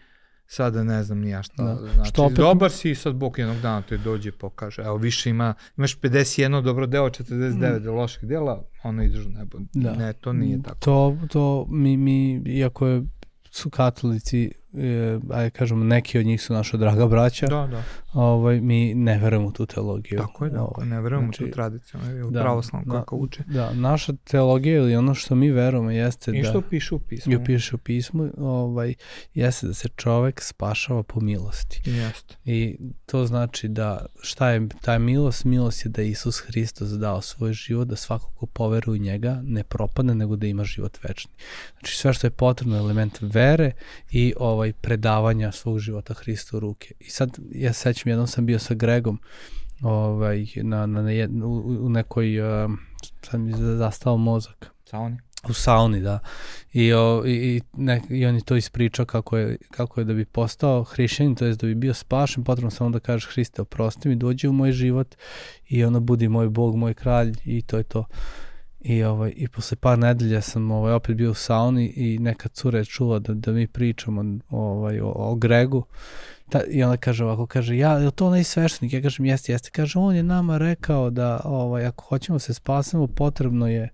sada 0.53 0.85
ne 0.85 1.03
znam 1.03 1.19
ni 1.19 1.31
ja 1.31 1.43
šta. 1.43 1.63
Da. 1.63 1.93
Znači, 1.95 2.11
što 2.11 2.25
opet... 2.25 2.37
dobar 2.37 2.71
si 2.71 2.91
i 2.91 2.95
sad 2.95 3.15
Bog 3.15 3.39
jednog 3.39 3.61
dana 3.61 3.83
te 3.83 3.99
dođe 3.99 4.29
i 4.29 4.33
pokaže, 4.33 4.83
evo 4.83 4.97
više 4.97 5.31
ima, 5.31 5.55
imaš 5.77 6.01
51 6.01 6.63
dobro 6.63 6.87
delo, 6.87 7.11
49 7.11 7.81
mm. 7.81 7.89
loših 7.89 8.29
dela, 8.29 8.65
ono 8.83 9.03
ideš 9.03 9.27
u 9.27 9.29
nebo. 9.29 9.59
Da. 9.75 9.95
Ne, 9.95 10.13
to 10.13 10.33
nije 10.33 10.63
tako. 10.63 10.79
To, 10.79 11.17
to 11.31 11.67
mi, 11.71 11.97
mi, 11.97 12.43
iako 12.47 12.87
je, 12.87 13.03
su 13.51 13.71
katolici 13.71 14.53
e, 14.75 15.19
ajde 15.31 15.51
kažemo, 15.51 15.85
neki 15.85 16.19
od 16.19 16.27
njih 16.27 16.43
su 16.43 16.53
naša 16.53 16.77
draga 16.77 17.07
braća, 17.07 17.47
da, 17.47 17.67
da. 17.67 17.83
Ovaj, 18.13 18.61
mi 18.61 18.95
ne 18.95 19.19
verujemo 19.19 19.49
u 19.49 19.53
tu 19.53 19.67
teologiju. 19.67 20.19
Tako 20.19 20.45
je, 20.45 20.51
da, 20.51 20.63
ovaj, 20.63 20.87
ne 20.87 21.01
verujemo 21.01 21.27
znači, 21.27 21.45
u 21.45 21.47
tu 21.47 21.53
tradiciju, 21.53 22.01
ili 22.21 22.33
da, 22.33 22.41
pravoslavno 22.41 22.93
kako 22.93 23.17
uče. 23.17 23.43
Da, 23.47 23.73
naša 23.75 24.13
teologija 24.25 24.77
ili 24.77 24.97
ono 24.97 25.15
što 25.15 25.35
mi 25.35 25.51
verujemo 25.51 25.91
jeste 25.91 26.31
I 26.31 26.35
da... 26.35 26.41
I 26.41 26.45
što 26.45 26.61
piše 26.61 26.95
u 26.95 26.99
pismu. 26.99 27.33
I 27.33 27.45
piše 27.45 27.75
u 27.75 27.79
pismu, 27.79 28.31
ovaj, 28.39 28.95
jeste 29.35 29.67
da 29.67 29.75
se 29.75 29.89
čovek 29.89 30.41
spašava 30.41 31.03
po 31.03 31.21
milosti. 31.21 31.91
Jeste. 31.91 32.35
I 32.45 32.77
to 33.07 33.27
znači 33.27 33.69
da 33.69 34.07
šta 34.21 34.51
je 34.51 34.69
ta 34.83 34.99
milost? 34.99 35.45
Milost 35.45 35.85
je 35.85 35.89
da 35.89 36.03
Isus 36.03 36.39
Hristos 36.39 36.91
dao 36.91 37.21
svoj 37.21 37.53
život, 37.53 37.89
da 37.89 37.97
svako 37.97 38.31
ko 38.35 38.47
poveruje 38.47 38.93
u 39.01 39.03
njega 39.03 39.41
ne 39.45 39.65
propadne, 39.65 40.15
nego 40.15 40.37
da 40.37 40.47
ima 40.47 40.65
život 40.65 40.99
večni. 41.03 41.33
Znači 41.81 41.97
sve 41.97 42.13
što 42.13 42.27
je 42.27 42.31
potrebno 42.31 42.77
element 42.77 43.19
vere 43.21 43.73
i 44.11 44.35
ovaj, 44.39 44.62
ovaj 44.63 44.73
predavanja 44.73 45.53
svog 45.53 45.79
života 45.79 46.15
Hristu 46.15 46.57
u 46.57 46.61
ruke. 46.61 46.95
I 47.01 47.11
sad 47.11 47.39
ja 47.53 47.73
sećam 47.73 48.11
jednom 48.11 48.27
sam 48.27 48.47
bio 48.47 48.59
sa 48.59 48.75
Gregom 48.75 49.21
ovaj 49.83 50.47
na 50.63 50.87
na, 50.87 51.03
na 51.03 51.11
jed, 51.11 51.31
u, 51.43 51.79
u 51.81 51.89
nekoj 51.89 52.41
uh, 52.41 52.71
sad 53.23 53.41
mi 53.41 53.53
zastao 53.53 54.17
mozak. 54.17 54.71
Sauni. 54.85 55.17
U 55.49 55.53
sauni, 55.53 56.01
da. 56.01 56.19
I, 56.73 56.93
o, 56.93 57.23
i, 57.27 57.61
ne, 57.73 58.03
i 58.11 58.27
on 58.27 58.35
je 58.35 58.45
to 58.45 58.57
ispričao 58.57 59.07
kako 59.07 59.39
je, 59.39 59.57
kako 59.71 60.01
je 60.01 60.05
da 60.05 60.15
bi 60.15 60.25
postao 60.25 60.85
hrišćanin, 60.85 61.35
to 61.35 61.45
je 61.45 61.55
da 61.55 61.67
bi 61.67 61.75
bio 61.75 61.95
spašen, 61.95 62.45
potrebno 62.45 62.71
samo 62.71 62.91
da 62.91 63.01
kažeš 63.01 63.29
Hriste, 63.33 63.63
oprosti 63.63 64.09
mi, 64.09 64.17
dođi 64.17 64.49
u 64.49 64.53
moj 64.53 64.73
život 64.73 65.15
i 65.69 65.85
ono 65.85 66.01
budi 66.01 66.29
moj 66.29 66.49
Bog, 66.49 66.77
moj 66.77 66.95
kralj 66.95 67.33
i 67.45 67.63
to 67.63 67.77
je 67.77 67.83
to. 67.83 68.05
I, 68.85 69.03
ovaj, 69.05 69.33
I 69.37 69.49
posle 69.49 69.77
par 69.77 69.99
nedelja 69.99 70.41
sam 70.41 70.71
ovaj, 70.71 70.93
opet 70.93 71.17
bio 71.17 71.31
u 71.31 71.35
sauni 71.35 71.87
i 71.87 72.19
neka 72.19 72.49
cura 72.49 72.79
je 72.79 72.85
čula 72.85 73.19
da, 73.19 73.35
da 73.35 73.53
mi 73.53 73.67
pričamo 73.67 74.39
ovaj, 74.51 75.01
o, 75.01 75.13
o 75.17 75.35
Gregu. 75.35 75.85
Ta, 76.49 76.61
I 76.71 76.83
ona 76.83 76.97
kaže 76.97 77.25
ovako, 77.25 77.47
kaže, 77.47 77.77
ja, 77.77 77.99
je 77.99 78.11
to 78.11 78.27
onaj 78.27 78.45
sveštenik? 78.45 78.93
Ja 78.93 79.03
kažem, 79.03 79.25
jeste, 79.25 79.53
jeste. 79.53 79.71
Kaže, 79.71 79.99
on 79.99 80.17
je 80.17 80.23
nama 80.23 80.59
rekao 80.59 81.11
da 81.11 81.41
ovaj, 81.45 81.87
ako 81.87 82.05
hoćemo 82.05 82.39
se 82.39 82.55
spasemo, 82.55 83.07
potrebno 83.07 83.69
je 83.69 83.89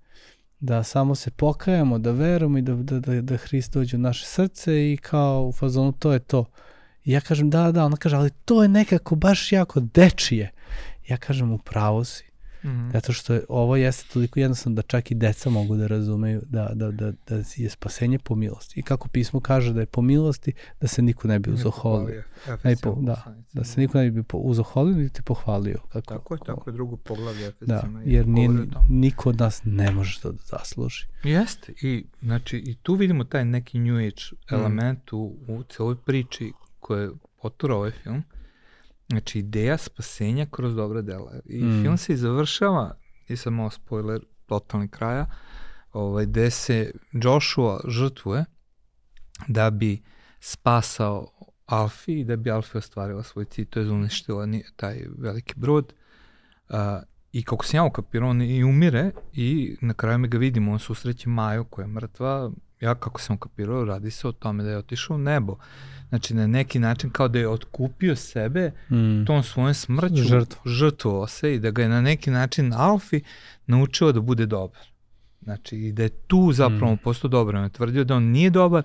da 0.60 0.82
samo 0.82 1.14
se 1.14 1.30
pokajamo, 1.30 1.98
da 1.98 2.10
verujemo 2.10 2.58
i 2.58 2.62
da, 2.62 2.74
da, 2.74 3.00
da, 3.00 3.20
da 3.20 3.36
Hrist 3.36 3.72
dođe 3.72 3.96
u 3.96 4.00
naše 4.00 4.26
srce 4.26 4.92
i 4.92 4.96
kao 4.96 5.44
u 5.44 5.52
fazonu 5.52 5.92
to 5.92 6.12
je 6.12 6.18
to. 6.18 6.44
I 7.04 7.12
ja 7.12 7.20
kažem 7.20 7.50
da, 7.50 7.72
da, 7.72 7.84
ona 7.84 7.96
kaže, 7.96 8.16
ali 8.16 8.30
to 8.30 8.62
je 8.62 8.68
nekako 8.68 9.14
baš 9.16 9.52
jako 9.52 9.80
dečije. 9.80 10.50
Ja 11.08 11.16
kažem, 11.16 11.52
u 11.52 11.58
pravu 11.58 12.04
si. 12.04 12.27
Mm. 12.68 12.90
Zato 12.92 13.12
što 13.12 13.40
ovo 13.48 13.76
jeste 13.76 14.12
toliko 14.12 14.40
jednostavno 14.40 14.76
da 14.76 14.82
čak 14.82 15.10
i 15.10 15.14
deca 15.14 15.50
mogu 15.50 15.76
da 15.76 15.86
razumeju 15.86 16.42
da, 16.46 16.70
da, 16.74 16.90
da, 16.90 17.12
da 17.28 17.42
je 17.56 17.70
spasenje 17.70 18.18
po 18.18 18.34
milosti. 18.34 18.80
I 18.80 18.82
kako 18.82 19.08
pismo 19.08 19.40
kaže 19.40 19.72
da 19.72 19.80
je 19.80 19.86
po 19.86 20.02
milosti, 20.02 20.52
da 20.80 20.88
se 20.88 21.02
niko 21.02 21.28
ne 21.28 21.38
bi 21.38 21.50
uzoholio. 21.50 22.22
Ne 22.64 22.76
po, 22.82 22.96
da, 23.00 23.34
da 23.52 23.64
se 23.64 23.80
niko 23.80 23.98
ne 23.98 24.10
bi 24.10 24.24
uzoholio 24.32 24.96
niti 24.96 25.22
pohvalio. 25.22 25.78
Kako, 25.92 26.00
tako 26.00 26.34
je, 26.34 26.40
tako 26.46 26.70
je 26.70 26.74
drugo 26.74 26.96
poglavlje 26.96 27.52
Da, 27.60 27.82
jer 28.04 28.26
nije, 28.26 28.50
niko 28.88 29.28
od 29.28 29.40
nas 29.40 29.60
ne 29.64 29.90
može 29.90 30.20
to 30.20 30.32
da 30.32 30.42
zasluži. 30.44 31.06
Jeste. 31.24 31.72
I, 31.82 32.06
znači, 32.22 32.58
i 32.58 32.74
tu 32.74 32.94
vidimo 32.94 33.24
taj 33.24 33.44
neki 33.44 33.78
new 33.78 33.96
age 33.96 34.22
mm. 34.32 34.54
element 34.54 35.12
mm. 35.12 35.16
u, 35.16 35.36
u 35.48 35.62
celoj 35.62 35.96
priči 35.96 36.52
koje 36.80 37.02
je 37.02 37.10
potura 37.42 37.76
ovaj 37.76 37.90
film 37.90 38.22
Znači, 39.08 39.38
ideja 39.38 39.78
spasenja 39.78 40.46
kroz 40.50 40.74
dobra 40.74 41.02
dela. 41.02 41.32
I 41.44 41.64
mm. 41.64 41.82
film 41.82 41.96
se 41.96 42.12
i 42.12 42.16
završava, 42.16 42.96
nisam 43.28 43.54
malo 43.54 43.70
spoiler, 43.70 44.20
totalni 44.46 44.88
kraja, 44.88 45.26
ovaj, 45.92 46.26
gde 46.26 46.50
se 46.50 46.92
Joshua 47.12 47.80
žrtvuje 47.88 48.44
da 49.46 49.70
bi 49.70 50.02
spasao 50.40 51.30
Alfi 51.66 52.20
i 52.20 52.24
da 52.24 52.36
bi 52.36 52.50
Alfi 52.50 52.78
ostvarila 52.78 53.22
svoj 53.22 53.44
cilj, 53.44 53.64
to 53.64 53.80
je 53.80 53.90
uništila 53.90 54.46
taj 54.76 55.04
veliki 55.18 55.54
brod. 55.56 55.92
Uh, 56.68 56.76
I 57.32 57.42
kako 57.42 57.64
sam 57.64 57.78
ja 57.78 57.84
ukapirao, 57.84 58.30
on 58.30 58.42
i 58.42 58.64
umire 58.64 59.10
i 59.32 59.76
na 59.80 59.94
kraju 59.94 60.18
me 60.18 60.28
ga 60.28 60.38
vidimo, 60.38 60.72
on 60.72 60.78
susreće 60.78 61.28
Maju 61.28 61.64
koja 61.64 61.84
je 61.84 61.88
mrtva. 61.88 62.50
Ja 62.80 62.94
kako 62.94 63.20
sam 63.20 63.36
ukapirao, 63.36 63.84
radi 63.84 64.10
se 64.10 64.28
o 64.28 64.32
tome 64.32 64.64
da 64.64 64.70
je 64.70 64.78
otišao 64.78 65.16
u 65.16 65.18
nebo. 65.18 65.52
Uh, 65.52 65.58
Znači, 66.08 66.34
na 66.34 66.46
neki 66.46 66.78
način 66.78 67.10
kao 67.10 67.28
da 67.28 67.38
je 67.38 67.48
otkupio 67.48 68.16
sebe 68.16 68.72
mm. 68.90 69.24
tom 69.24 69.42
svojom 69.42 69.74
smrću, 69.74 70.22
Žrtvo. 70.22 70.60
žrtvovao 70.64 71.26
se 71.26 71.54
i 71.54 71.58
da 71.58 71.70
ga 71.70 71.82
je 71.82 71.88
na 71.88 72.00
neki 72.00 72.30
način 72.30 72.72
Alfi 72.72 73.20
naučio 73.66 74.12
da 74.12 74.20
bude 74.20 74.46
dobar. 74.46 74.80
Znači, 75.42 75.76
i 75.76 75.92
da 75.92 76.02
je 76.02 76.08
tu 76.08 76.52
zapravo 76.52 76.94
mm. 76.94 76.98
postao 77.04 77.28
dobar. 77.28 77.56
On 77.56 77.64
je 77.64 77.70
tvrdio 77.70 78.04
da 78.04 78.14
on 78.14 78.24
nije 78.24 78.50
dobar, 78.50 78.82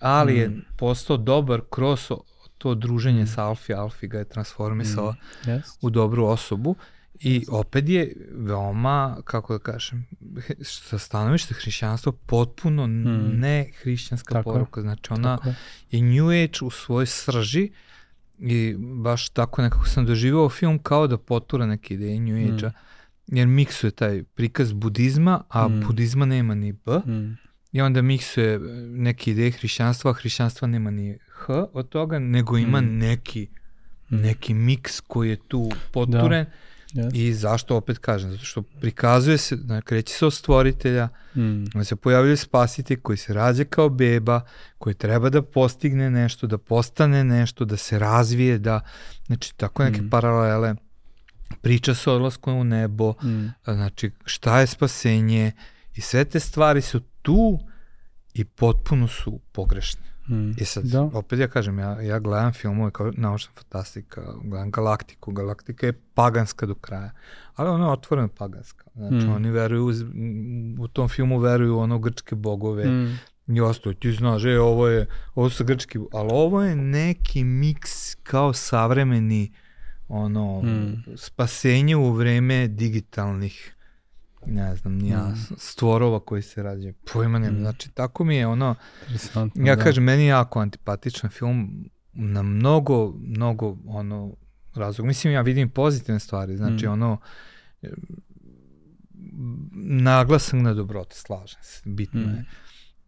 ali 0.00 0.32
mm. 0.32 0.36
je 0.36 0.50
postao 0.78 1.16
dobar 1.16 1.60
kroz 1.70 2.10
to 2.58 2.74
druženje 2.74 3.22
mm. 3.22 3.26
sa 3.26 3.44
Alfi. 3.44 3.74
Alfi 3.74 4.08
ga 4.08 4.18
je 4.18 4.28
transformisala 4.28 5.12
mm. 5.12 5.48
yes. 5.48 5.78
u 5.80 5.90
dobru 5.90 6.24
osobu. 6.24 6.74
I 7.20 7.44
opet 7.48 7.88
je 7.88 8.14
veoma, 8.32 9.16
kako 9.24 9.52
da 9.52 9.58
kažem, 9.58 10.06
sa 10.62 10.98
stanovište 10.98 11.54
hrišćanstva 11.54 12.12
potpuno 12.26 12.84
hmm. 12.84 13.40
ne 13.40 13.70
hrišćanska 13.82 14.34
tako 14.34 14.52
poruka. 14.52 14.82
Znači 14.82 15.12
ona 15.12 15.36
tako 15.36 15.50
je 15.90 16.02
New 16.02 16.28
Age 16.28 16.58
u 16.62 16.70
svojoj 16.70 17.06
srži 17.06 17.70
i 18.38 18.76
baš 18.78 19.28
tako 19.28 19.62
nekako 19.62 19.86
sam 19.86 20.06
doživao 20.06 20.48
film 20.48 20.78
kao 20.78 21.06
da 21.06 21.18
potura 21.18 21.66
neke 21.66 21.94
ideje 21.94 22.20
New 22.20 22.36
hmm. 22.36 22.54
Age-a. 22.54 22.70
Hmm. 22.70 23.38
Jer 23.38 23.46
miksuje 23.46 23.90
taj 23.90 24.22
prikaz 24.22 24.72
budizma, 24.72 25.44
a 25.48 25.66
hmm. 25.66 25.82
budizma 25.86 26.24
nema 26.24 26.54
ni 26.54 26.72
B. 26.72 27.00
Hmm. 27.04 27.38
I 27.72 27.80
onda 27.80 28.02
miksuje 28.02 28.58
neke 28.88 29.30
ideje 29.30 29.50
hrišćanstva, 29.50 30.10
a 30.10 30.14
hrišćanstva 30.14 30.68
nema 30.68 30.90
ni 30.90 31.18
H 31.28 31.66
od 31.72 31.88
toga, 31.88 32.18
nego 32.18 32.58
ima 32.58 32.78
hmm. 32.78 32.98
neki, 32.98 33.48
neki 34.10 34.54
miks 34.54 35.00
koji 35.00 35.30
je 35.30 35.36
tu 35.48 35.70
poturen. 35.92 36.44
Da 36.44 36.71
Yes. 36.94 37.10
I 37.14 37.34
zašto 37.34 37.76
opet 37.76 37.98
kažem? 37.98 38.30
Zato 38.30 38.44
što 38.44 38.62
prikazuje 38.62 39.38
se, 39.38 39.56
kreće 39.84 40.14
se 40.14 40.26
od 40.26 40.34
stvoritelja, 40.34 41.08
Mm. 41.34 41.64
da 41.64 41.84
se 41.84 41.96
pojavljuje 41.96 42.36
spasitelj 42.36 43.00
koji 43.00 43.16
se 43.16 43.34
rađa 43.34 43.64
kao 43.64 43.88
beba, 43.88 44.40
koji 44.78 44.94
treba 44.94 45.30
da 45.30 45.42
postigne 45.42 46.10
nešto, 46.10 46.46
da 46.46 46.58
postane 46.58 47.24
nešto, 47.24 47.64
da 47.64 47.76
se 47.76 47.98
razvije, 47.98 48.58
da, 48.58 48.80
znači 49.26 49.54
tako 49.56 49.84
neke 49.84 50.02
Mm. 50.02 50.10
paralele, 50.10 50.74
priča 51.60 51.94
sa 51.94 52.12
odlaskom 52.12 52.56
u 52.56 52.64
nebo, 52.64 53.12
Mm. 53.12 53.46
znači 53.64 54.10
šta 54.24 54.60
je 54.60 54.66
spasenje 54.66 55.52
i 55.94 56.00
sve 56.00 56.24
te 56.24 56.40
stvari 56.40 56.80
su 56.80 57.00
tu 57.22 57.58
i 58.34 58.44
potpuno 58.44 59.08
su 59.08 59.40
pogrešne. 59.52 60.11
Mm. 60.32 60.50
I 60.52 60.64
sad, 60.64 60.84
Da. 60.84 61.02
opet 61.04 61.38
ja 61.38 61.48
kažem, 61.48 61.78
ja, 61.78 62.00
ja 62.00 62.18
gledam 62.18 62.52
filmove 62.52 62.90
kao 62.90 63.12
naučna 63.12 63.52
fantastika, 63.54 64.22
gledam 64.40 64.70
Galaktiku, 64.70 65.32
Galaktika 65.32 65.86
je 65.86 66.00
paganska 66.14 66.66
do 66.66 66.74
kraja, 66.74 67.10
ali 67.54 67.68
ona 67.70 67.84
je 67.84 67.92
otvoreno 67.92 68.28
paganska. 68.30 68.84
Znači, 68.94 69.14
Mm. 69.16 69.30
oni 69.30 69.50
veruju, 69.50 69.84
uz- 69.84 70.04
u 70.78 70.88
tom 70.88 71.08
filmu 71.08 71.38
veruju 71.38 71.78
ono 71.78 71.98
grčke 71.98 72.34
bogove 72.34 72.84
Mm. 72.86 73.18
i 73.48 73.60
ostalo, 73.60 73.94
ti 73.94 74.12
znaš, 74.12 74.44
e, 74.44 74.60
ovo 74.60 74.88
je, 74.88 75.06
ovo 75.34 75.50
su 75.50 75.64
grčki, 75.64 75.98
ali 76.12 76.28
ovo 76.32 76.62
je 76.62 76.76
neki 76.76 77.44
miks 77.44 77.90
kao 78.14 78.52
savremeni 78.52 79.52
ono, 80.08 80.62
Mm. 80.62 81.02
spasenje 81.16 81.96
u 81.96 82.12
vreme 82.12 82.68
digitalnih 82.68 83.74
ne 84.46 84.76
znam, 84.76 84.94
ni 84.94 85.08
ja, 85.08 85.18
Mm. 85.20 85.54
stvorova 85.56 86.20
koji 86.20 86.42
se 86.42 86.62
rađe. 86.62 86.92
Pojma 87.12 87.38
nema, 87.38 87.52
Mm. 87.52 87.60
znači 87.60 87.90
tako 87.90 88.24
mi 88.24 88.36
je 88.36 88.46
ono, 88.46 88.74
Ja 89.56 89.76
da. 89.76 89.82
kažem, 89.82 90.04
meni 90.04 90.22
je 90.22 90.28
jako 90.28 90.60
antipatičan 90.60 91.30
film 91.30 91.84
na 92.12 92.42
mnogo, 92.42 93.12
mnogo 93.18 93.76
ono, 93.86 94.36
razlog. 94.74 95.06
Mislim, 95.06 95.32
ja 95.32 95.40
vidim 95.40 95.70
pozitivne 95.70 96.20
stvari, 96.20 96.56
znači 96.56 96.86
Mm. 96.86 96.92
ono, 96.92 97.18
naglasak 99.72 100.54
na 100.54 100.74
dobrote, 100.74 101.16
slažem 101.16 101.58
se, 101.62 101.82
bitno 101.86 102.20
Mm. 102.20 102.24
je. 102.26 102.44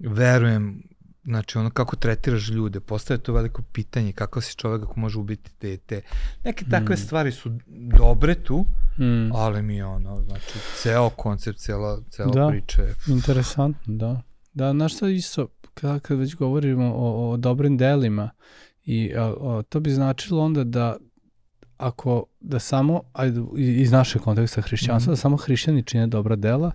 Verujem, 0.00 0.82
znači 1.24 1.58
ono 1.58 1.70
kako 1.70 1.96
tretiraš 1.96 2.48
ljude, 2.48 2.80
postaje 2.80 3.18
to 3.18 3.32
veliko 3.32 3.62
pitanje, 3.62 4.12
kako 4.12 4.40
si 4.40 4.56
čovek 4.56 4.82
ako 4.82 5.00
može 5.00 5.18
ubiti 5.18 5.50
dete. 5.60 6.00
Neke 6.44 6.64
takve 6.64 6.94
Mm. 6.94 6.98
stvari 6.98 7.32
su 7.32 7.58
dobre 7.98 8.34
tu, 8.34 8.64
Mm. 8.98 9.30
ali 9.32 9.62
mi 9.62 9.76
je 9.76 9.84
ono, 9.84 10.22
znači, 10.22 10.52
ceo 10.76 11.10
koncept, 11.10 11.58
cela, 11.58 12.00
cela 12.10 12.32
Da. 12.32 12.48
priča 12.48 12.82
je 12.82 12.94
Interesantno, 13.08 13.94
da. 13.94 14.22
Da, 14.52 14.72
znaš 14.72 14.94
šta 14.96 15.08
isto, 15.08 15.48
kad, 15.74 16.00
kad 16.00 16.18
već 16.18 16.36
govorimo 16.36 16.94
o, 16.94 17.30
o 17.30 17.36
dobrim 17.36 17.76
delima, 17.76 18.30
i 18.84 19.12
a, 19.16 19.24
o, 19.30 19.62
to 19.62 19.80
bi 19.80 19.90
značilo 19.90 20.44
onda 20.44 20.64
da 20.64 20.96
ako 21.76 22.24
da 22.40 22.58
samo, 22.58 23.02
ajde, 23.12 23.40
iz 23.56 23.92
našeg 23.92 24.22
konteksta 24.22 24.60
hrišćanstva, 24.60 25.10
Mhm. 25.10 25.12
da 25.12 25.16
samo 25.16 25.36
hrišćani 25.36 25.82
čine 25.82 26.06
dobra 26.06 26.36
dela 26.36 26.70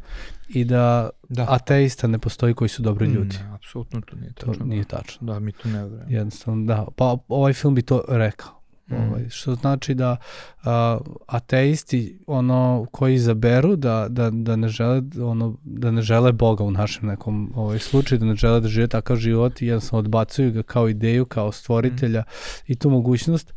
i 0.49 0.65
da 0.65 1.09
da. 1.29 1.45
ateista 1.49 2.07
ne 2.07 2.19
postoji 2.19 2.53
koji 2.53 2.69
su 2.69 2.81
dobri 2.81 3.07
ljudi. 3.07 3.37
Ne, 3.37 3.53
apsolutno 3.53 4.01
to 4.01 4.15
nije 4.15 4.33
To 4.33 4.45
tačno. 4.45 4.65
nije 4.65 4.83
da. 4.83 4.87
tačno. 4.87 5.33
Da, 5.33 5.39
mi 5.39 5.51
to 5.51 5.67
ne 5.69 5.83
verujemo. 5.83 6.05
Jednostavno, 6.09 6.65
da. 6.65 6.87
Pa 6.95 7.17
ovaj 7.27 7.53
film 7.53 7.75
bi 7.75 7.81
to 7.81 8.03
rekao. 8.07 8.59
Mm. 8.87 8.95
Ovaj, 8.95 9.29
što 9.29 9.55
znači 9.55 9.93
da 9.93 10.17
a, 10.63 10.99
ateisti 11.27 12.19
ono 12.27 12.85
koji 12.91 13.15
izaberu 13.15 13.75
da, 13.75 14.07
da, 14.09 14.29
da 14.29 14.55
ne 14.55 14.67
žele 14.67 15.01
ono 15.21 15.57
da 15.63 15.91
ne 15.91 16.01
žele 16.01 16.31
Boga 16.31 16.63
u 16.63 16.71
našem 16.71 17.07
nekom 17.07 17.51
ovaj 17.55 17.79
slučaju 17.79 18.19
da 18.19 18.25
ne 18.25 18.35
žele 18.35 18.59
da 18.59 18.67
žive 18.67 18.87
takav 18.87 19.17
život 19.17 19.61
i 19.61 19.67
jednostavno 19.67 19.99
odbacuju 19.99 20.51
ga 20.51 20.63
kao 20.63 20.89
ideju 20.89 21.25
kao 21.25 21.51
stvoritelja 21.51 22.23
i 22.67 22.75
tu 22.75 22.89
mogućnost 22.89 23.53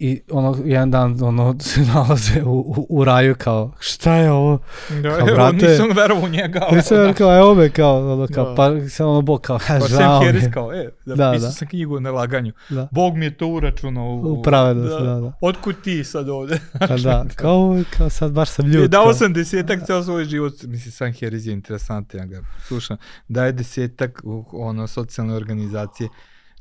i 0.00 0.20
ono 0.30 0.56
jedan 0.64 0.90
dan 0.90 1.22
ono 1.22 1.56
se 1.60 1.80
nalaze 1.80 2.42
u, 2.42 2.52
u, 2.52 2.86
u 2.88 3.04
raju 3.04 3.34
kao 3.34 3.72
šta 3.80 4.14
je 4.14 4.30
ovo 4.30 4.58
Da, 5.02 5.16
Kao, 5.16 5.26
brate, 5.26 5.68
nisam 5.68 5.88
verovao 5.96 6.24
u 6.24 6.28
njega. 6.28 6.60
ali 6.62 6.76
Nisam 6.76 6.96
da. 6.98 7.12
kao 7.12 7.36
evo 7.38 7.54
me 7.54 7.70
kao 7.70 8.12
ono 8.12 8.26
kao 8.26 8.44
Da. 8.44 8.54
pa 8.54 8.88
sam 8.88 9.08
ono 9.08 9.22
Bog 9.22 9.40
kao 9.40 9.58
Pa 9.80 9.86
žao 9.88 10.20
Harris 10.24 10.42
je. 10.44 10.50
kao, 10.50 10.72
e, 10.74 10.90
da, 11.06 11.14
Da, 11.14 11.32
pisao 11.32 11.48
da. 11.48 11.52
sam 11.52 11.68
knjigu 11.68 11.96
o 11.96 12.00
nelaganju. 12.00 12.52
Da. 12.70 12.88
Bog 12.90 13.16
mi 13.16 13.24
je 13.24 13.36
to 13.36 13.46
uračunao. 13.48 14.04
U, 14.06 14.32
U 14.32 14.42
pravednost, 14.42 14.92
da, 14.94 15.14
da. 15.14 15.32
Otkud 15.40 15.74
ti 15.84 16.04
sad 16.04 16.28
ovde? 16.28 16.58
Pa 16.88 16.96
da, 16.96 17.24
kao, 17.36 17.78
kao 17.98 18.10
sad 18.10 18.32
baš 18.32 18.48
sam 18.48 18.66
ljut. 18.66 18.84
E, 18.84 18.88
dao 18.88 19.14
sam 19.14 19.32
desetak 19.32 19.86
ceo 19.86 20.02
svoj 20.02 20.24
život, 20.24 20.52
mislim, 20.62 20.92
Sam 20.92 21.12
Harris 21.20 21.46
je 21.46 21.52
interesantan, 21.52 22.20
ja 22.20 22.26
ga 22.26 22.40
slušam, 22.60 22.96
daje 23.28 23.52
desetak 23.52 24.20
ono, 24.52 24.86
socijalne 24.86 25.34
organizacije, 25.34 26.08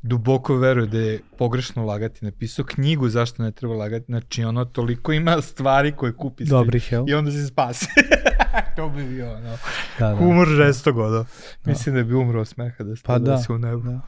duboko 0.01 0.55
veruje 0.55 0.87
da 0.87 0.97
je 0.99 1.19
pogrešno 1.37 1.85
lagati, 1.85 2.25
napisao 2.25 2.65
knjigu 2.65 3.09
zašto 3.09 3.43
ne 3.43 3.51
treba 3.51 3.75
lagati, 3.75 4.05
znači 4.05 4.43
ono 4.43 4.65
toliko 4.65 5.13
ima 5.13 5.41
stvari 5.41 5.91
koje 5.91 6.13
kupi 6.13 6.45
Dobrih, 6.45 6.91
jel? 6.91 7.09
i 7.09 7.13
onda 7.13 7.31
se 7.31 7.47
spasi. 7.47 7.85
to 8.75 8.89
bi 8.89 9.03
bio 9.03 9.31
ono, 9.33 9.57
Da, 9.99 10.07
da. 10.09 10.15
humor 10.15 10.47
žestog 10.47 10.97
ono. 10.97 11.25
Mislim 11.65 11.95
da 11.95 12.03
bi 12.03 12.13
umro 12.13 12.41
od 12.41 12.47
smeha 12.47 12.83
da, 12.83 12.95
Pa 13.03 13.19
da 13.19 13.31
da, 13.31 13.37
se 13.37 13.53
u 13.53 13.57
nebu. 13.57 13.81
da. 13.81 13.99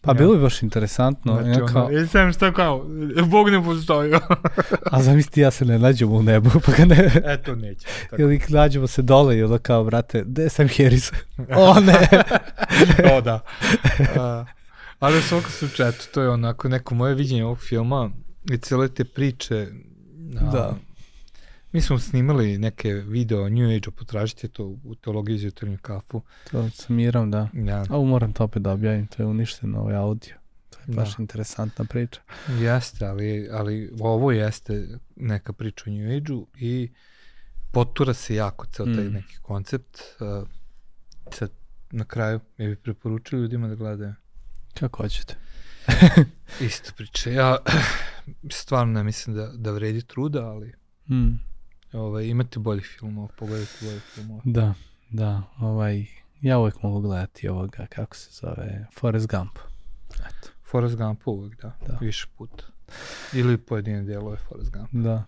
Pa 0.00 0.10
Ja. 0.10 0.14
bilo 0.14 0.34
bi 0.34 0.42
baš 0.42 0.62
interesantno. 0.62 1.32
Znači, 1.42 1.48
ja 1.58 1.64
ono, 1.64 1.72
kao, 1.72 1.90
e, 1.92 2.06
sam 2.06 2.32
šta 2.32 2.52
kao, 2.52 2.86
Bog 3.26 3.50
ne 3.50 3.64
postoji. 3.64 4.12
a 4.92 5.02
zamisli 5.02 5.42
ja 5.42 5.50
se 5.50 5.64
ne 5.64 5.78
nađemo 5.78 6.14
u 6.14 6.22
nebu, 6.22 6.50
pa 6.66 6.72
ga 6.72 6.84
ne... 6.84 7.10
Eto, 7.34 7.54
neće. 7.54 7.86
Tako. 8.10 8.22
Ili 8.22 8.40
nađemo 8.48 8.86
se 8.86 9.02
dole 9.02 9.36
i 9.38 9.42
onda 9.42 9.58
kao, 9.58 9.84
brate, 9.84 10.24
gde 10.26 10.48
sam 10.48 10.68
Harris? 10.68 11.12
o 11.56 11.80
ne! 11.80 12.08
o, 13.16 13.20
da. 13.20 13.40
A, 14.18 14.44
ali 15.04 15.18
u 15.18 15.22
svakom 15.22 15.50
slučaju, 15.50 15.88
eto, 15.88 16.04
to 16.14 16.22
je 16.22 16.28
onako 16.28 16.68
neko 16.68 16.94
moje 16.94 17.14
viđenje 17.14 17.44
ovog 17.44 17.58
filma 17.60 18.10
i 18.44 18.58
cele 18.58 18.88
te 18.88 19.04
priče. 19.06 19.66
A, 20.38 20.50
Da. 20.52 20.76
Mi 21.72 21.80
smo 21.80 21.98
snimali 21.98 22.58
neke 22.58 22.88
video 22.88 23.42
o 23.42 23.48
New 23.48 23.66
Age-u, 23.68 23.90
potražite 23.90 24.48
to 24.48 24.64
u 24.84 24.94
teologiji 24.94 25.38
za 25.38 25.46
jutarnju 25.46 25.78
kafu. 25.78 26.22
to 26.50 26.70
sam 26.70 26.96
miram, 26.96 27.30
da. 27.30 27.48
Ja, 27.54 27.84
A 27.90 27.98
moram 27.98 28.32
to 28.32 28.44
opet 28.44 28.62
da 28.62 28.72
objavim, 28.72 29.06
to 29.06 29.22
je 29.22 29.26
uništeno 29.26 29.80
ovaj 29.80 29.96
audio. 29.96 30.34
To 30.70 30.78
je 30.80 30.94
baš 30.96 31.08
Da. 31.08 31.22
interesantna 31.22 31.84
priča. 31.84 32.20
jeste, 32.50 33.06
ali, 33.06 33.48
ali 33.52 33.92
ovo 34.00 34.32
jeste 34.32 34.88
neka 35.16 35.52
priča 35.52 35.84
o 35.86 35.92
New 35.92 36.16
Age-u 36.16 36.46
i 36.56 36.90
potura 37.72 38.14
se 38.14 38.34
jako 38.34 38.66
ceo 38.66 38.86
taj 38.86 39.04
Mm. 39.04 39.12
neki 39.12 39.36
koncept. 39.38 39.98
Uh, 40.20 40.48
sad, 41.30 41.50
na 41.90 42.04
kraju, 42.04 42.40
ja 42.58 42.68
bih 42.68 42.78
preporučio 42.78 43.38
ljudima 43.38 43.68
da 43.68 43.74
gledaju. 43.74 44.14
Kako 44.74 45.02
hoćete. 45.02 45.34
Isto 46.60 46.92
priča. 46.96 47.30
Ja 47.30 47.56
stvarno 48.50 48.92
ne 48.92 49.02
mislim 49.02 49.36
da, 49.36 49.46
da 49.46 49.70
vredi 49.70 50.02
truda, 50.02 50.46
ali 50.46 50.72
Mm, 51.08 51.38
ovaj, 51.92 52.24
imate 52.26 52.58
boljih 52.58 52.96
filmova, 52.98 53.28
pogledajte 53.38 53.72
boljih 53.82 54.02
filmova. 54.02 54.40
da, 54.44 54.74
da, 55.10 55.42
ovaj, 55.58 56.06
ja 56.40 56.58
uvek 56.58 56.82
mogu 56.82 57.00
gledati 57.00 57.48
ovoga, 57.48 57.86
kako 57.86 58.16
se 58.16 58.30
zove, 58.32 58.86
Forrest 58.98 59.26
Gump. 59.28 59.58
Eto, 60.14 60.48
Forrest 60.64 60.96
Gump 60.96 61.26
uvek, 61.28 61.62
da, 61.62 61.76
Da. 61.86 61.98
više 62.00 62.26
puta. 62.38 62.64
Ili 63.32 63.58
pojedine 63.58 64.02
dijelove 64.02 64.36
Forrest 64.36 64.72
Gump. 64.72 64.88
da. 64.92 65.24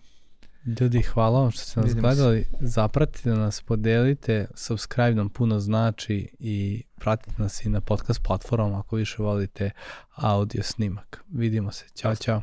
Ljudi, 0.79 1.01
hvala 1.01 1.39
vam 1.41 1.51
što 1.51 1.61
ste 1.61 1.79
nas 1.79 1.89
Vidimo 1.89 2.09
se. 2.09 2.15
gledali. 2.15 2.45
Zapratite 2.59 3.29
nas, 3.29 3.61
podelite, 3.61 4.47
subscribe 4.55 5.15
nam 5.15 5.29
puno 5.29 5.59
znači 5.59 6.29
i 6.39 6.83
pratite 6.95 7.35
nas 7.37 7.65
i 7.65 7.69
na 7.69 7.81
podcast 7.81 8.23
platformama 8.23 8.79
ako 8.79 8.95
više 8.95 9.15
volite 9.23 9.71
audio 10.15 10.63
snimak. 10.63 11.23
Vidimo 11.29 11.71
se. 11.71 11.85
Ćao, 11.95 12.15
čao. 12.15 12.41